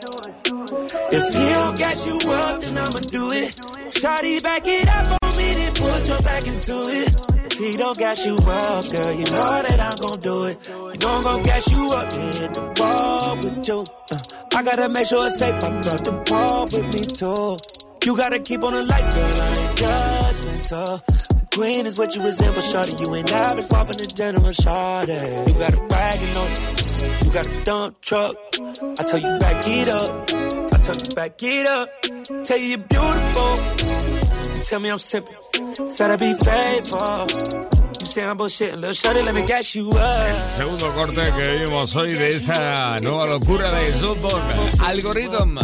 If 1.12 1.34
he 1.34 1.52
don't 1.54 1.78
gas 1.78 2.06
you 2.06 2.18
up, 2.30 2.60
then 2.62 2.78
I'ma 2.78 3.00
do 3.08 3.30
it. 3.32 3.54
Shorty, 3.96 4.40
back 4.40 4.62
it 4.66 4.88
up 4.88 5.22
on 5.22 5.36
me, 5.36 5.54
then 5.54 5.72
put 5.74 6.08
your 6.08 6.20
back 6.20 6.46
into 6.46 6.76
it. 6.88 7.34
If 7.52 7.58
he 7.58 7.72
don't 7.72 7.96
gas 7.96 8.26
you 8.26 8.34
up, 8.34 8.84
girl, 8.90 9.12
you 9.12 9.24
know 9.24 9.62
that 9.62 9.78
I'm 9.78 9.96
gon' 10.02 10.20
do 10.20 10.44
it. 10.44 10.58
You 10.68 10.98
know 10.98 11.16
I'm 11.16 11.22
gon' 11.22 11.42
gas 11.44 11.70
you 11.70 11.88
up, 11.92 12.12
hit 12.12 12.54
the 12.54 12.62
wall 12.80 13.36
with 13.36 13.68
you. 13.68 13.84
Uh, 14.10 14.56
I 14.56 14.62
gotta 14.62 14.88
make 14.88 15.06
sure 15.06 15.26
it's 15.26 15.38
safe, 15.38 15.54
I 15.62 15.68
brought 15.80 16.04
the 16.04 16.12
ball 16.26 16.64
with 16.64 16.86
me 16.92 17.00
too. 17.00 17.56
You 18.04 18.14
gotta 18.16 18.38
keep 18.38 18.62
on 18.62 18.72
the 18.74 18.82
lights, 18.82 19.14
girl, 19.14 19.24
I 19.24 19.48
ain't 19.48 19.78
judgmental. 19.78 21.06
The 21.06 21.46
queen 21.56 21.86
is 21.86 21.96
what 21.96 22.14
you 22.14 22.22
resemble, 22.22 22.60
shorty. 22.60 22.92
You 23.02 23.14
ain't 23.14 23.32
average, 23.32 23.66
far 23.66 23.86
from 23.86 23.96
the 23.96 24.04
general, 24.04 24.52
shorty. 24.52 25.12
You 25.50 25.58
got 25.58 25.72
a 25.72 25.80
wagon 25.88 26.36
on 26.36 26.84
you 27.24 27.30
got 27.32 27.46
a 27.46 27.64
dump 27.64 28.00
truck. 28.02 28.36
I 28.54 29.02
tell 29.04 29.18
you 29.18 29.38
back 29.38 29.64
it 29.66 29.88
up. 29.88 30.30
I 30.74 30.78
tell 30.84 30.94
you 30.94 31.14
back 31.16 31.42
it 31.42 31.66
up. 31.66 31.88
Tell 32.44 32.58
you 32.58 32.76
you're 32.76 32.78
beautiful. 32.78 33.50
You 34.54 34.62
tell 34.64 34.80
me 34.80 34.90
I'm 34.90 34.98
simple. 34.98 35.34
Said 35.88 36.10
I 36.10 36.16
be 36.16 36.34
faithful. 36.44 37.26
You 38.00 38.06
say 38.06 38.24
I'm 38.24 38.36
bullshit, 38.36 38.74
little 38.74 38.92
shorty, 38.92 39.22
let 39.22 39.34
me 39.34 39.46
gas 39.46 39.74
you 39.74 39.88
up. 39.88 40.36
Segundo 40.56 40.92
corte 40.92 41.22
que 41.36 41.64
vimos 41.64 41.96
hoy 41.96 42.10
de 42.10 42.28
esta 42.28 42.96
nueva 43.02 43.26
locura 43.26 43.70
de 43.70 43.86
Snoop, 43.94 44.18
Algorithm. 44.80 45.58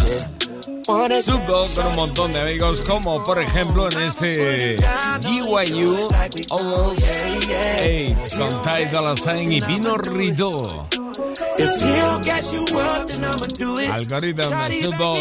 Subdog 0.90 1.72
con 1.74 1.86
un 1.86 1.94
montón 1.94 2.32
de 2.32 2.40
amigos, 2.40 2.80
como 2.84 3.22
por 3.22 3.38
ejemplo 3.38 3.88
en 3.92 4.00
este 4.00 4.74
GYU 5.22 6.08
Ovos 6.50 6.98
8 6.98 8.36
con 8.36 8.62
Ty 8.62 8.84
Dolla 8.92 9.14
Sign 9.16 9.52
y 9.52 9.60
Pino 9.60 9.96
Rito. 9.98 10.50
Algorithm 13.92 14.50
Subdog. 14.84 15.16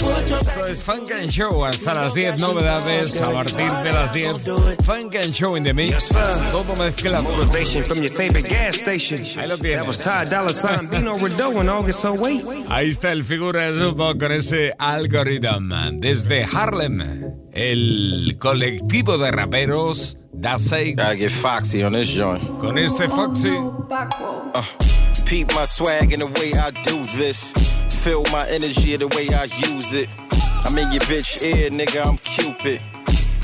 Esto 0.00 0.66
es 0.66 0.82
Funk 0.82 1.10
and 1.12 1.30
Show 1.30 1.64
hasta 1.64 1.94
las 1.94 2.14
10 2.14 2.40
novedades 2.40 3.20
a 3.20 3.32
partir 3.32 3.70
de 3.70 3.92
las 3.92 4.12
10. 4.14 4.28
Funk 4.84 5.14
and 5.16 5.32
Show 5.32 5.56
in 5.56 5.64
the 5.64 5.74
mix. 5.74 6.08
Todo 6.52 6.74
mezclado. 6.76 7.24
Motivation 7.24 7.84
from 7.84 7.98
your 7.98 8.10
favorite 8.10 8.48
gas 8.48 8.76
station. 8.76 9.18
Ahí 9.38 9.46
lo 9.46 9.58
tienes. 9.58 9.80
That 9.80 9.86
was 9.86 9.98
Ty 9.98 10.24
Dolla 10.24 10.54
Sign, 10.54 10.88
Bino 10.88 11.18
Rideau 11.18 11.60
in 11.60 11.68
August 11.68 12.02
08. 12.04 12.66
Ahí 12.68 12.90
está 12.90 13.12
el 13.12 13.24
figura 13.24 13.70
de 13.70 13.78
Subdog 13.78 14.18
con 14.18 14.32
ese 14.32 14.74
Algorithm. 14.78 16.00
Desde 16.00 16.44
Harlem, 16.44 17.34
el 17.52 18.36
colectivo 18.38 19.18
de 19.18 19.30
raperos. 19.30 20.16
Gotta 20.32 21.16
get 21.16 21.30
foxy 21.30 21.82
on 21.82 21.92
this 21.92 22.08
joint. 22.08 22.42
Con 22.58 22.78
este 22.78 23.08
Foxy. 23.08 23.50
Uh, 23.50 24.62
peep 25.26 25.52
my 25.54 25.66
swag 25.66 26.12
and 26.12 26.22
the 26.22 26.26
way 26.26 26.52
I 26.54 26.70
do 26.82 27.04
this. 27.18 27.52
Feel 28.00 28.24
my 28.32 28.46
energy 28.48 28.96
the 28.96 29.08
way 29.08 29.28
I 29.28 29.44
use 29.68 29.92
it. 29.92 30.08
I'm 30.64 30.78
in 30.78 30.90
your 30.90 31.02
bitch 31.02 31.42
ear, 31.42 31.68
nigga, 31.68 32.00
I'm 32.00 32.16
Cupid. 32.16 32.80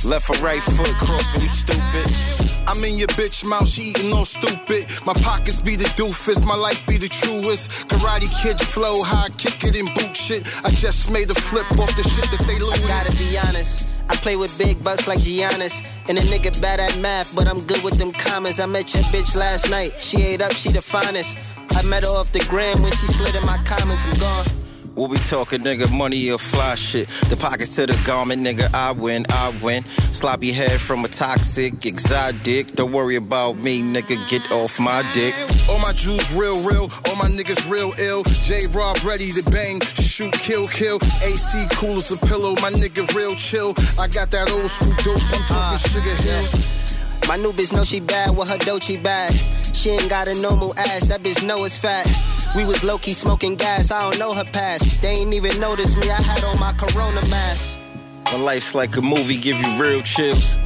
Left 0.03 0.31
or 0.31 0.43
right 0.43 0.63
foot 0.63 0.95
cross 0.97 1.31
when 1.35 1.43
you 1.43 1.49
stupid. 1.51 2.57
I'm 2.67 2.83
in 2.83 2.97
your 2.97 3.09
bitch 3.09 3.45
mouth, 3.45 3.69
she 3.69 3.91
eating 3.91 4.11
all 4.15 4.25
stupid. 4.25 4.87
My 5.05 5.13
pockets 5.21 5.61
be 5.61 5.77
the 5.77 5.85
doofus, 6.01 6.43
my 6.43 6.55
life 6.55 6.85
be 6.87 6.97
the 6.97 7.09
truest. 7.09 7.71
Karate 7.89 8.33
kid 8.43 8.59
flow, 8.59 9.03
high 9.03 9.29
kick 9.37 9.63
it 9.63 9.77
and 9.77 9.93
boot 9.95 10.17
shit. 10.17 10.43
I 10.65 10.71
just 10.71 11.13
made 11.13 11.31
a 11.31 11.35
flip 11.35 11.71
off 11.79 11.95
the 11.95 12.03
shit 12.03 12.31
that 12.31 12.41
they 12.47 12.59
lose. 12.59 12.73
I 12.73 12.89
gotta 12.89 13.13
be 13.19 13.37
honest. 13.37 13.91
I 14.09 14.17
play 14.17 14.37
with 14.37 14.57
big 14.57 14.83
bucks 14.83 15.07
like 15.07 15.19
Giannis. 15.19 15.85
And 16.09 16.17
a 16.17 16.23
nigga 16.23 16.61
bad 16.63 16.81
at 16.81 16.97
math, 16.99 17.37
but 17.37 17.47
I'm 17.47 17.61
good 17.67 17.83
with 17.83 17.99
them 17.99 18.11
commas. 18.11 18.59
I 18.59 18.65
met 18.65 18.95
your 18.95 19.03
bitch 19.05 19.37
last 19.37 19.69
night. 19.69 20.01
She 20.01 20.23
ate 20.23 20.41
up, 20.41 20.53
she 20.53 20.71
the 20.71 20.81
finest. 20.81 21.37
I 21.77 21.83
met 21.83 22.05
her 22.05 22.09
off 22.09 22.33
the 22.33 22.41
gram 22.49 22.81
when 22.83 22.91
she 22.93 23.07
slid 23.07 23.35
in 23.35 23.45
my 23.45 23.59
comments. 23.65 24.03
I'm 24.07 24.19
gone. 24.19 24.67
We'll 24.95 25.09
be 25.09 25.19
talking, 25.19 25.61
nigga, 25.61 25.93
money 25.93 26.31
or 26.31 26.39
fly 26.39 26.75
shit. 26.75 27.09
The 27.29 27.37
pockets 27.37 27.77
to 27.77 27.85
the 27.85 28.03
garment, 28.07 28.41
nigga, 28.41 28.73
I 28.73 28.93
win, 28.93 29.27
I 29.29 29.53
win. 29.63 29.85
Sloppy 29.85 30.53
head 30.53 30.81
from 30.81 31.05
a 31.05 31.09
toxic 31.09 31.85
exotic. 31.85 32.73
Don't 32.77 32.93
worry 32.93 33.17
about 33.17 33.59
me, 33.59 33.83
nigga, 33.83 34.17
get 34.31 34.51
off 34.51 34.81
my 34.81 35.03
dick. 35.13 35.35
All 35.69 35.79
my 35.81 35.93
Jews 35.93 36.25
real, 36.35 36.57
real. 36.67 36.89
All 37.09 37.17
my 37.17 37.29
niggas 37.29 37.71
real 37.71 37.93
ill. 37.99 38.23
J 38.25 38.67
Rob 38.73 38.97
ready 39.05 39.33
to 39.33 39.43
bang, 39.51 39.83
shoot, 40.01 40.33
kill, 40.33 40.67
kill. 40.69 40.99
AC 41.23 41.67
cool 41.73 41.99
as 41.99 42.11
a 42.11 42.17
pillow. 42.17 42.55
My 42.63 42.73
nigga 42.73 43.05
real 43.15 43.35
chill. 43.35 43.75
I 43.99 44.09
got 44.09 44.31
that 44.31 44.51
old 44.51 44.71
school 44.71 44.95
dope. 45.05 45.21
I'm 45.29 45.45
talking 45.45 45.57
ah. 45.61 45.77
Sugar 45.77 46.17
Hill. 46.25 46.86
My 47.29 47.37
new 47.37 47.53
bitch 47.53 47.73
know 47.73 47.85
she 47.85 48.01
bad 48.01 48.37
with 48.37 48.49
her 48.49 48.59
Dolce 48.59 48.97
bag. 48.97 49.33
She 49.75 49.91
ain't 49.91 50.09
got 50.09 50.29
a 50.29 50.35
normal 50.41 50.77
ass, 50.79 51.09
that 51.09 51.23
bitch 51.23 51.43
know 51.47 51.65
it's 51.65 51.77
fat. 51.77 52.07
We 52.55 52.65
was 52.65 52.83
low 52.85 52.99
key 52.99 53.13
smoking 53.13 53.57
gas, 53.57 53.91
I 53.91 54.03
don't 54.03 54.19
know 54.19 54.33
her 54.33 54.45
past. 54.45 55.03
They 55.03 55.11
ain't 55.11 55.35
even 55.35 55.59
noticed 55.61 55.99
me, 55.99 56.11
I 56.11 56.21
had 56.21 56.45
on 56.45 56.59
my 56.59 56.73
Corona 56.73 57.21
mask. 57.29 57.79
My 58.25 58.37
life's 58.37 58.75
like 58.75 58.97
a 58.97 59.03
movie, 59.03 59.37
give 59.37 59.59
you 59.59 59.83
real 59.83 60.01
chills. 60.03 60.57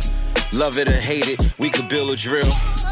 Love 0.53 0.79
it 0.79 0.89
or 0.89 0.93
hate 0.93 1.29
it, 1.29 1.55
we 1.59 1.71
could 1.71 1.89
build 1.89 2.11
a 2.11 2.17
drill. 2.17 2.51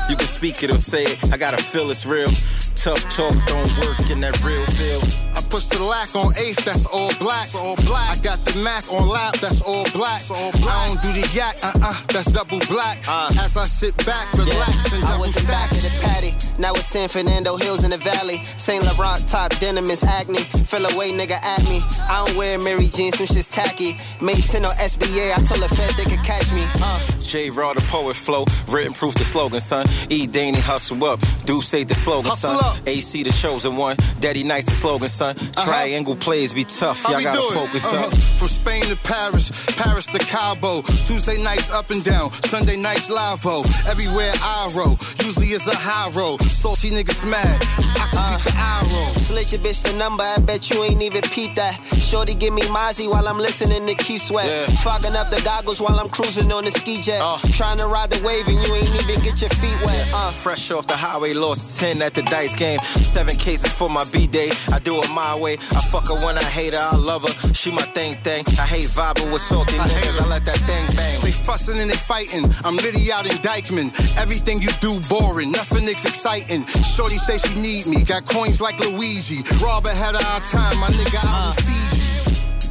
You 0.09 0.17
can 0.17 0.27
speak 0.27 0.63
it 0.63 0.71
or 0.71 0.79
say 0.79 1.05
it, 1.05 1.33
I 1.33 1.37
gotta 1.37 1.63
feel 1.63 1.91
it's 1.91 2.07
real. 2.07 2.31
Tough 2.75 3.03
talk 3.15 3.35
don't 3.47 3.87
work 3.87 4.11
in 4.11 4.21
that 4.21 4.43
real 4.45 4.65
feel. 4.65 5.28
Push 5.51 5.65
the 5.67 5.83
lack 5.83 6.15
on 6.15 6.35
eighth, 6.37 6.65
that's 6.65 6.85
all 6.87 7.11
black. 7.19 7.49
all 7.55 7.77
black. 7.89 8.19
I 8.19 8.21
got 8.21 8.45
the 8.45 8.59
Mac 8.61 8.85
on 8.93 9.09
lap, 9.09 9.35
that's 9.41 9.63
all 9.63 9.85
black. 9.93 10.21
all 10.31 10.53
black. 10.53 10.77
I 10.77 10.89
don't 10.89 11.03
do 11.03 11.13
the 11.13 11.27
yak, 11.33 11.57
uh 11.63 11.73
uh, 11.83 12.01
that's 12.09 12.33
double 12.33 12.61
black. 12.69 12.99
Uh. 13.09 13.33
As 13.41 13.57
I 13.57 13.65
sit 13.65 13.97
back, 14.05 14.31
relax, 14.35 14.93
and 14.93 15.05
I 15.05 15.19
was 15.19 15.35
stack. 15.35 15.49
back 15.49 15.71
of 15.73 15.83
the 15.83 16.01
paddy. 16.05 16.35
Now 16.59 16.73
it's 16.73 16.87
San 16.87 17.09
Fernando 17.09 17.57
Hills 17.57 17.85
in 17.85 17.91
the 17.91 17.97
valley. 17.97 18.43
Saint 18.59 18.85
Laurent 18.85 19.27
top 19.27 19.51
denim 19.59 19.87
is 19.87 20.05
acne. 20.05 20.45
Fell 20.69 20.85
away, 20.93 21.13
nigga, 21.13 21.41
at 21.43 21.63
me. 21.69 21.81
I 22.11 22.25
don't 22.27 22.37
wear 22.37 22.59
Mary 22.59 22.89
jeans, 22.89 23.17
them 23.17 23.27
shit's 23.27 23.49
tacky. 23.49 23.97
Made 24.21 24.43
10 24.43 24.65
on 24.65 24.73
SBA, 24.73 25.33
I 25.33 25.41
told 25.49 25.63
the 25.63 25.75
feds 25.75 25.97
they 25.97 26.05
could 26.05 26.25
catch 26.25 26.53
me. 26.53 26.63
Uh. 26.83 27.18
J 27.29 27.51
Raw 27.51 27.75
the 27.75 27.83
poet 27.83 28.17
flow, 28.17 28.47
written 28.69 28.95
proof 28.95 29.13
the 29.13 29.23
slogan, 29.23 29.61
son. 29.61 29.87
E 30.09 30.27
Danny 30.27 30.59
hustle 30.59 31.05
up, 31.05 31.21
do 31.45 31.61
say 31.61 31.85
the 31.85 31.95
slogan, 31.95 32.31
Hustle 32.31 32.55
son. 32.55 32.65
up. 32.65 32.89
AC 32.89 33.23
the 33.23 33.31
chosen 33.31 33.77
one, 33.77 33.97
Daddy 34.19 34.43
nice 34.45 34.65
the 34.65 34.71
slogan, 34.71 35.11
son. 35.11 35.37
Triangle 35.53 36.17
plays 36.17 36.55
be 36.55 36.65
tough, 36.65 37.05
y'all 37.05 37.21
gotta 37.23 37.39
do 37.39 37.45
it? 37.51 37.55
focus 37.55 37.85
Uh-huh. 37.85 38.07
up. 38.07 38.15
From 38.39 38.49
Spain 38.49 38.83
to 38.85 38.97
Paris, 38.97 39.51
Paris 39.77 40.07
to 40.07 40.19
Cabo. 40.19 40.81
Tuesday 41.05 41.43
nights 41.43 41.71
up 41.71 41.91
and 41.91 42.03
down, 42.03 42.31
Sunday 42.49 42.77
nights 42.77 43.11
live 43.11 43.43
-o. 43.45 43.63
Everywhere 43.87 44.33
I 44.43 44.71
roll, 44.75 44.97
usually 45.27 45.49
it's 45.53 45.67
a 45.67 45.77
high 45.77 46.11
road. 46.19 46.39
Salty 46.43 46.91
niggas 46.91 47.25
mad, 47.25 47.57
I 48.03 48.07
can 48.11 48.25
beat 48.31 48.45
the 48.49 48.55
eye 48.57 48.85
roll. 48.93 49.13
Slit 49.29 49.53
your 49.53 49.61
bitch 49.61 49.83
the 49.83 49.93
number, 49.93 50.25
I 50.25 50.41
bet 50.41 50.71
you 50.71 50.83
ain't 50.83 51.03
even 51.03 51.23
peep 51.35 51.55
that. 51.57 51.75
Shorty 52.09 52.35
give 52.35 52.55
me 52.55 52.63
Mozzie 52.63 53.07
while 53.13 53.29
I'm 53.31 53.39
listening 53.39 53.85
to 53.87 53.95
Keith 54.05 54.23
Sweat. 54.23 54.47
Yeah. 54.47 54.67
Fogging 54.85 55.17
up 55.21 55.29
the 55.31 55.41
goggles 55.43 55.79
while 55.85 55.99
I'm 56.01 56.09
cruising 56.09 56.51
on 56.53 56.65
the 56.65 56.71
ski 56.71 56.97
jet. 57.03 57.18
Trying 57.57 57.79
to 57.79 57.87
ride 57.87 58.11
the 58.11 58.23
wave 58.25 58.47
and 58.49 58.59
you 58.67 58.75
ain't 58.75 58.95
even 59.03 59.23
get 59.25 59.41
your 59.41 59.51
feet 59.51 59.79
wet. 59.85 60.13
Uh. 60.15 60.31
Fresh 60.31 60.71
off 60.71 60.87
the 60.87 60.97
highway, 60.97 61.35
lost 61.35 61.79
10 61.81 62.01
at 62.03 62.15
the 62.15 62.23
dice 62.23 62.55
game. 62.55 62.79
Seven 62.81 63.37
cases 63.37 63.73
for 63.73 63.89
my 63.91 64.05
B 64.13 64.27
day. 64.27 64.51
I 64.73 64.79
do 64.79 65.01
it 65.03 65.11
my 65.11 65.35
way. 65.35 65.55
I 65.73 65.81
fuck 65.91 66.09
her 66.09 66.15
when 66.25 66.37
I 66.39 66.45
hate 66.45 66.75
her, 66.75 66.89
I 66.93 66.97
love 66.97 67.23
her. 67.29 67.55
She 67.55 67.71
my 67.71 67.83
thing 67.97 68.15
thing. 68.23 68.45
I 68.59 68.67
hate 68.67 68.89
vibing 68.89 69.33
with 69.33 69.43
salty 69.43 69.77
niggas. 69.77 70.21
I 70.21 70.29
let 70.29 70.45
that 70.45 70.59
thing 70.69 70.85
bang. 70.97 71.21
They 71.23 71.33
fussing 71.33 71.79
and 71.79 71.91
they 71.91 71.97
fighting. 71.97 72.45
I'm 72.65 72.77
Liddy 72.77 73.11
out 73.13 73.27
in 73.27 73.37
Dyckman. 73.39 73.91
Everything 74.19 74.61
you 74.63 74.71
do 74.81 75.01
boring, 75.09 75.53
nothing 75.53 75.85
is 75.85 76.05
exciting. 76.05 76.65
Shorty 76.67 77.19
say 77.19 77.39
she 77.39 77.55
need 77.61 77.87
me, 77.87 78.03
got 78.05 78.25
coins 78.27 78.61
like 78.61 78.79
Luigi. 78.81 79.43
Rob 79.63 79.87
ahead 79.87 80.15
of 80.15 80.25
our 80.25 80.41
time, 80.41 80.79
my 80.79 80.89
nigga 80.89 81.25
out 81.25 81.59
in 81.59 81.65
Fiji. 81.65 81.98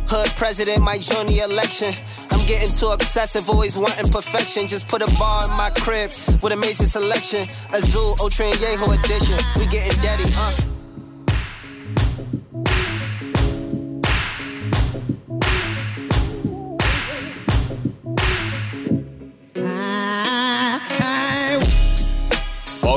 Hood 0.10 0.30
president, 0.36 0.82
my 0.82 0.98
journey 0.98 1.40
election. 1.40 1.94
I'm 2.32 2.46
getting 2.48 2.74
too 2.74 2.88
obsessive, 2.88 3.50
always 3.50 3.78
wanting 3.78 4.10
perfection. 4.10 4.68
Just 4.68 4.88
put 4.88 5.02
a 5.02 5.08
bar 5.20 5.44
in 5.44 5.52
my 5.58 5.70
crib 5.70 6.12
with 6.42 6.54
amazing 6.54 6.88
selection. 6.88 7.48
Azul, 7.74 8.16
Ultra 8.22 8.46
and 8.46 8.56
Yeho 8.56 8.88
edition. 9.04 9.38
We 9.60 9.66
getting 9.68 10.00
daddy, 10.02 10.24
uh. 10.26 10.77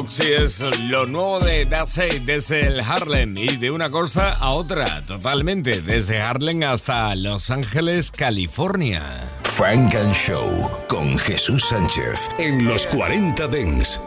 Foxy 0.00 0.32
es 0.32 0.60
lo 0.60 1.04
nuevo 1.04 1.40
de 1.40 1.66
That's 1.66 1.98
It 1.98 2.22
desde 2.22 2.60
el 2.60 2.80
Harlem 2.80 3.36
y 3.36 3.58
de 3.58 3.70
una 3.70 3.90
costa 3.90 4.32
a 4.32 4.52
otra, 4.52 5.04
totalmente, 5.04 5.82
desde 5.82 6.22
Harlem 6.22 6.62
hasta 6.62 7.14
Los 7.14 7.50
Ángeles, 7.50 8.10
California. 8.10 9.02
Frank 9.42 9.94
and 9.94 10.14
Show 10.14 10.70
con 10.88 11.18
Jesús 11.18 11.66
Sánchez 11.68 12.30
en 12.38 12.66
los 12.66 12.86
40 12.86 13.46
Dents. 13.48 14.00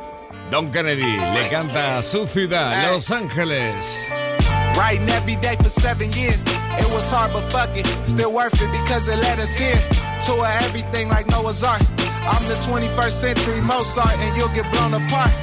Don 0.50 0.72
Kennedy 0.72 1.20
le 1.36 1.48
canta 1.50 2.00
a 2.00 2.02
su 2.02 2.26
ciudad, 2.26 2.92
Los 2.92 3.12
Ángeles. 3.12 4.12
Writing 4.76 5.08
every 5.10 5.36
day 5.36 5.56
for 5.58 5.70
seven 5.70 6.12
years. 6.14 6.44
It 6.80 6.92
was 6.92 7.12
hard, 7.12 7.34
but 7.34 7.44
fuck 7.52 7.78
it. 7.78 7.86
Still 8.08 8.34
worth 8.34 8.60
it 8.60 8.72
because 8.72 9.08
it 9.08 9.20
let 9.20 9.38
us 9.38 9.56
here. 9.56 9.80
to 10.26 10.32
her 10.32 10.66
everything 10.66 11.10
like 11.10 11.28
Noah's 11.28 11.64
Ark. 11.64 11.82
I'm 12.26 12.42
the 12.48 12.56
21st 12.66 13.12
century 13.12 13.62
Mozart, 13.62 14.18
and 14.20 14.36
you'll 14.38 14.54
get 14.56 14.66
blown 14.72 14.94
apart. 14.94 15.34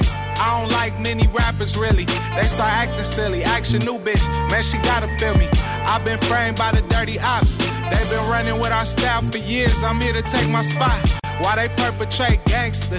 I 0.41 0.59
don't 0.59 0.71
like 0.71 0.99
many 0.99 1.27
rappers 1.27 1.77
really. 1.77 2.05
They 2.35 2.45
start 2.49 2.73
acting 2.73 3.05
silly. 3.05 3.43
Action 3.43 3.79
new 3.85 3.99
bitch, 3.99 4.25
man, 4.49 4.63
she 4.63 4.79
gotta 4.79 5.07
feel 5.19 5.37
me. 5.37 5.47
I've 5.85 6.03
been 6.03 6.17
framed 6.17 6.57
by 6.57 6.71
the 6.71 6.81
dirty 6.89 7.19
ops. 7.19 7.55
They've 7.91 8.09
been 8.09 8.27
running 8.27 8.59
with 8.59 8.71
our 8.71 8.85
style 8.85 9.21
for 9.21 9.37
years. 9.37 9.83
I'm 9.83 10.01
here 10.01 10.13
to 10.13 10.23
take 10.23 10.49
my 10.49 10.63
spot. 10.63 10.97
Why 11.37 11.55
they 11.57 11.69
perpetrate 11.69 12.43
gangster, 12.45 12.97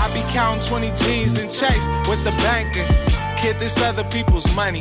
I 0.00 0.08
be 0.14 0.22
counting 0.32 0.66
20 0.66 0.88
G's 0.96 1.36
and 1.42 1.52
chase 1.52 1.86
with 2.08 2.24
the 2.24 2.32
banker. 2.40 2.86
Kid, 3.36 3.58
this 3.58 3.76
other 3.82 4.04
people's 4.04 4.48
money. 4.56 4.80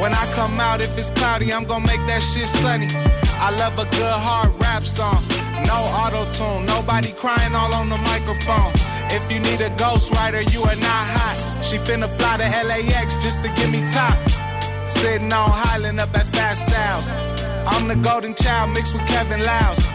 When 0.00 0.14
I 0.14 0.24
come 0.34 0.58
out, 0.58 0.80
if 0.80 0.96
it's 0.96 1.10
cloudy, 1.10 1.52
I'm 1.52 1.64
gonna 1.64 1.86
make 1.86 2.00
that 2.06 2.22
shit 2.22 2.48
sunny. 2.48 2.88
I 3.36 3.50
love 3.60 3.78
a 3.78 3.84
good 3.84 4.16
hard 4.24 4.58
rap 4.58 4.84
song. 4.84 5.20
No 5.68 5.76
auto 6.00 6.24
tune, 6.24 6.64
nobody 6.64 7.12
crying 7.12 7.54
all 7.54 7.74
on 7.74 7.90
the 7.90 7.98
microphone. 7.98 8.72
If 9.10 9.30
you 9.30 9.40
need 9.40 9.60
a 9.60 9.70
ghostwriter, 9.76 10.42
you 10.52 10.60
are 10.62 10.76
not 10.76 11.04
hot. 11.16 11.64
She 11.64 11.78
finna 11.78 12.08
fly 12.08 12.36
to 12.38 12.48
LAX 12.68 13.16
just 13.22 13.42
to 13.42 13.48
give 13.56 13.70
me 13.70 13.80
top. 13.88 14.16
Sitting 14.86 15.32
on 15.32 15.50
Highland 15.50 16.00
up 16.00 16.14
at 16.14 16.26
Fast 16.26 16.68
Sounds. 16.68 17.08
I'm 17.66 17.88
the 17.88 17.96
golden 17.96 18.34
child 18.34 18.70
mixed 18.74 18.94
with 18.94 19.06
Kevin 19.06 19.42
Louse. 19.42 19.86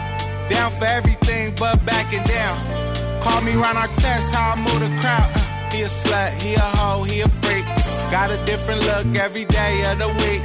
Down 0.48 0.70
for 0.72 0.86
everything 0.86 1.54
but 1.58 1.84
backing 1.84 2.24
down. 2.24 3.20
Call 3.20 3.40
me 3.42 3.54
Ron 3.54 3.76
Artest, 3.76 4.32
how 4.32 4.54
I 4.54 4.56
move 4.56 4.80
the 4.80 4.90
crowd. 5.00 5.30
Uh, 5.34 5.48
he 5.70 5.82
a 5.82 5.86
slut, 5.86 6.32
he 6.40 6.54
a 6.54 6.60
hoe, 6.60 7.02
he 7.02 7.20
a 7.20 7.28
freak. 7.28 7.64
Got 8.10 8.30
a 8.30 8.42
different 8.44 8.80
look 8.86 9.16
every 9.16 9.44
day 9.44 9.84
of 9.90 9.98
the 9.98 10.08
week. 10.24 10.42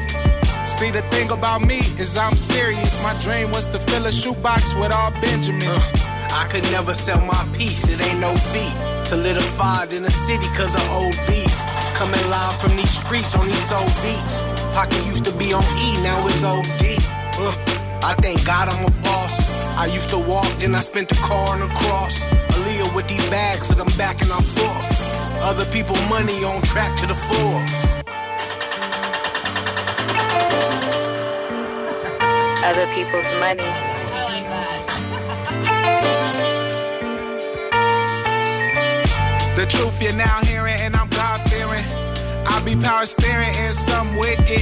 See, 0.68 0.92
the 0.92 1.02
thing 1.10 1.32
about 1.32 1.62
me 1.62 1.80
is 1.98 2.18
I'm 2.18 2.36
serious. 2.36 3.02
My 3.04 3.18
dream 3.22 3.52
was 3.52 3.70
to 3.70 3.80
fill 3.80 4.06
a 4.06 4.12
shoebox 4.12 4.76
with 4.76 4.92
all 4.92 5.12
Benjamins. 5.22 5.66
Uh, 5.68 6.13
I 6.34 6.48
could 6.50 6.64
never 6.72 6.94
sell 6.96 7.22
my 7.22 7.44
piece, 7.54 7.88
it 7.90 8.02
ain't 8.02 8.20
no 8.20 8.34
fee. 8.36 8.74
Solidified 9.06 9.94
in 9.94 10.02
the 10.02 10.12
city 10.12 10.48
cause 10.58 10.74
of 10.74 10.86
old 10.92 11.16
beef. 11.28 11.54
Coming 11.94 12.26
live 12.30 12.58
from 12.60 12.76
these 12.76 12.90
streets 12.90 13.36
on 13.36 13.46
these 13.46 13.72
old 13.72 13.94
beats. 14.02 14.42
Pocket 14.74 15.06
used 15.06 15.26
to 15.26 15.34
be 15.38 15.54
on 15.54 15.64
E, 15.78 15.94
now 16.02 16.18
it's 16.26 16.44
OD. 16.44 16.84
Uh, 17.38 17.54
I 18.02 18.16
thank 18.18 18.44
God 18.46 18.68
I'm 18.68 18.86
a 18.86 18.92
boss. 19.06 19.70
I 19.78 19.86
used 19.86 20.10
to 20.10 20.18
walk, 20.18 20.50
then 20.58 20.74
I 20.74 20.82
spent 20.82 21.10
the 21.10 21.16
car 21.22 21.54
on 21.54 21.60
the 21.60 21.70
cross. 21.76 22.20
Aaliyah 22.50 22.96
with 22.96 23.08
these 23.08 23.30
bags, 23.30 23.68
cause 23.68 23.80
I'm 23.80 23.94
backing 23.96 24.32
on 24.32 24.42
forth. 24.42 25.30
Other 25.46 25.66
people 25.66 25.96
money 26.10 26.44
on 26.44 26.64
track 26.64 26.98
to 27.02 27.06
the 27.06 27.16
Forbes. 27.16 27.82
Other 32.66 32.88
people's 32.96 33.32
money. 33.40 33.94
Truth 39.74 40.02
you're 40.02 40.14
now 40.14 40.40
hearing, 40.46 40.78
and 40.80 40.96
I'm 40.96 41.10
God 41.10 41.42
fearing. 41.50 41.86
I 42.48 42.62
be 42.64 42.76
power 42.76 43.06
steering 43.06 43.54
in 43.66 43.74
some 43.74 44.16
wicked. 44.16 44.62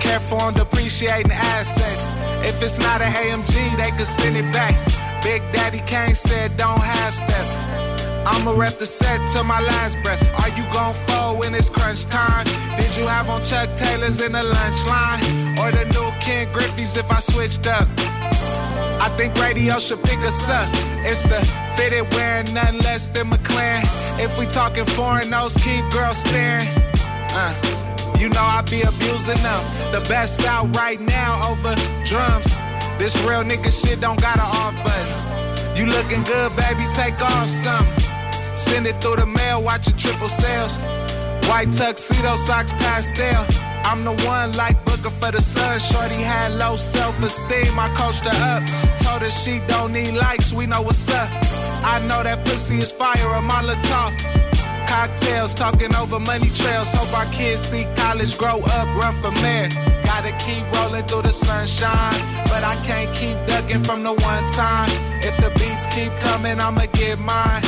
Careful 0.00 0.38
on 0.38 0.54
depreciating 0.54 1.32
assets. 1.32 2.10
If 2.46 2.62
it's 2.62 2.78
not 2.78 3.00
an 3.00 3.12
AMG, 3.12 3.76
they 3.76 3.90
could 3.96 4.06
send 4.06 4.36
it 4.36 4.48
back. 4.52 4.74
Big 5.22 5.40
Daddy 5.52 5.82
Kane 5.86 6.14
said, 6.14 6.56
don't 6.56 6.82
half 6.82 7.14
step. 7.14 7.46
I'ma 8.26 8.52
rep 8.52 8.78
the 8.78 8.86
set 8.86 9.20
till 9.28 9.44
my 9.44 9.60
last 9.60 9.96
breath. 10.02 10.22
Are 10.40 10.50
you 10.56 10.64
gon' 10.72 10.94
fold 11.06 11.38
when 11.40 11.54
it's 11.54 11.70
crunch 11.70 12.04
time? 12.06 12.44
Did 12.76 12.96
you 12.96 13.06
have 13.06 13.28
on 13.28 13.42
Chuck 13.42 13.74
Taylors 13.76 14.20
in 14.20 14.32
the 14.32 14.42
lunch 14.42 14.80
line? 14.86 15.22
Or 15.60 15.70
the 15.70 15.84
new 15.94 16.08
Ken 16.20 16.52
Griffey's 16.52 16.96
if 16.96 17.10
I 17.10 17.20
switched 17.20 17.66
up? 17.66 17.88
I 19.02 19.08
think 19.16 19.34
radio 19.36 19.78
should 19.78 20.02
pick 20.02 20.18
us 20.18 20.48
up. 20.48 20.68
It's 21.04 21.22
the 21.22 21.40
fitted 21.76 22.12
wearing 22.14 22.52
nothing 22.54 22.80
less 22.80 23.08
than 23.08 23.30
McLaren. 23.30 23.84
If 24.20 24.38
we 24.38 24.46
talking 24.46 24.84
foreign, 24.84 25.30
those 25.30 25.56
keep 25.56 25.84
girls 25.90 26.18
staring. 26.18 26.68
Uh, 27.34 27.54
you 28.18 28.28
know 28.28 28.40
I 28.40 28.62
be 28.70 28.82
abusing 28.82 29.40
them. 29.42 29.62
The 29.92 30.04
best 30.08 30.44
out 30.44 30.74
right 30.76 31.00
now 31.00 31.50
over 31.50 31.74
drums. 32.04 32.48
This 32.98 33.16
real 33.26 33.42
nigga 33.42 33.72
shit 33.72 34.00
don't 34.00 34.20
got 34.20 34.36
an 34.36 34.50
off 34.62 34.74
button. 34.84 35.76
You 35.76 35.86
looking 35.86 36.22
good, 36.22 36.50
baby, 36.56 36.84
take 36.94 37.20
off 37.20 37.48
something. 37.48 38.56
Send 38.56 38.86
it 38.86 39.00
through 39.00 39.16
the 39.16 39.26
mail, 39.26 39.62
watching 39.62 39.96
triple 39.96 40.28
sales. 40.28 40.78
White 41.48 41.72
tuxedo 41.72 42.36
socks 42.36 42.72
pastel. 42.72 43.44
I'm 43.84 44.04
the 44.04 44.14
one 44.24 44.52
like 44.52 44.82
Booker 44.84 45.10
for 45.10 45.32
the 45.32 45.40
sun. 45.40 45.80
Shorty 45.80 46.22
had 46.22 46.52
low 46.52 46.76
self-esteem. 46.76 47.78
I 47.78 47.88
coached 47.94 48.24
her 48.24 48.38
up. 48.54 48.62
Told 49.00 49.22
her 49.22 49.30
she 49.30 49.60
don't 49.66 49.92
need 49.92 50.12
likes. 50.12 50.52
We 50.52 50.66
know 50.66 50.82
what's 50.82 51.10
up. 51.10 51.30
I 51.84 52.00
know 52.00 52.22
that 52.22 52.44
pussy 52.44 52.76
is 52.76 52.92
fire. 52.92 53.30
A 53.38 53.40
Molotov. 53.40 54.12
Cocktails, 54.86 55.54
talking 55.54 55.94
over 55.96 56.20
money 56.20 56.48
trails. 56.54 56.92
Hope 56.92 57.12
our 57.18 57.26
kids 57.32 57.62
see 57.62 57.86
college, 57.96 58.36
grow 58.36 58.60
up, 58.60 58.86
run 58.94 59.14
for 59.20 59.32
mayor. 59.42 59.68
Gotta 60.04 60.32
keep 60.44 60.64
rolling 60.76 61.04
through 61.06 61.22
the 61.22 61.32
sunshine, 61.32 62.20
but 62.44 62.62
I 62.62 62.76
can't 62.84 63.14
keep 63.16 63.36
ducking 63.46 63.82
from 63.82 64.02
the 64.02 64.12
one 64.12 64.46
time. 64.52 64.90
If 65.24 65.34
the 65.40 65.50
beats 65.58 65.86
keep 65.94 66.12
coming, 66.20 66.60
I'ma 66.60 66.86
get 66.92 67.18
mine. 67.18 67.62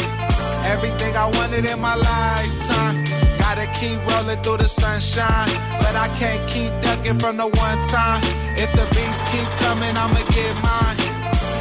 Everything 0.64 1.16
I 1.16 1.30
wanted 1.38 1.64
in 1.64 1.80
my 1.80 1.96
lifetime. 1.96 3.04
Gotta 3.38 3.66
keep 3.78 3.98
rolling 4.12 4.40
through 4.42 4.58
the 4.58 4.68
sunshine. 4.68 5.48
But 5.80 5.96
I 5.96 6.08
can't 6.14 6.46
keep 6.48 6.72
ducking 6.80 7.18
from 7.18 7.36
the 7.36 7.48
one 7.48 7.80
time. 7.88 8.20
If 8.56 8.70
the 8.72 8.84
beats 8.94 9.20
keep 9.32 9.48
coming, 9.64 9.96
I'ma 9.96 10.20
get 10.32 10.54
mine. 10.62 11.13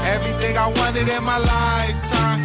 Everything 0.05 0.57
I 0.57 0.67
wanted 0.67 1.07
in 1.07 1.23
my 1.23 1.37
lifetime. 1.37 2.41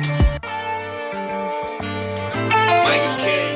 Mike 2.84 3.18
King. 3.20 3.48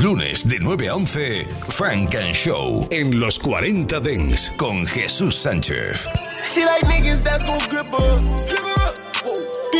lunes 0.00 0.46
de 0.46 0.58
9 0.58 0.88
a 0.88 0.94
11, 0.94 1.46
Frank 1.68 2.14
and 2.14 2.34
Show 2.34 2.86
en 2.90 3.18
los 3.18 3.38
40 3.38 4.00
Dents 4.00 4.52
con 4.56 4.86
Jesús 4.86 5.36
Sánchez. 5.36 6.06
She 6.42 6.64
like 6.64 6.86
niggas 6.86 7.22
that's 7.22 7.44
gon' 7.44 7.58
grip 7.68 7.86
her. 7.92 8.65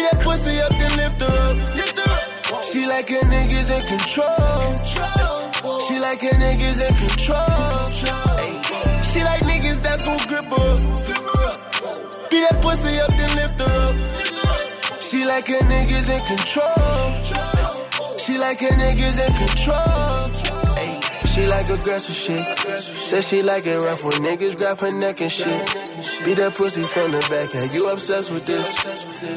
That 0.07 0.23
pussy 0.23 0.61
up, 0.61 0.71
then 0.71 0.95
lift 0.97 1.21
her 1.21 1.27
up. 1.27 2.63
She 2.63 2.87
like 2.87 3.09
her 3.09 3.27
niggas 3.27 3.75
in 3.75 3.83
control. 3.91 4.77
She 5.81 5.99
like 5.99 6.21
her 6.23 6.31
niggas 6.39 6.79
in 6.79 6.95
control. 6.95 7.91
She 9.03 9.25
like 9.25 9.43
niggas 9.43 9.81
that's 9.83 10.03
gon' 10.03 10.19
grip 10.29 10.45
her. 10.45 10.77
Beat 12.31 12.45
that 12.49 12.61
pussy 12.63 13.01
up, 13.01 13.11
then 13.19 13.35
lift 13.35 13.59
her 13.59 13.67
up. 13.67 15.03
She 15.03 15.25
like 15.25 15.49
her 15.49 15.63
niggas 15.67 16.09
in 16.09 16.21
control. 16.25 18.17
She 18.17 18.39
like 18.39 18.61
her 18.61 18.77
niggas 18.79 19.19
in 19.27 19.33
control. 19.35 20.36
She 21.37 21.45
like 21.45 21.69
aggressive 21.69 22.17
shit. 22.17 22.41
Said 22.81 23.21
she 23.21 23.43
like 23.43 23.67
it 23.69 23.77
rough 23.77 24.01
when 24.03 24.17
niggas 24.25 24.57
grab 24.57 24.81
her 24.81 24.89
neck 24.97 25.21
and 25.21 25.29
shit. 25.29 25.53
Beat 26.25 26.41
that 26.41 26.57
pussy 26.57 26.81
from 26.81 27.13
the 27.13 27.21
back, 27.29 27.53
and 27.53 27.69
you 27.77 27.93
obsessed 27.93 28.33
with 28.33 28.49
this? 28.49 28.65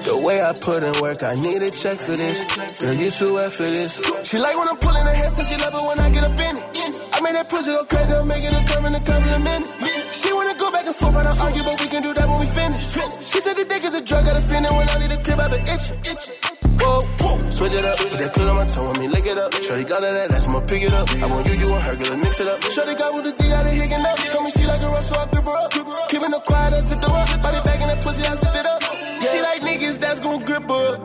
The 0.07 0.15
way 0.23 0.39
I 0.39 0.55
put 0.55 0.79
in 0.79 0.95
work, 1.03 1.27
I 1.27 1.35
need 1.35 1.59
a 1.59 1.67
check 1.67 1.99
for 1.99 2.15
this. 2.15 2.47
Girl, 2.79 2.95
you 2.95 3.11
too 3.11 3.35
wet 3.35 3.51
for 3.51 3.67
this. 3.67 3.99
She 4.23 4.39
like 4.39 4.55
when 4.55 4.71
I'm 4.71 4.79
pulling 4.79 5.03
her 5.03 5.11
hair, 5.11 5.27
so 5.27 5.43
she 5.43 5.59
love 5.59 5.75
it 5.75 5.83
when 5.83 5.99
I 5.99 6.07
get 6.07 6.23
up 6.23 6.39
in 6.39 6.55
it. 6.55 6.63
I 7.11 7.19
made 7.19 7.35
that 7.35 7.51
pussy 7.51 7.75
go 7.75 7.83
crazy, 7.83 8.15
I'm 8.15 8.31
making 8.31 8.55
it 8.55 8.63
come 8.63 8.87
in 8.87 8.95
a 8.95 9.03
couple 9.03 9.35
of 9.35 9.43
minutes. 9.43 9.75
She 10.15 10.31
wanna 10.31 10.55
go 10.55 10.71
back 10.71 10.87
and 10.87 10.95
forth, 10.95 11.19
I 11.19 11.27
don't 11.27 11.35
argue, 11.35 11.67
but 11.67 11.83
we 11.83 11.87
can 11.91 11.99
do 11.99 12.15
that 12.15 12.27
when 12.31 12.39
we 12.39 12.47
finish. 12.47 12.79
She 13.27 13.43
said 13.43 13.59
the 13.59 13.67
dick 13.67 13.83
is 13.83 13.91
a 13.91 13.99
drug, 13.99 14.23
got 14.23 14.39
a 14.39 14.43
feeling 14.47 14.71
when 14.71 14.87
I 14.87 15.03
need 15.03 15.11
a 15.11 15.19
crib, 15.19 15.35
I've 15.35 15.51
been 15.51 15.67
itching. 15.67 15.99
Switch 17.47 17.73
it 17.73 17.83
up, 17.83 17.95
put 17.97 18.19
that 18.19 18.31
clit 18.35 18.49
on 18.49 18.55
my 18.55 18.67
tongue, 18.67 18.91
let 18.91 18.99
me 18.99 19.07
lick 19.07 19.25
it 19.25 19.37
up. 19.37 19.51
Shorty 19.55 19.83
got 19.83 20.03
all 20.03 20.11
that, 20.11 20.29
that's 20.29 20.47
I'ma 20.47 20.59
pick 20.67 20.83
it 20.83 20.93
up. 20.93 21.07
I 21.11 21.27
want 21.31 21.47
you, 21.47 21.55
you 21.55 21.71
want 21.71 21.83
her, 21.87 21.95
girl, 21.95 22.15
mix 22.17 22.39
it 22.39 22.47
up. 22.47 22.61
Shorty 22.63 22.95
got 22.95 23.13
with 23.15 23.25
the 23.27 23.33
D, 23.35 23.51
out 23.51 23.65
of 23.65 23.71
higging 23.71 24.03
up. 24.05 24.17
Told 24.31 24.43
me 24.45 24.51
she 24.51 24.63
like 24.65 24.81
a 24.81 24.87
rush, 24.87 25.07
so 25.07 25.15
I 25.15 25.25
grip 25.31 25.43
her 25.43 25.57
up. 25.59 25.71
Keeping 26.09 26.31
her 26.31 26.43
quiet, 26.43 26.73
I 26.73 26.81
sit 26.81 26.99
her 26.99 27.11
up. 27.11 27.27
Body 27.43 27.59
back 27.67 27.79
in 27.81 27.87
that 27.91 27.99
pussy, 28.03 28.23
I 28.23 28.35
sit 28.35 28.55
it 28.55 28.65
up. 28.65 28.81
She 29.27 29.41
like 29.41 29.61
niggas 29.61 29.99
that's 29.99 30.19
gon' 30.19 30.43
grip 30.43 30.67
her 30.67 30.95
up. 30.95 30.99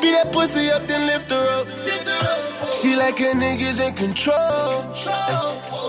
Beat 0.00 0.12
that 0.16 0.32
pussy 0.32 0.70
up, 0.70 0.86
then 0.86 1.06
lift 1.06 1.30
her 1.30 1.44
up. 1.60 1.66
She 2.72 2.96
like 2.96 3.18
her 3.18 3.34
niggas 3.34 3.78
in 3.84 3.92
control. 3.94 4.94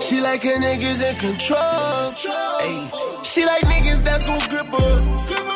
She 0.00 0.20
like 0.20 0.42
her 0.42 0.58
niggas 0.60 1.00
in 1.02 1.16
control. 1.16 2.12
She 3.24 3.44
like 3.44 3.62
niggas 3.62 4.02
that's 4.04 4.24
gon' 4.24 4.38
grip 4.48 4.68
her. 4.68 5.53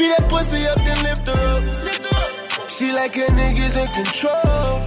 Beat 0.00 0.16
that 0.16 0.30
pussy 0.30 0.64
up, 0.64 0.78
then 0.78 0.96
lift 1.04 1.26
her 1.28 1.36
up. 1.36 2.70
She 2.70 2.90
like 2.90 3.14
her 3.16 3.28
niggas 3.36 3.76
in 3.76 3.88
control. 3.92 4.80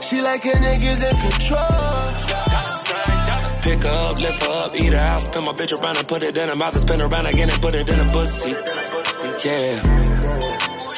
She 0.00 0.22
like 0.22 0.42
her 0.42 0.56
niggas 0.56 1.04
in 1.04 1.16
control. 1.20 2.16
Pick 3.60 3.82
her 3.82 3.90
up, 4.08 4.16
lift 4.18 4.42
her 4.42 4.64
up, 4.64 4.74
eat 4.74 4.94
her 4.94 4.98
out, 4.98 5.20
spin 5.20 5.44
my 5.44 5.52
bitch 5.52 5.78
around 5.78 5.98
and 5.98 6.08
put 6.08 6.22
it 6.22 6.34
in 6.34 6.48
her 6.48 6.54
mouth 6.54 6.72
and 6.72 6.80
spin 6.80 7.02
around 7.02 7.26
again 7.26 7.50
and 7.50 7.60
put 7.60 7.74
it 7.74 7.90
in 7.90 7.98
her 7.98 8.08
pussy. 8.08 8.52
Yeah. 9.44 9.82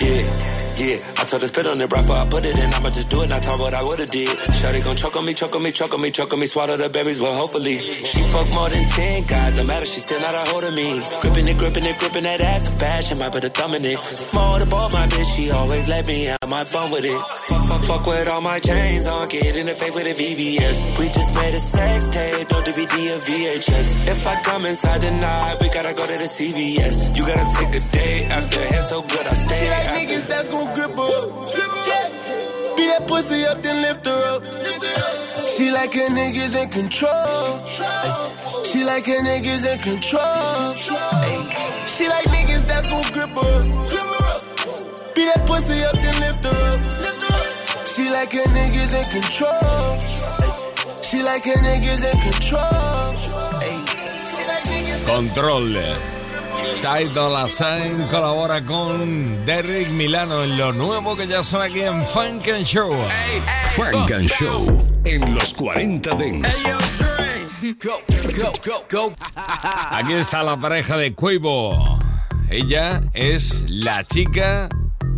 Yeah. 0.01 0.58
Yeah, 0.79 0.95
I 1.19 1.27
told 1.27 1.43
her 1.43 1.49
spit 1.51 1.67
on 1.67 1.81
it 1.81 1.91
right 1.91 2.03
before 2.07 2.17
I 2.23 2.27
put 2.31 2.45
it 2.47 2.55
in. 2.57 2.73
I'ma 2.73 2.91
just 2.91 3.11
do 3.11 3.23
it, 3.23 3.31
not 3.31 3.43
talk 3.43 3.59
what 3.59 3.75
I 3.75 3.83
would've 3.83 4.11
did. 4.11 4.29
Shawty 4.63 4.85
gon' 4.85 4.95
choke 4.95 5.17
on 5.17 5.27
me, 5.27 5.35
choke 5.35 5.57
on 5.57 5.63
me, 5.63 5.73
choke 5.73 5.93
on 5.93 6.01
me, 6.01 6.11
choke 6.13 6.33
on 6.33 6.39
me, 6.39 6.47
swallow 6.47 6.77
the 6.77 6.89
babies, 6.89 7.21
well, 7.21 7.35
hopefully. 7.35 7.79
She 7.79 8.23
fuck 8.31 8.47
more 8.55 8.69
than 8.71 8.87
10 8.87 9.25
guys, 9.27 9.55
don't 9.57 9.67
matter, 9.67 9.87
she 9.87 9.99
still 9.99 10.21
not 10.21 10.35
a 10.35 10.43
hold 10.51 10.63
of 10.65 10.75
me. 10.75 11.03
Gripping 11.21 11.49
it, 11.49 11.59
gripping 11.59 11.85
it, 11.85 11.99
gripping 11.99 12.23
that 12.23 12.41
ass 12.41 12.71
in 12.71 12.79
fashion, 12.79 13.19
might 13.19 13.33
put 13.33 13.43
a 13.43 13.49
thumb 13.51 13.75
in 13.75 13.85
it. 13.85 13.99
More 14.33 14.59
the 14.61 14.67
ball, 14.71 14.89
my 14.91 15.07
bitch, 15.09 15.27
she 15.35 15.51
always 15.51 15.89
let 15.89 16.07
me 16.07 16.25
have 16.31 16.49
my 16.49 16.63
fun 16.63 16.93
with 16.93 17.05
it. 17.05 17.19
Fuck, 17.69 17.85
fuck, 17.85 18.07
with 18.07 18.29
all 18.31 18.41
my 18.41 18.59
chains 18.61 19.07
on, 19.07 19.29
get 19.29 19.55
in 19.55 19.67
the 19.67 19.75
face 19.75 19.95
with 19.95 20.07
a 20.07 20.15
VVS. 20.17 20.99
We 20.99 21.09
just 21.11 21.35
made 21.35 21.53
a 21.53 21.61
sex 21.61 22.09
tape, 22.09 22.49
no 22.51 22.63
DVD 22.63 22.97
or 23.13 23.21
VHS. 23.21 24.09
If 24.09 24.27
I 24.27 24.41
come 24.41 24.65
inside 24.65 25.03
tonight, 25.03 25.57
we 25.61 25.69
gotta 25.69 25.93
go 25.93 26.07
to 26.07 26.17
the 26.17 26.25
CVS. 26.25 27.15
You 27.15 27.27
gotta 27.27 27.45
take 27.61 27.77
a 27.77 27.85
day 27.93 28.25
after, 28.31 28.59
hair 28.59 28.81
so 28.81 29.03
good, 29.03 29.27
I 29.27 29.35
stay 29.35 29.61
She 29.61 29.69
like 29.69 29.87
niggas 30.01 30.27
that's 30.27 30.49
gon' 30.49 30.73
grip 30.75 30.97
her. 30.97 32.75
Be 32.75 32.89
that 32.89 33.05
pussy 33.07 33.45
up, 33.45 33.61
then 33.61 33.83
lift 33.83 34.07
her 34.07 34.17
up. 34.17 34.43
She 35.47 35.71
like 35.71 35.93
her 35.93 36.09
niggas 36.09 36.57
in 36.57 36.71
control. 36.71 38.65
She 38.65 38.83
like 38.83 39.05
her 39.05 39.21
niggas 39.21 39.69
in 39.69 39.79
control. 39.79 40.73
She 41.85 42.09
like 42.09 42.25
niggas 42.33 42.65
that's 42.65 42.87
gon' 42.89 43.05
grip 43.13 43.37
her. 43.37 43.61
Beat 45.15 45.29
that 45.35 45.45
pussy 45.45 45.85
up, 45.85 45.97
then 46.01 46.19
lift 46.21 46.45
her 46.45 46.69
up. 46.73 47.18
She 47.99 48.09
like 48.11 48.33
her 48.33 48.45
niggas 48.55 48.95
in 48.95 49.11
control. 49.11 49.99
She 51.03 51.21
like 51.21 51.45
her 51.47 51.59
niggas 51.59 52.05
in 52.07 52.15
control. 52.23 53.11
Control. 55.05 55.75
Ty 56.81 57.09
Dolla 57.13 57.49
Sign 57.49 58.07
colabora 58.07 58.65
con 58.65 59.45
Derrick 59.45 59.89
Milano 59.89 60.45
en 60.45 60.57
lo 60.57 60.73
nuevo 60.75 61.17
que 61.17 61.27
ya 61.27 61.43
son 61.43 61.61
aquí 61.61 61.81
en 61.81 62.01
Funk 62.01 62.47
and 62.47 62.65
Show. 62.65 62.95
Funk 63.75 64.13
and 64.13 64.29
Show 64.29 64.81
en 65.05 65.35
los 65.35 65.53
40 65.55 66.15
Dents. 66.15 66.65
Aquí 69.91 70.13
está 70.13 70.45
la 70.45 70.57
pareja 70.57 70.97
de 70.97 71.15
Cuevo. 71.15 71.99
Ella 72.49 73.01
es 73.13 73.65
la 73.69 74.05
chica 74.05 74.69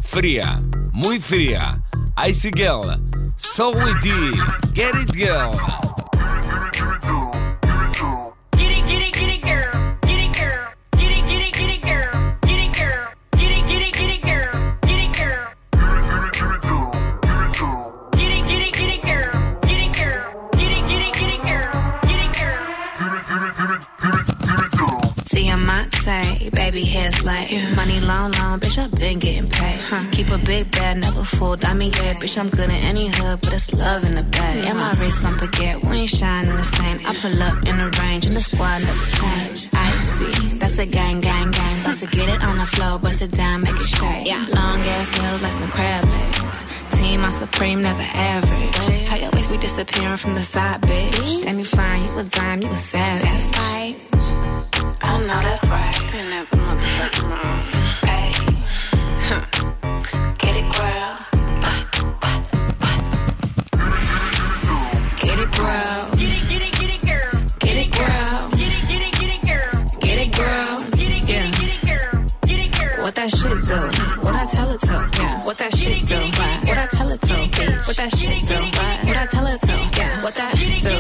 fría, 0.03 0.63
muy 1.01 1.19
fría. 1.19 1.83
Icy 2.29 2.51
Girl, 2.51 2.97
So 3.37 3.71
Witty, 3.71 4.33
Get 4.75 4.95
It 4.95 5.13
Girl. 5.15 5.90
Baby 26.81 26.89
hair's 26.89 27.25
like 27.25 27.51
money 27.77 28.01
long, 28.01 28.33
long, 28.33 28.61
bitch. 28.61 28.79
I've 28.79 28.93
been 28.93 29.19
getting 29.19 29.49
paid. 29.49 29.81
Huh. 29.81 30.05
Keep 30.13 30.31
a 30.31 30.39
big 30.39 30.71
bag, 30.71 30.99
never 30.99 31.25
full 31.25 31.57
diamond 31.57 31.97
yeah, 31.97 32.15
bitch. 32.15 32.39
I'm 32.39 32.49
good 32.49 32.71
in 32.71 32.83
any 32.93 33.09
hood, 33.09 33.41
but 33.43 33.53
it's 33.53 33.73
love 33.73 34.05
in 34.05 34.15
the 34.15 34.23
bag. 34.23 34.65
And 34.65 34.79
my 34.79 34.93
wrist 34.95 35.23
don't 35.23 35.39
forget, 35.39 35.83
we 35.83 35.97
ain't 35.97 36.11
shining 36.11 36.57
the 36.57 36.65
same. 36.65 37.01
I 37.07 37.15
pull 37.15 37.43
up 37.43 37.57
in 37.69 37.77
the 37.77 37.89
range, 38.01 38.27
and 38.27 38.37
the 38.37 38.41
squad 38.41 38.81
never 38.81 39.07
change. 39.21 39.69
I 39.73 39.91
see, 40.17 40.59
that's 40.59 40.79
a 40.79 40.87
gang, 40.87 41.21
gang, 41.21 41.51
gang. 41.51 41.81
About 41.81 41.99
to 41.99 42.07
get 42.07 42.29
it 42.29 42.43
on 42.43 42.59
the 42.59 42.67
floor, 42.67 42.99
bust 42.99 43.23
it 43.23 43.33
down, 43.33 43.63
make 43.63 43.77
it 43.77 43.89
straight. 43.95 44.27
Yeah. 44.27 44.47
Long 44.51 44.81
ass 44.81 45.09
nails 45.19 45.43
like 45.43 45.53
some 45.53 45.71
crab 45.71 46.05
legs. 46.05 46.67
Team, 46.97 47.25
I'm 47.25 47.33
supreme, 47.33 47.83
never 47.83 48.03
average. 48.03 49.07
How 49.09 49.17
your 49.17 49.31
waist 49.31 49.51
be 49.51 49.57
disappearing 49.59 50.19
from 50.19 50.35
the 50.35 50.43
side, 50.43 50.81
bitch? 50.83 51.11
Mm-hmm. 51.11 51.43
Damn, 51.43 51.59
you 51.59 51.65
fine, 51.65 52.05
you 52.05 52.19
a 52.19 52.25
dime, 52.25 52.63
you 52.63 52.69
a 52.69 52.77
savage. 52.77 53.50
Shit 75.81 76.07
do? 76.07 76.17
What 76.69 76.79
I 76.79 76.87
tell 76.93 77.11
it 77.11 77.21
to? 77.21 77.27
Bitch. 77.27 77.87
What 77.89 77.97
that 77.97 78.17
shit 78.17 78.43
do? 78.47 78.55
What 78.55 79.17
I 79.17 79.27
tell 79.27 79.47
it 79.47 79.61
to? 79.61 79.77
Yeah. 79.99 80.23
What 80.23 80.35
that 80.35 80.57
shit 80.57 80.83
do? 80.83 80.97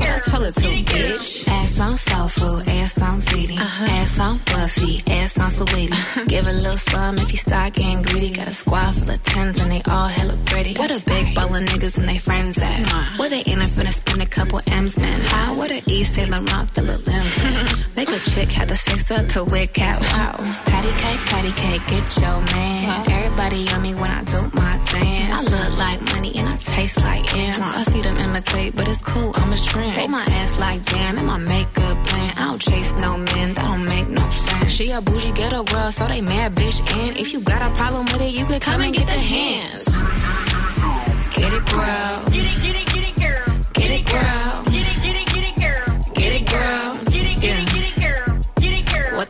What 0.00 0.14
I 0.14 0.20
tell 0.30 0.44
it 0.44 0.54
to? 0.54 0.68
Bitch. 0.90 1.48
Ass 1.48 1.80
on 1.80 1.98
soul 1.98 2.28
food. 2.28 2.68
Ass 2.68 3.00
on 3.00 3.20
ziti. 3.20 3.56
Uh-huh. 3.56 3.84
Ass 3.84 4.18
on 4.18 4.38
buffy. 4.46 5.02
Ass 5.10 5.38
on 5.38 5.50
sweetie. 5.50 5.92
Uh-huh. 5.92 6.24
Give 6.26 6.46
a 6.46 6.52
little 6.52 6.78
sum 6.78 7.14
if 7.18 7.32
you 7.32 7.38
start 7.38 7.74
getting 7.74 8.02
greedy. 8.02 8.30
Got 8.30 8.48
a 8.48 8.54
squad 8.54 8.92
full 8.94 9.10
of 9.10 9.22
tens 9.22 9.62
and 9.62 9.70
they 9.72 9.82
all 9.90 10.08
hella 10.08 10.36
pretty. 10.46 10.74
What 10.74 10.90
a 10.90 11.04
big 11.04 11.34
ball 11.34 11.54
of 11.54 11.62
niggas 11.62 11.98
and 11.98 12.08
they 12.08 12.18
friends 12.18 12.58
at? 12.58 13.18
Where 13.18 13.30
they 13.30 13.40
in 13.40 13.60
it 13.60 13.70
finna 13.70 13.92
spend 13.92 14.22
a 14.22 14.26
couple 14.26 14.60
M's, 14.66 14.98
man? 14.98 15.20
A 15.74 15.82
East 15.90 16.14
Saint 16.14 16.30
Laurent 16.30 16.76
limbs 16.76 17.08
at? 17.08 17.86
Make 17.96 18.08
a 18.08 18.18
chick 18.30 18.52
had 18.52 18.68
to 18.68 18.76
fix 18.76 19.08
her 19.08 19.26
to 19.26 19.42
wig 19.42 19.72
cat. 19.72 20.00
Wow. 20.02 20.36
Patty 20.66 20.92
cake, 21.02 21.20
patty 21.26 21.50
cake, 21.50 21.86
get 21.88 22.16
your 22.20 22.40
man. 22.54 23.10
Everybody 23.10 23.68
on 23.70 23.82
me 23.82 23.94
when 23.94 24.10
I 24.10 24.22
do 24.22 24.40
my 24.54 24.74
dance. 24.92 25.34
I 25.34 25.40
look 25.42 25.78
like 25.78 26.00
money 26.14 26.32
and 26.36 26.48
I 26.48 26.56
taste 26.58 27.00
like 27.00 27.36
M's. 27.36 27.60
I 27.60 27.82
see 27.90 28.02
them 28.02 28.16
imitate, 28.16 28.76
but 28.76 28.86
it's 28.86 29.02
cool, 29.02 29.32
I'm 29.34 29.52
a 29.52 29.56
trend. 29.56 29.96
They 29.96 30.06
my 30.06 30.22
ass 30.22 30.60
like 30.60 30.84
damn, 30.84 31.18
and 31.18 31.26
my 31.26 31.38
makeup 31.38 32.06
plan. 32.06 32.32
I 32.36 32.44
don't 32.46 32.62
chase 32.62 32.92
no 32.94 33.18
men, 33.18 33.54
that 33.54 33.64
don't 33.64 33.84
make 33.84 34.08
no 34.08 34.30
sense. 34.30 34.70
She 34.70 34.92
a 34.92 35.00
bougie 35.00 35.32
ghetto 35.32 35.64
girl, 35.64 35.90
so 35.90 36.06
they 36.06 36.20
mad 36.20 36.54
bitch. 36.54 36.78
And 36.96 37.16
if 37.16 37.32
you 37.32 37.40
got 37.40 37.62
a 37.68 37.74
problem 37.74 38.06
with 38.06 38.20
it, 38.20 38.32
you 38.32 38.46
could 38.46 38.62
come 38.62 38.80
and 38.80 38.94
get 38.94 39.06
the 39.08 39.12
hands. 39.34 39.84
Get 41.34 41.52
it, 41.52 41.64
girl. 41.66 42.24
Get 42.30 42.44
it, 42.44 42.62
get 42.62 42.76
it, 42.80 42.86
get 42.94 43.08
it, 43.08 43.16
girl. 43.16 43.58
Get 43.72 43.90
it, 43.90 44.06
girl. 44.06 44.22
Get 44.22 44.53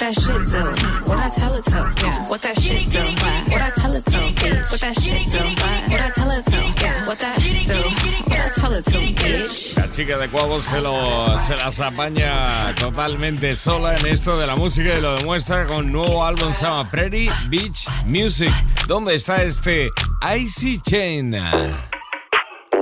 that 0.05 0.20
shit 0.20 0.44
do? 0.52 0.61
What 1.09 1.18
I 1.24 1.28
tell 1.30 1.55
it 1.55 1.64
to? 1.64 1.94
Yeah. 2.02 2.28
What 2.28 2.42
that 2.42 2.61
shit 2.61 2.90
do? 2.90 2.98
What 2.98 3.62
I 3.62 3.70
tell 3.70 3.94
it 3.94 4.05
to? 4.05 4.11
Bitch. 4.11 4.70
What 4.70 4.80
that 4.80 5.00
shit 5.00 5.26
do? 5.32 5.38
What 5.38 6.00
I 6.00 6.11
tell 6.11 6.30
it 6.30 6.44
to? 6.44 6.59
Yeah. 6.82 7.07
What 7.07 7.18
that 7.20 7.38
do? 7.40 7.80
What 8.28 8.40
I 8.40 8.50
tell 8.61 8.72
it 8.74 8.84
to? 8.84 8.98
Bitch. 9.22 9.76
La 9.78 9.90
chica 9.90 10.18
de 10.18 10.28
Cuavo 10.28 10.61
se, 10.61 10.80
lo, 10.80 11.38
se 11.38 11.57
las 11.57 11.80
apaña 11.80 12.74
totalmente 12.74 13.57
sola 13.57 13.96
en 13.96 14.07
esto 14.07 14.36
de 14.36 14.46
la 14.46 14.57
música 14.57 14.94
y 14.94 15.00
lo 15.00 15.16
demuestra 15.16 15.66
con 15.66 15.86
un 15.86 15.92
nuevo 15.92 16.24
álbum 16.24 16.52
se 16.52 16.64
llama 16.64 16.90
Pretty 16.90 17.30
Beach 17.48 17.88
Music. 18.05 18.52
¿Dónde 18.86 19.14
está 19.14 19.42
este 19.42 19.90
Icy 20.36 20.80
Chain? 20.82 21.32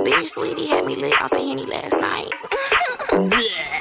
Bitch, 0.03 0.27
sweetie 0.27 0.67
had 0.67 0.85
me 0.85 0.97
lit 0.97 1.13
off 1.21 1.29
the 1.29 1.39
henny 1.39 1.65
last 1.65 1.95
night. 2.01 3.69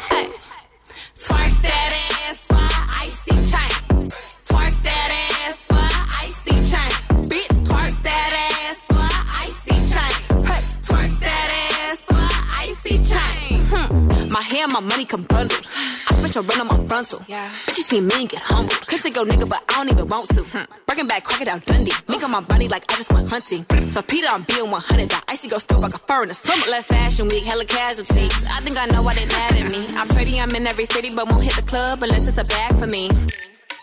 money 14.82 15.04
come 15.04 15.22
bundled. 15.22 15.66
I 15.74 16.14
spent 16.14 16.34
your 16.34 16.44
rent 16.44 16.60
on 16.60 16.66
my 16.68 16.86
frontal. 16.88 17.22
Yeah. 17.28 17.50
But 17.66 17.76
you 17.76 17.84
see 17.84 18.00
me 18.00 18.14
and 18.14 18.28
get 18.28 18.42
humbled. 18.42 18.86
Could 18.86 19.02
take 19.02 19.14
your 19.14 19.24
nigga, 19.24 19.48
but 19.48 19.62
I 19.68 19.74
don't 19.74 19.90
even 19.90 20.08
want 20.08 20.30
to. 20.30 20.42
Hmm. 20.42 20.64
Breaking 20.86 21.06
back, 21.06 21.24
crocodile 21.24 21.58
Dundee. 21.60 21.92
Make 22.08 22.22
on 22.22 22.30
my 22.30 22.40
body 22.40 22.68
like 22.68 22.84
I 22.92 22.96
just 22.96 23.12
went 23.12 23.30
hunting. 23.30 23.64
So 23.88 24.02
Peter, 24.02 24.28
I'm 24.28 24.42
being 24.42 24.70
100. 24.70 25.08
That 25.10 25.24
icy 25.28 25.48
go 25.48 25.58
still 25.58 25.80
like 25.80 25.94
a 25.94 25.98
fur 25.98 26.22
in 26.22 26.28
the 26.28 26.34
summer. 26.34 26.66
Left 26.70 26.88
fashion 26.88 27.28
week, 27.28 27.44
hella 27.44 27.64
casualties. 27.64 28.34
I 28.50 28.60
think 28.60 28.76
I 28.78 28.86
know 28.86 29.02
why 29.02 29.14
they 29.14 29.26
mad 29.26 29.56
at 29.56 29.72
me. 29.72 29.86
I'm 29.96 30.08
pretty, 30.08 30.40
I'm 30.40 30.54
in 30.54 30.66
every 30.66 30.86
city, 30.86 31.10
but 31.14 31.28
won't 31.28 31.42
hit 31.42 31.54
the 31.54 31.62
club 31.62 32.02
unless 32.02 32.26
it's 32.26 32.38
a 32.38 32.44
bag 32.44 32.76
for 32.76 32.86
me. 32.86 33.10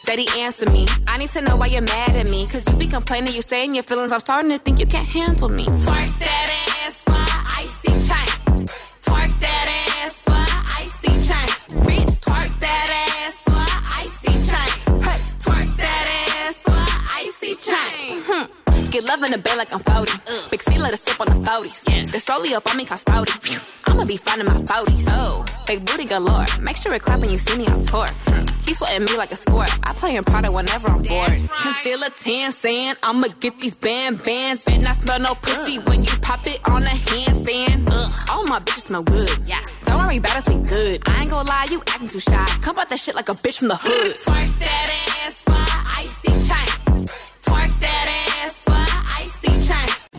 Daddy, 0.06 0.28
answer 0.38 0.70
me. 0.72 0.88
I 1.08 1.18
need 1.18 1.30
to 1.30 1.42
know 1.42 1.56
why 1.56 1.68
you're 1.68 1.82
mad 1.82 2.16
at 2.16 2.30
me. 2.30 2.48
Cause 2.48 2.68
you 2.70 2.76
be 2.78 2.88
complaining, 2.88 3.34
you 3.34 3.42
stay 3.42 3.66
in 3.66 3.76
your 3.76 3.84
feelings. 3.84 4.12
I'm 4.12 4.20
starting 4.20 4.50
to 4.52 4.58
think 4.58 4.80
you 4.80 4.88
can't 4.88 5.08
handle 5.08 5.50
me. 5.50 5.66
Twerk 5.66 6.20
that 6.20 6.66
ass 6.68 6.79
love 19.04 19.24
in 19.24 19.32
the 19.32 19.38
bed 19.38 19.58
like 19.58 19.72
I'm 19.74 19.80
40. 19.80 20.12
Uh. 20.12 20.48
Big 20.52 20.62
C 20.62 20.78
let 20.78 20.94
us 20.94 21.02
sip 21.02 21.20
on 21.20 21.28
the 21.28 21.50
40s. 21.50 22.12
The 22.12 22.20
strolly 22.20 22.54
up 22.54 22.70
on 22.70 22.78
me 22.78 22.86
cause 22.86 23.04
spouty. 23.04 23.60
I'ma 23.86 24.06
be 24.06 24.18
finding 24.18 24.48
my 24.48 24.62
40s. 24.62 25.06
Oh, 25.10 25.46
big 25.68 25.86
booty 25.86 26.06
galore. 26.06 26.46
Make 26.62 26.78
sure 26.78 26.94
it 26.94 27.02
clap 27.02 27.20
when 27.22 27.32
you 27.32 27.38
see 27.38 27.58
me 27.58 27.68
on 27.68 27.86
tour. 27.86 28.08
He's 28.66 28.78
sweating 28.78 29.06
me 29.06 29.18
like 29.18 29.32
a 29.32 29.36
sport. 29.36 29.70
I 29.84 29.94
play 29.94 30.16
in 30.16 30.24
Prada 30.24 30.52
whenever 30.52 30.88
I'm 30.90 31.02
bored. 31.02 31.50
Concealer 31.62 32.10
tan 32.10 32.52
saying 32.52 32.96
I'ma 33.04 33.28
get 33.40 33.60
these 33.60 33.76
band 33.76 34.24
bands. 34.24 34.66
Bet 34.66 34.82
not 34.82 34.96
smell 34.96 35.20
no 35.20 35.36
pussy 35.36 35.78
uh. 35.78 35.82
when 35.84 36.04
you 36.04 36.12
pop 36.22 36.46
it 36.46 36.60
on 36.70 36.84
a 36.84 36.96
handstand. 37.10 37.90
Ugh, 37.92 38.30
all 38.32 38.46
my 38.48 38.60
bitches 38.60 38.88
smell 38.88 39.04
good. 39.04 39.30
Yeah. 39.48 39.64
Don't 39.86 39.98
worry 40.06 40.18
about 40.18 40.38
us, 40.38 40.48
we 40.50 40.58
good. 40.58 41.02
I 41.08 41.22
ain't 41.22 41.30
gonna 41.30 41.48
lie, 41.50 41.68
you 41.72 41.80
acting 41.88 42.08
too 42.08 42.20
shy. 42.20 42.46
Come 42.62 42.78
out 42.78 42.90
that 42.90 43.00
shit 43.00 43.16
like 43.16 43.30
a 43.30 43.36
bitch 43.36 43.60
from 43.60 43.70
the 43.70 43.76
hood. 43.76 44.16
Twerk 44.16 44.60
that 44.60 45.26
ass 45.26 45.44
icy 45.98 46.48
chain. 46.48 46.79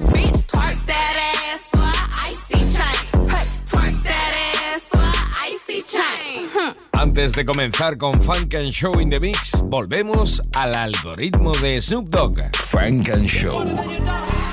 Bitch, 0.08 0.46
twerk 0.46 0.86
that 0.86 1.16
ass 1.36 1.60
for 1.68 1.92
icy 2.26 2.60
chain. 2.72 3.28
Hey, 3.28 3.46
twerk 3.66 4.02
that 4.02 4.32
ass 4.64 4.82
for 4.88 5.10
icy 5.44 5.82
chain. 5.82 6.48
Hmm. 6.52 6.72
Antes 6.98 7.32
de 7.32 7.44
comenzar 7.44 7.98
con 7.98 8.22
Funk 8.22 8.54
and 8.54 8.72
Show 8.72 8.98
in 8.98 9.10
the 9.10 9.20
Mix, 9.20 9.62
volvemos 9.64 10.42
al 10.54 10.74
algoritmo 10.74 11.52
de 11.52 11.80
Snoop 11.82 12.08
Dogg. 12.08 12.38
Funk 12.56 13.10
and 13.10 13.28
Show. 13.28 14.49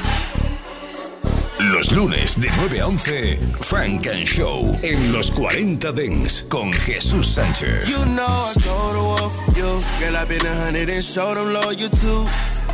Los 1.59 1.91
lunes 1.91 2.39
de 2.39 2.51
9 2.55 2.81
a 2.81 2.87
11, 2.87 3.37
Funk 3.61 4.07
and 4.07 4.25
Show 4.25 4.77
en 4.83 5.11
los 5.11 5.31
40 5.31 5.91
Dance 5.91 6.45
con 6.47 6.71
Jesús 6.71 7.27
Sánchez. 7.27 7.87
You 7.89 8.05
know 8.13 8.23
I 8.23 8.53
you. 9.55 9.67
Girl, 9.99 10.15
I've 10.15 10.29
been 10.29 10.45
a 10.45 10.53
hundred 10.53 10.89
and 10.89 11.03
them 11.03 11.53
loyal 11.53 11.89
too. 11.89 12.23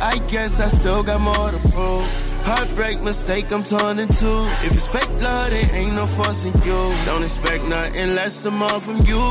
I 0.00 0.18
guess 0.28 0.60
I 0.60 0.68
still 0.68 1.02
got 1.02 1.22
more 1.22 1.50
to 1.50 1.58
prove. 1.72 2.04
Heartbreak 2.44 3.00
mistake, 3.02 3.50
I'm 3.52 3.62
torn 3.62 3.98
in 3.98 4.08
two. 4.08 4.42
If 4.62 4.72
it's 4.72 4.86
fake 4.86 5.08
there 5.18 5.80
ain't 5.80 5.94
no 5.94 6.06
forcing 6.06 6.52
you. 6.66 6.76
Don't 7.06 7.22
expect 7.22 7.64
nothing 7.64 8.14
less 8.14 8.42
than 8.44 8.54
more 8.54 8.80
from 8.80 8.96
you. 9.06 9.22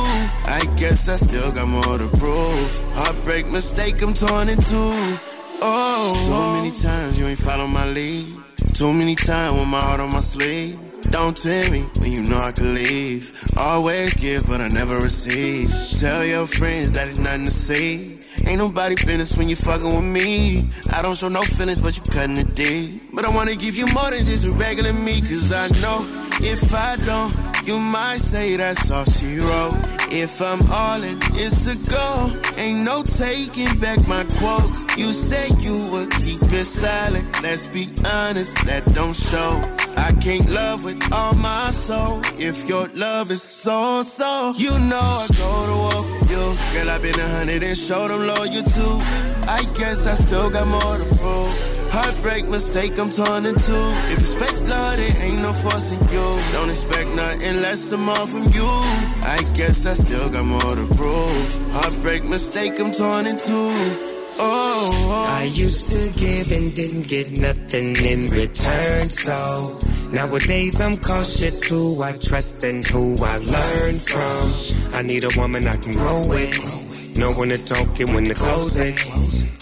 I 0.46 0.66
guess 0.78 1.08
I 1.10 1.18
still 1.18 1.52
got 1.52 1.68
more 1.68 2.00
to 2.00 2.08
prove. 2.18 2.84
Heartbreak 2.96 3.52
mistake, 3.52 4.02
I'm 4.02 4.16
torn 4.16 4.50
in 4.50 4.58
two. 4.58 5.20
Oh, 5.62 6.12
so 6.28 6.60
many 6.60 6.72
times 6.72 7.20
you 7.20 7.28
ain't 7.28 7.38
follow 7.38 7.68
my 7.68 7.86
lead. 7.86 8.34
Too 8.84 8.92
many 8.92 9.16
times 9.16 9.54
with 9.54 9.66
my 9.66 9.80
heart 9.80 10.02
on 10.02 10.10
my 10.10 10.20
sleeve. 10.20 10.78
Don't 11.04 11.38
tell 11.38 11.72
me 11.72 11.84
when 12.02 12.12
you 12.12 12.24
know 12.24 12.38
I 12.38 12.52
can 12.52 12.76
leave. 12.76 13.32
Always 13.56 14.14
give, 14.18 14.46
but 14.46 14.60
I 14.60 14.68
never 14.68 14.98
receive. 14.98 15.72
Tell 16.02 16.26
your 16.26 16.46
friends 16.46 16.92
that 16.92 17.08
it's 17.08 17.18
nothing 17.18 17.46
to 17.46 17.52
see. 17.52 18.20
Ain't 18.46 18.58
nobody 18.58 18.96
business 18.96 19.38
when 19.38 19.48
you 19.48 19.56
fucking 19.56 19.86
with 19.86 20.04
me. 20.04 20.68
I 20.92 21.02
don't 21.02 21.16
show 21.16 21.30
no 21.30 21.44
feelings, 21.44 21.80
but 21.80 21.96
you 21.96 22.04
cutting 22.12 22.38
it 22.38 22.56
deep. 22.56 23.04
But 23.14 23.24
I 23.24 23.34
wanna 23.34 23.56
give 23.56 23.78
you 23.78 23.88
more 23.94 24.12
than 24.12 24.26
just 24.26 24.44
a 24.44 24.52
regular 24.52 24.92
me, 24.92 25.22
cause 25.22 25.54
I 25.54 25.70
know 25.80 26.04
if 26.44 26.74
I 26.74 26.96
don't, 27.06 27.34
you 27.66 27.80
might 27.80 28.18
say 28.18 28.58
that's 28.58 28.92
all 28.92 29.06
she 29.06 29.38
wrote. 29.38 29.74
If 30.12 30.42
I'm 30.42 30.60
all 30.72 31.02
in, 31.02 31.18
it's 31.34 31.66
a 31.72 31.76
go. 31.90 32.30
Ain't 32.58 32.84
no 32.84 33.04
taking 33.04 33.80
back 33.80 34.06
my 34.08 34.24
quotes. 34.38 34.86
You 34.98 35.12
said 35.14 35.62
you 35.62 35.90
would 35.92 36.12
keep 36.12 36.42
it 36.42 36.66
silent. 36.66 37.26
Let's 37.42 37.68
be 37.68 37.90
honest, 38.06 38.58
that 38.68 38.86
don't 38.94 39.16
show. 39.16 39.50
I 39.98 40.12
can't 40.22 40.48
love 40.50 40.84
with 40.84 41.02
all 41.14 41.34
my 41.36 41.70
soul. 41.72 42.22
If 42.38 42.68
your 42.68 42.88
love 42.90 43.32
is 43.32 43.42
so 43.42 44.04
so, 44.04 44.54
you 44.58 44.72
know 44.78 45.00
I 45.00 45.28
go 45.38 45.52
to 45.70 45.76
war 45.84 46.04
for 46.04 46.24
you. 46.30 46.44
Girl, 46.74 46.90
I've 46.90 47.02
been 47.02 47.20
a 47.20 47.28
hundred 47.30 47.64
and 47.64 47.78
showed 47.78 48.10
them 48.10 48.28
loyal 48.28 48.64
too. 48.64 48.98
I 49.48 49.64
guess 49.80 50.06
I 50.06 50.16
still 50.16 50.50
got 50.50 50.68
more 50.68 50.98
to 50.98 51.06
prove. 51.20 51.73
Heartbreak 51.94 52.50
mistake, 52.50 52.98
I'm 52.98 53.12
torn 53.12 53.46
in 53.46 53.54
two. 53.54 53.86
If 54.10 54.18
it's 54.18 54.34
fake 54.34 54.60
love, 54.68 54.98
there 54.98 55.26
ain't 55.30 55.42
no 55.44 55.54
forcing 55.54 56.02
you. 56.10 56.26
Don't 56.52 56.68
expect 56.70 57.08
nothing 57.10 57.62
less 57.62 57.92
than 57.92 58.00
more 58.00 58.26
from 58.26 58.50
you. 58.50 58.66
I 59.22 59.38
guess 59.54 59.86
I 59.86 59.94
still 59.94 60.28
got 60.32 60.44
more 60.44 60.74
to 60.76 60.88
prove. 60.98 61.72
Heartbreak 61.72 62.24
mistake, 62.26 62.80
I'm 62.80 62.92
torn 62.92 63.28
in 63.28 63.38
two. 63.38 63.54
Oh, 64.36 64.90
oh. 64.90 65.38
I 65.40 65.44
used 65.44 65.92
to 65.94 66.20
give 66.20 66.52
and 66.52 66.74
didn't 66.76 67.08
get 67.08 67.40
nothing 67.40 67.96
in 67.98 68.26
return, 68.26 69.04
so 69.04 69.78
nowadays 70.12 70.82
I'm 70.82 70.96
cautious 70.96 71.62
who 71.62 72.02
I 72.02 72.14
trust 72.14 72.64
and 72.64 72.88
who 72.88 73.16
I 73.22 73.38
learn 73.38 74.00
from. 74.00 74.96
I 74.96 75.04
need 75.04 75.24
a 75.26 75.30
woman 75.38 75.68
I 75.68 75.76
can 75.76 75.92
grow 75.92 76.24
with, 76.28 76.58
know 77.18 77.34
when 77.34 77.50
to 77.50 77.58
talk 77.58 78.00
and 78.00 78.10
when 78.14 78.26
to 78.26 78.34
close 78.34 78.78
it. 78.78 78.98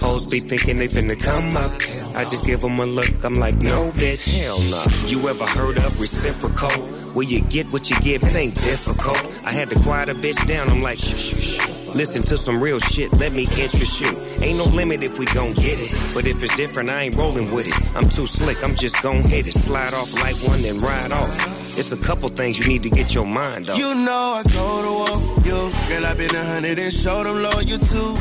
Hoes 0.01 0.25
be 0.25 0.39
thinking 0.39 0.77
they 0.77 0.87
finna 0.87 1.19
come 1.21 1.49
up. 1.57 1.71
I 2.15 2.23
just 2.23 2.45
give 2.45 2.61
them 2.61 2.79
a 2.79 2.85
look, 2.85 3.23
I'm 3.23 3.33
like, 3.35 3.55
no, 3.55 3.91
bitch, 3.91 4.41
hell 4.41 4.59
no. 4.59 4.83
You 5.07 5.27
ever 5.29 5.45
heard 5.45 5.77
of 5.77 5.99
reciprocal? 5.99 6.71
Where 7.13 7.25
you 7.25 7.41
get 7.41 7.67
what 7.71 7.89
you 7.89 7.99
give, 7.99 8.23
it 8.23 8.35
ain't 8.35 8.55
difficult. 8.55 9.19
I 9.43 9.51
had 9.51 9.69
to 9.69 9.83
quiet 9.83 10.09
a 10.09 10.13
bitch 10.13 10.47
down, 10.47 10.69
I'm 10.69 10.79
like, 10.79 10.97
shh, 10.97 11.15
shh, 11.15 11.57
shh. 11.57 11.95
Listen 11.95 12.21
to 12.21 12.37
some 12.37 12.61
real 12.61 12.79
shit, 12.79 13.11
let 13.19 13.33
me 13.33 13.41
interest 13.57 13.99
you. 13.99 14.17
Ain't 14.39 14.57
no 14.57 14.63
limit 14.65 15.03
if 15.03 15.19
we 15.19 15.25
gon' 15.25 15.53
get 15.53 15.81
it. 15.81 15.93
But 16.13 16.25
if 16.25 16.41
it's 16.41 16.55
different, 16.55 16.89
I 16.89 17.03
ain't 17.03 17.17
rolling 17.17 17.51
with 17.51 17.67
it. 17.67 17.95
I'm 17.97 18.05
too 18.05 18.25
slick, 18.25 18.57
I'm 18.63 18.75
just 18.75 19.01
gon' 19.01 19.23
hit 19.23 19.47
it. 19.47 19.53
Slide 19.53 19.93
off 19.93 20.13
like 20.13 20.35
one 20.37 20.63
and 20.63 20.81
ride 20.81 21.11
off. 21.11 21.60
It's 21.77 21.91
a 21.91 21.97
couple 21.97 22.27
things 22.29 22.59
you 22.59 22.67
need 22.67 22.83
to 22.83 22.89
get 22.89 23.13
your 23.13 23.25
mind 23.25 23.69
off. 23.69 23.77
You 23.77 23.95
know 23.95 24.39
I 24.39 24.43
go 24.43 24.81
to 24.83 24.91
war 24.91 25.21
for 25.21 25.47
you. 25.47 25.61
Girl, 25.87 26.05
I've 26.05 26.17
been 26.17 26.35
a 26.35 26.43
hundred 26.43 26.79
and 26.79 26.91
showed 26.91 27.25
them 27.25 27.41
loyal 27.41 27.79
too. 27.79 28.13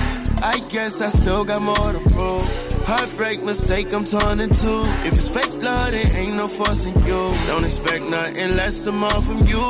I 0.42 0.61
guess 0.70 1.01
I 1.03 1.09
still 1.09 1.44
got 1.44 1.61
more 1.61 1.92
to 1.92 2.01
prove. 2.14 2.46
Heartbreak 2.86 3.42
mistake, 3.42 3.92
I'm 3.92 4.05
torn 4.05 4.40
in 4.40 4.48
two. 4.51 4.82
If 5.05 5.12
it's 5.12 5.28
fake 5.28 5.53
love, 5.62 5.92
it 5.92 6.14
ain't 6.16 6.36
no 6.36 6.48
forcing 6.48 6.94
you. 7.07 7.18
Don't 7.46 7.64
expect 7.64 8.05
nothing 8.05 8.57
less 8.57 8.84
than 8.84 8.96
more 8.96 9.20
from 9.20 9.38
you. 9.46 9.61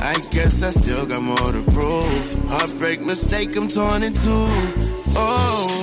I 0.00 0.14
guess 0.30 0.62
I 0.62 0.70
still 0.70 1.06
got 1.06 1.22
more 1.22 1.52
to 1.52 1.62
prove. 1.72 2.50
Heartbreak 2.50 3.00
mistake, 3.00 3.56
I'm 3.56 3.68
torn 3.68 4.02
in 4.02 4.12
two. 4.12 4.46
Oh. 5.16 5.81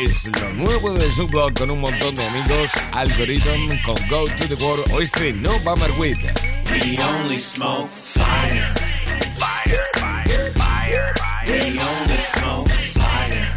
Es 0.00 0.26
lo 0.40 0.52
nuevo 0.52 0.92
de 0.92 1.08
Dogg 1.08 1.58
con 1.58 1.72
un 1.72 1.80
montón 1.80 2.14
de 2.14 2.24
amigos. 2.24 2.68
Algorithm 2.92 3.82
con 3.84 3.96
Go 4.08 4.26
to 4.28 4.46
the 4.46 4.54
World. 4.62 4.92
Hoy 4.92 5.02
estrenó 5.02 5.58
Bummer 5.64 5.90
With. 5.98 6.18
We 6.70 7.02
only 7.02 7.36
smoke 7.36 7.90
fire. 7.92 8.72
Fire, 9.34 9.82
fire, 9.94 10.52
fire, 10.54 11.14
fire. 11.16 11.48
We 11.48 11.80
only 11.80 12.16
smoke 12.16 12.70
fire. 12.70 13.52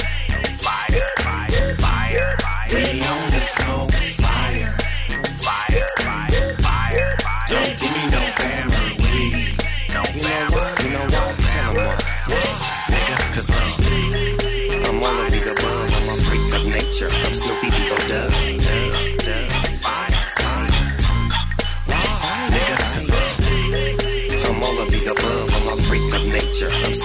Fire, 0.57 1.07
fire, 1.19 1.77
fire, 1.77 2.37
fire. 2.39 2.71
We 2.71 3.03
only 3.03 3.39
smoke 3.39 3.93
fire. 3.93 4.20
Freak 26.69 27.00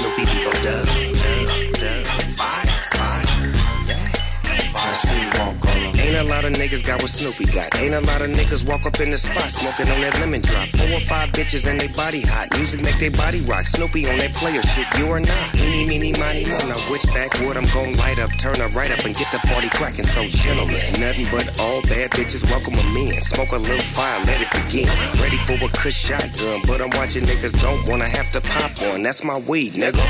lot 6.27 6.45
of 6.45 6.53
niggas 6.55 6.85
got 6.85 7.03
what 7.03 7.11
Snoopy 7.11 7.47
got. 7.53 7.71
Ain't 7.79 7.95
a 7.95 8.01
lot 8.01 8.23
of 8.23 8.31
niggas 8.31 8.67
walk 8.67 8.87
up 8.87 8.99
in 9.01 9.11
the 9.11 9.17
spot 9.17 9.51
smoking 9.51 9.91
on 9.93 10.01
that 10.01 10.15
lemon 10.21 10.41
drop. 10.43 10.69
Four 10.75 10.99
or 10.99 11.05
five 11.07 11.31
bitches 11.31 11.67
and 11.67 11.81
they 11.81 11.89
body 11.89 12.21
hot. 12.21 12.51
Music 12.57 12.83
make 12.83 12.99
they 12.99 13.09
body 13.09 13.43
rock. 13.47 13.67
Snoopy 13.67 14.09
on 14.11 14.19
that 14.19 14.35
player 14.35 14.63
shit, 14.63 14.87
you 14.99 15.11
are 15.13 15.21
not. 15.21 15.47
Eeny, 15.55 15.87
meeny, 15.87 16.13
miny, 16.19 16.45
mo. 16.45 16.59
Now 16.67 16.81
which 16.91 17.07
backwood 17.15 17.57
I'm 17.57 17.69
gon' 17.71 17.97
light 17.97 18.19
up, 18.19 18.31
turn 18.39 18.59
her 18.59 18.71
right 18.75 18.91
up 18.91 19.05
and 19.07 19.15
get 19.15 19.31
the 19.31 19.41
party 19.47 19.69
cracking. 19.71 20.07
So 20.07 20.27
gentlemen, 20.27 20.81
nothing 20.99 21.29
but 21.31 21.47
all 21.61 21.83
bad 21.87 22.11
bitches 22.17 22.43
welcome 22.51 22.75
them 22.75 22.97
in. 22.97 23.21
Smoke 23.21 23.53
a 23.53 23.61
little 23.61 23.87
fire, 23.95 24.19
let 24.27 24.43
it 24.43 24.51
begin. 24.51 24.91
Ready 25.23 25.39
for 25.47 25.57
a 25.61 25.69
cush 25.77 25.95
shotgun, 25.95 26.61
but 26.67 26.83
I'm 26.83 26.91
watching 26.99 27.25
niggas 27.25 27.55
don't 27.61 27.83
wanna 27.89 28.09
have 28.09 28.31
to 28.33 28.41
pop 28.41 28.73
one. 28.83 29.03
That's 29.03 29.23
my 29.23 29.39
weed, 29.47 29.75
nigga. 29.75 30.03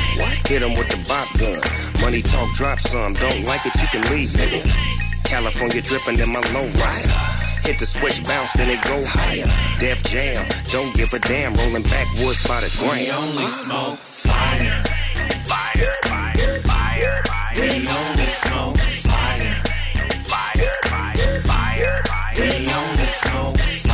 Hit 0.47 0.63
'em 0.63 0.73
with 0.73 0.89
the 0.89 0.99
bop 1.07 1.27
gun. 1.37 1.61
Money 2.01 2.21
talk, 2.21 2.53
drop 2.55 2.79
some. 2.79 3.13
Don't 3.13 3.43
like 3.45 3.65
it, 3.65 3.75
you 3.81 3.87
can 3.91 4.03
leave, 4.13 4.29
nigga. 4.29 4.96
California 5.27 5.81
dripping 5.81 6.19
in 6.19 6.31
my 6.31 6.39
low 6.55 6.63
rider. 6.79 7.11
Hit 7.67 7.77
the 7.79 7.85
switch, 7.85 8.23
bounce, 8.23 8.53
then 8.53 8.69
it 8.69 8.81
go 8.87 9.03
higher. 9.05 9.45
Def 9.77 10.01
Jam, 10.03 10.47
don't 10.71 10.95
give 10.95 11.11
a 11.11 11.19
damn. 11.19 11.53
Rolling 11.53 11.83
backwoods 11.83 12.47
by 12.47 12.61
the 12.61 12.71
gram. 12.79 12.95
We 12.95 13.11
only 13.11 13.45
smoke 13.45 13.99
fire. 13.99 14.83
Fire, 15.43 15.93
fire, 16.07 16.61
fire, 16.63 17.23
fire. 17.27 17.59
We 17.59 17.67
only 17.91 18.27
smoke 18.31 18.79
fire. 18.79 19.55
Fire, 20.31 20.73
fire, 20.87 21.43
fire, 21.43 22.03
fire. 22.07 22.33
We 22.37 22.71
only 22.71 23.05
smoke 23.05 23.59
fire. 23.59 23.86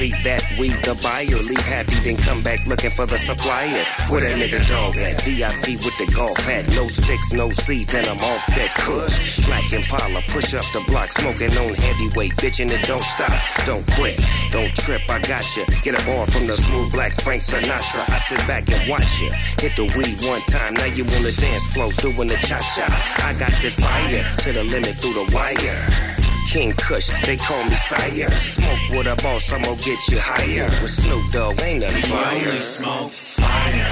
Exactly 0.00 0.24
that 0.24 0.42
weed. 0.58 0.74
The 0.82 0.94
buyer 1.02 1.38
leave 1.42 1.66
happy, 1.66 1.94
then 2.02 2.16
come 2.16 2.42
back 2.42 2.66
looking 2.66 2.90
for 2.90 3.06
the 3.06 3.16
supplier. 3.16 3.84
Where 4.08 4.20
that 4.20 4.34
nigga 4.36 4.60
dog 4.66 4.96
at? 4.96 5.22
VIP 5.22 5.78
with 5.82 5.96
the 5.98 6.10
golf 6.14 6.38
hat, 6.44 6.66
no 6.74 6.86
sticks, 6.88 7.32
no 7.32 7.50
seeds, 7.50 7.94
and 7.94 8.06
I'm 8.06 8.18
off 8.18 8.46
that 8.54 8.72
kush. 8.74 9.46
Black 9.46 9.64
Impala, 9.72 10.20
push 10.28 10.54
up 10.54 10.66
the 10.72 10.82
block, 10.88 11.08
smoking 11.08 11.52
on 11.56 11.74
heavyweight, 11.74 12.34
bitchin' 12.36 12.70
it 12.70 12.82
don't 12.86 13.02
stop, 13.02 13.34
don't 13.66 13.86
quit, 13.94 14.18
don't 14.50 14.72
trip. 14.82 15.02
I 15.08 15.20
got 15.20 15.44
you. 15.56 15.64
Get 15.82 15.94
a 15.94 16.02
bar 16.06 16.26
from 16.26 16.46
the 16.46 16.56
smooth 16.56 16.92
black 16.92 17.12
Frank 17.22 17.42
Sinatra. 17.42 18.02
I 18.08 18.18
sit 18.18 18.40
back 18.46 18.70
and 18.70 18.82
watch 18.88 19.20
you. 19.20 19.30
Hit 19.60 19.76
the 19.76 19.86
weed 19.94 20.18
one 20.26 20.42
time, 20.50 20.74
now 20.74 20.90
you 20.90 21.04
on 21.04 21.22
the 21.22 21.34
dance 21.38 21.66
floor 21.72 21.92
doing 22.00 22.28
the 22.28 22.38
cha 22.40 22.58
cha. 22.58 22.86
I 23.24 23.32
got 23.38 23.52
the 23.62 23.70
fire 23.70 24.24
to 24.44 24.52
the 24.52 24.64
limit 24.64 24.96
through 24.98 25.14
the 25.14 25.26
wire. 25.34 26.13
King 26.54 26.72
Kush, 26.74 27.10
they 27.26 27.36
call 27.36 27.64
me 27.64 27.74
sire. 27.74 28.30
Smoke 28.30 28.90
with 28.90 29.08
a 29.08 29.16
boss, 29.24 29.52
I'm 29.52 29.60
gonna 29.62 29.74
get 29.74 29.98
you 30.06 30.18
higher. 30.20 30.70
With 30.80 30.88
Snoop 30.88 31.32
Dogg, 31.32 31.60
ain't 31.60 31.80
nothing 31.80 32.02
fire. 32.06 32.52
smoke 32.60 33.10
fire. 33.10 33.90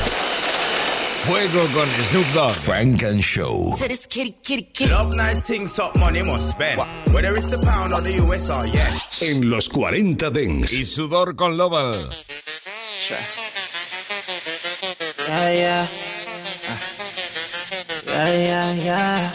Fuego 1.26 1.66
con 1.74 1.88
Snoop 1.88 2.26
Dogg. 2.32 2.54
Funk 2.54 3.02
and 3.02 3.20
Show. 3.20 3.74
To 3.78 3.88
this 3.88 4.06
kitty, 4.06 4.36
kitty, 4.44 4.62
kitty. 4.72 4.92
Love 4.92 5.10
nice 5.16 5.42
things, 5.42 5.76
up 5.80 5.98
money 5.98 6.22
must 6.22 6.50
spend. 6.50 6.78
Whether 7.12 7.34
it's 7.34 7.50
the 7.50 7.58
pound 7.66 7.94
or 7.94 8.00
the 8.00 8.14
US 8.30 8.48
or 8.48 8.64
yen. 8.70 8.92
En 9.28 9.50
los 9.50 9.68
40 9.68 10.30
Dance. 10.30 10.72
Y 10.72 10.84
sudor 10.84 11.34
con 11.34 11.56
Lobel. 11.56 11.96
Yeah, 15.26 15.50
yeah. 15.50 15.86
Yeah, 18.06 18.32
yeah, 18.46 18.72
yeah. 18.74 19.32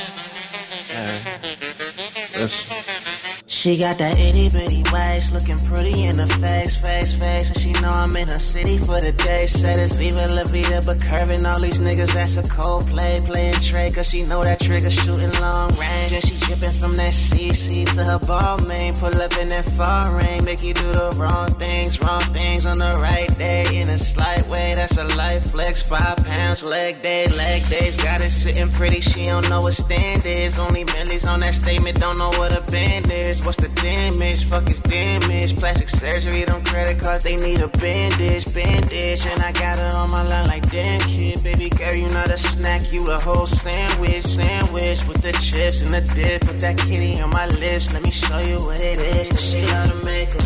She 3.57 3.75
got 3.75 3.97
that 3.97 4.19
itty 4.19 4.53
bitty 4.53 4.85
waist, 4.93 5.33
looking 5.33 5.57
pretty 5.65 6.05
in 6.05 6.13
the 6.15 6.29
face, 6.37 6.77
face, 6.77 7.17
face. 7.17 7.49
And 7.49 7.57
she 7.57 7.71
know 7.81 7.89
I'm 7.89 8.15
in 8.15 8.29
her 8.29 8.37
city 8.37 8.77
for 8.77 9.01
the 9.01 9.11
day. 9.11 9.47
Said 9.47 9.79
it's 9.81 9.97
Viva 9.97 10.29
La 10.29 10.45
Vida, 10.45 10.79
but 10.85 11.01
curving 11.01 11.43
all 11.43 11.59
these 11.59 11.81
niggas, 11.81 12.13
that's 12.13 12.37
a 12.37 12.45
cold 12.45 12.85
play. 12.85 13.17
Playing 13.25 13.57
Trey, 13.57 13.89
cause 13.89 14.11
she 14.13 14.21
know 14.29 14.43
that 14.43 14.59
trigger 14.61 14.91
shooting 14.91 15.33
long 15.41 15.73
range. 15.73 16.13
And 16.13 16.21
she 16.21 16.37
dripping 16.45 16.77
from 16.77 16.93
that 17.01 17.17
CC 17.17 17.89
to 17.97 18.05
her 18.05 18.21
Balmain. 18.29 18.93
Pull 18.93 19.17
up 19.17 19.33
in 19.41 19.49
that 19.49 19.65
rain, 20.13 20.45
make 20.45 20.61
you 20.61 20.77
do 20.77 20.93
the 20.93 21.17
wrong 21.17 21.49
things, 21.57 21.97
wrong 22.05 22.21
things 22.37 22.61
on 22.63 22.77
the 22.77 22.93
right 23.01 23.33
day. 23.41 23.65
In 23.73 23.89
a 23.89 23.97
slight 23.97 24.45
way, 24.53 24.77
that's 24.77 25.01
a 25.01 25.05
life 25.17 25.49
flex. 25.49 25.81
Five 25.81 26.17
pounds, 26.29 26.61
leg 26.61 27.01
day, 27.01 27.25
leg 27.33 27.65
days. 27.65 27.97
Got 27.97 28.21
it 28.21 28.29
sitting 28.29 28.69
pretty, 28.69 29.01
she 29.01 29.25
don't 29.25 29.49
know 29.49 29.61
what 29.65 29.73
stand 29.73 30.21
is. 30.27 30.59
Only 30.59 30.85
millies 30.93 31.25
on 31.25 31.39
that 31.39 31.55
statement, 31.55 31.97
don't 31.97 32.19
know 32.19 32.29
what 32.37 32.53
a 32.53 32.61
band 32.69 33.09
is. 33.09 33.46
What's 33.47 33.63
the 33.63 33.69
damage? 33.79 34.43
Fuck 34.49 34.69
is 34.69 34.81
damage. 34.81 35.55
Plastic 35.55 35.89
surgery, 35.89 36.43
them 36.43 36.61
credit 36.65 36.99
cards, 36.99 37.23
they 37.23 37.37
need 37.37 37.61
a 37.61 37.69
bandage, 37.79 38.53
bandage. 38.53 39.25
And 39.25 39.41
I 39.41 39.53
got 39.53 39.79
her 39.79 39.91
on 39.95 40.11
my 40.11 40.23
line 40.23 40.47
like, 40.47 40.69
damn 40.69 40.99
kid, 41.07 41.41
baby 41.45 41.69
girl, 41.69 41.93
you 41.93 42.09
not 42.09 42.29
a 42.29 42.37
snack, 42.37 42.91
you 42.91 43.09
a 43.09 43.17
whole 43.17 43.47
sandwich, 43.47 44.25
sandwich 44.25 45.07
with 45.07 45.21
the 45.21 45.31
chips 45.31 45.79
and 45.79 45.91
the 45.91 46.01
dip. 46.13 46.41
Put 46.41 46.59
that 46.59 46.77
kitty 46.77 47.21
on 47.21 47.29
my 47.29 47.47
lips, 47.47 47.93
let 47.93 48.03
me 48.03 48.11
show 48.11 48.37
you 48.39 48.57
what 48.67 48.81
it 48.81 48.99
is. 49.15 49.31
She 49.39 49.65
love 49.65 49.91
to 49.91 50.05
make 50.05 50.27
'em. 50.27 50.43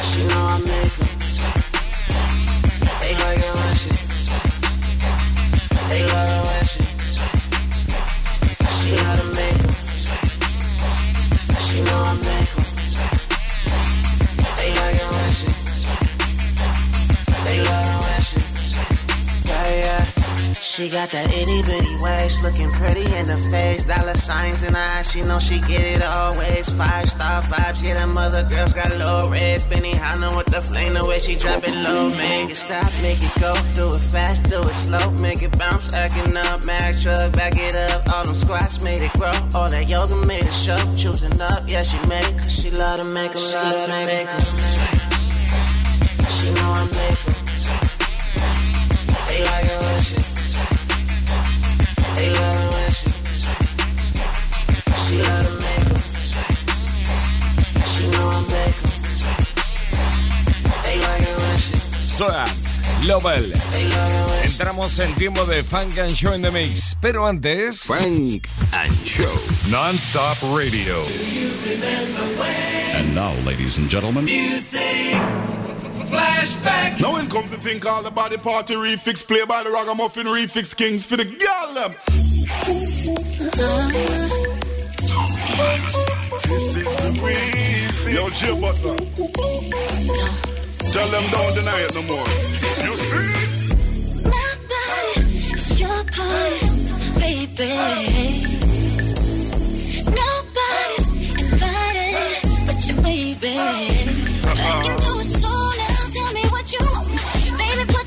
She 0.00 0.24
know 0.24 0.46
I 0.46 0.58
make 0.64 1.00
'em. 1.02 1.19
She 20.80 20.88
got 20.88 21.10
that 21.12 21.28
itty 21.28 21.60
bitty 21.60 21.94
waist, 22.00 22.40
looking 22.40 22.72
pretty 22.72 23.04
in 23.04 23.28
the 23.28 23.36
face. 23.52 23.84
Dollar 23.84 24.16
signs 24.16 24.64
in 24.64 24.72
her 24.72 24.80
eyes, 24.96 25.12
she 25.12 25.20
know 25.20 25.36
she 25.38 25.60
get 25.68 25.84
it 25.84 26.00
always. 26.00 26.72
Five 26.72 27.04
star 27.04 27.44
vibes, 27.52 27.84
yeah, 27.84 28.00
them 28.00 28.16
other 28.16 28.48
girls 28.48 28.72
got 28.72 28.88
low 28.96 29.28
reds. 29.28 29.68
Benihana 29.68 30.32
with 30.32 30.48
the 30.48 30.64
flame, 30.64 30.96
the 30.96 31.04
way 31.04 31.18
she 31.20 31.36
drop 31.36 31.68
it 31.68 31.76
low. 31.76 32.08
Make 32.16 32.48
it 32.48 32.56
stop, 32.56 32.88
make 33.04 33.20
it 33.20 33.28
go. 33.36 33.52
Do 33.76 33.92
it 33.92 34.00
fast, 34.08 34.48
do 34.48 34.56
it 34.56 34.72
slow. 34.72 35.04
Make 35.20 35.44
it 35.44 35.52
bounce, 35.60 35.92
acting 35.92 36.32
up. 36.48 36.64
Mag 36.64 36.96
truck, 36.96 37.36
back 37.36 37.60
it 37.60 37.76
up. 37.92 38.08
All 38.16 38.24
them 38.24 38.32
squats 38.34 38.80
made 38.80 39.04
it 39.04 39.12
grow. 39.20 39.36
All 39.52 39.68
that 39.68 39.84
yoga 39.84 40.16
made 40.24 40.48
it 40.48 40.56
show. 40.56 40.80
Choosing 40.96 41.36
up, 41.44 41.68
yeah, 41.68 41.84
she 41.84 42.00
made 42.08 42.24
it. 42.24 42.40
Cause 42.40 42.56
she 42.56 42.72
love 42.72 42.96
to 42.96 43.04
make 43.04 43.36
'em, 43.36 43.44
love 43.52 43.84
to 43.84 43.92
make 44.00 44.32
'em. 44.32 44.40
She 44.40 44.56
love 44.56 44.88
to 44.88 45.28
make 45.28 46.00
'em. 46.00 46.24
She 46.40 46.48
know 46.56 46.72
I 46.72 46.88
make 46.88 47.20
'em. 47.28 47.36
They 49.28 49.44
like 49.44 49.68
it 49.68 49.76
when 49.84 50.00
she. 50.08 50.49
Lobel. 63.10 63.52
Entramos 64.44 64.98
en 65.00 65.12
tiempo 65.16 65.44
de 65.44 65.64
Funk 65.64 65.98
and 65.98 66.14
Show 66.14 66.32
in 66.32 66.42
the 66.42 66.50
Mix. 66.52 66.94
Pero 67.00 67.26
antes. 67.26 67.82
Funk 67.82 68.46
and 68.72 68.92
Show. 69.04 69.26
Non-stop 69.68 70.36
radio. 70.54 71.02
And 72.94 73.14
now, 73.14 73.32
ladies 73.44 73.78
and 73.78 73.90
gentlemen. 73.90 74.26
Flashback. 76.10 77.00
Now 77.00 77.16
in 77.18 77.28
comes 77.28 77.50
the 77.50 77.58
thing 77.58 77.80
called 77.80 78.06
the 78.06 78.10
body 78.10 78.36
party 78.36 78.74
refix, 78.74 79.26
play 79.26 79.44
by 79.46 79.62
the 79.62 79.70
Ragamuffin 79.70 80.26
Refix 80.26 80.76
Kings 80.76 81.06
for 81.06 81.16
the 81.16 81.24
girl 81.24 81.74
them. 81.74 81.92
This 86.48 86.76
is 86.76 86.96
the 86.96 87.10
refix. 87.22 88.14
Yo, 88.14 88.28
Jay 88.30 88.60
Butler. 88.60 88.96
Tell 90.92 91.08
them 91.08 91.24
don't 91.30 91.54
deny 91.54 91.80
it 91.86 91.94
no 91.94 92.02
more. 92.02 92.26
You 92.84 92.94
see? 92.96 93.30
It's 95.52 95.80
your 95.80 96.04
party, 96.04 96.66
baby. 97.20 97.72
Nobody's 100.10 101.08
invited 101.38 102.66
but 102.66 102.78
you, 102.88 102.94
baby. 103.02 103.56
I 104.46 104.82
can 104.84 104.96
do 104.98 105.19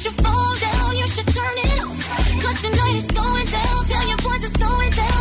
Your 0.04 0.12
phone 0.16 0.60
down. 0.60 0.97
You 0.97 1.08
should 1.08 1.28
turn 1.28 1.58
it 1.60 1.80
off. 1.80 2.43
Cause 2.43 2.62
tonight 2.62 2.95
is 2.95 3.12
going 3.12 3.45
down. 3.45 3.86
Tell 3.86 4.08
your 4.10 4.18
boys 4.18 4.43
it's 4.43 4.58
going 4.58 4.91
down. 4.91 5.12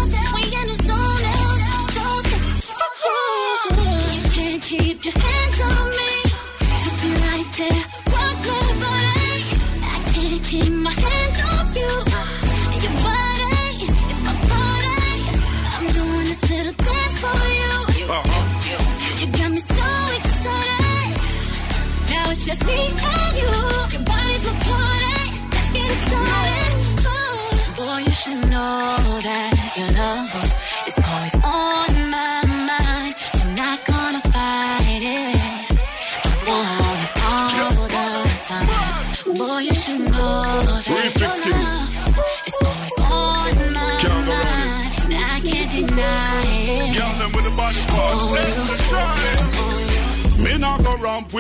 That 30.03 30.62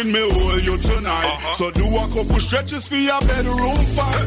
with 0.04 0.14
me 0.14 0.22
hold 0.34 0.64
you 0.64 0.76
tonight. 0.78 1.38
So 1.54 1.70
do 1.70 1.86
a 1.86 2.04
couple 2.10 2.40
stretches 2.40 2.88
for 2.88 2.96
your 2.96 3.20
bedroom 3.20 3.78
fight. 3.94 4.26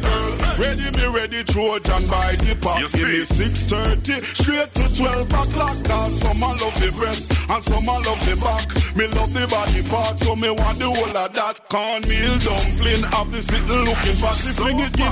Ready 0.59 0.87
me 0.95 1.05
ready, 1.11 1.43
Trojan 1.43 2.07
by 2.07 2.35
the 2.39 2.55
pop. 2.61 2.79
Give 2.79 2.93
me 3.03 3.23
6.30, 3.27 4.23
straight 4.23 4.71
to 4.75 4.85
12 4.95 5.27
o'clock. 5.27 5.77
Cause 5.83 6.21
some 6.21 6.43
a 6.43 6.47
love 6.47 6.77
the 6.79 6.91
breast 6.95 7.31
and 7.49 7.63
some 7.63 7.87
a 7.87 7.95
love 7.99 8.21
the 8.23 8.35
back. 8.39 8.67
Me 8.95 9.07
love 9.07 9.33
the 9.33 9.47
body 9.51 9.83
part, 9.91 10.19
so 10.19 10.35
me 10.35 10.49
want 10.49 10.79
the 10.79 10.87
whole 10.87 11.17
of 11.17 11.33
that. 11.33 11.59
Cornmeal 11.67 12.35
dumpling, 12.45 13.03
have 13.11 13.31
the 13.31 13.41
sitting 13.41 13.83
looking 13.83 14.15
for. 14.15 14.31
Fling 14.31 14.79
it, 14.79 14.93
give 14.95 15.11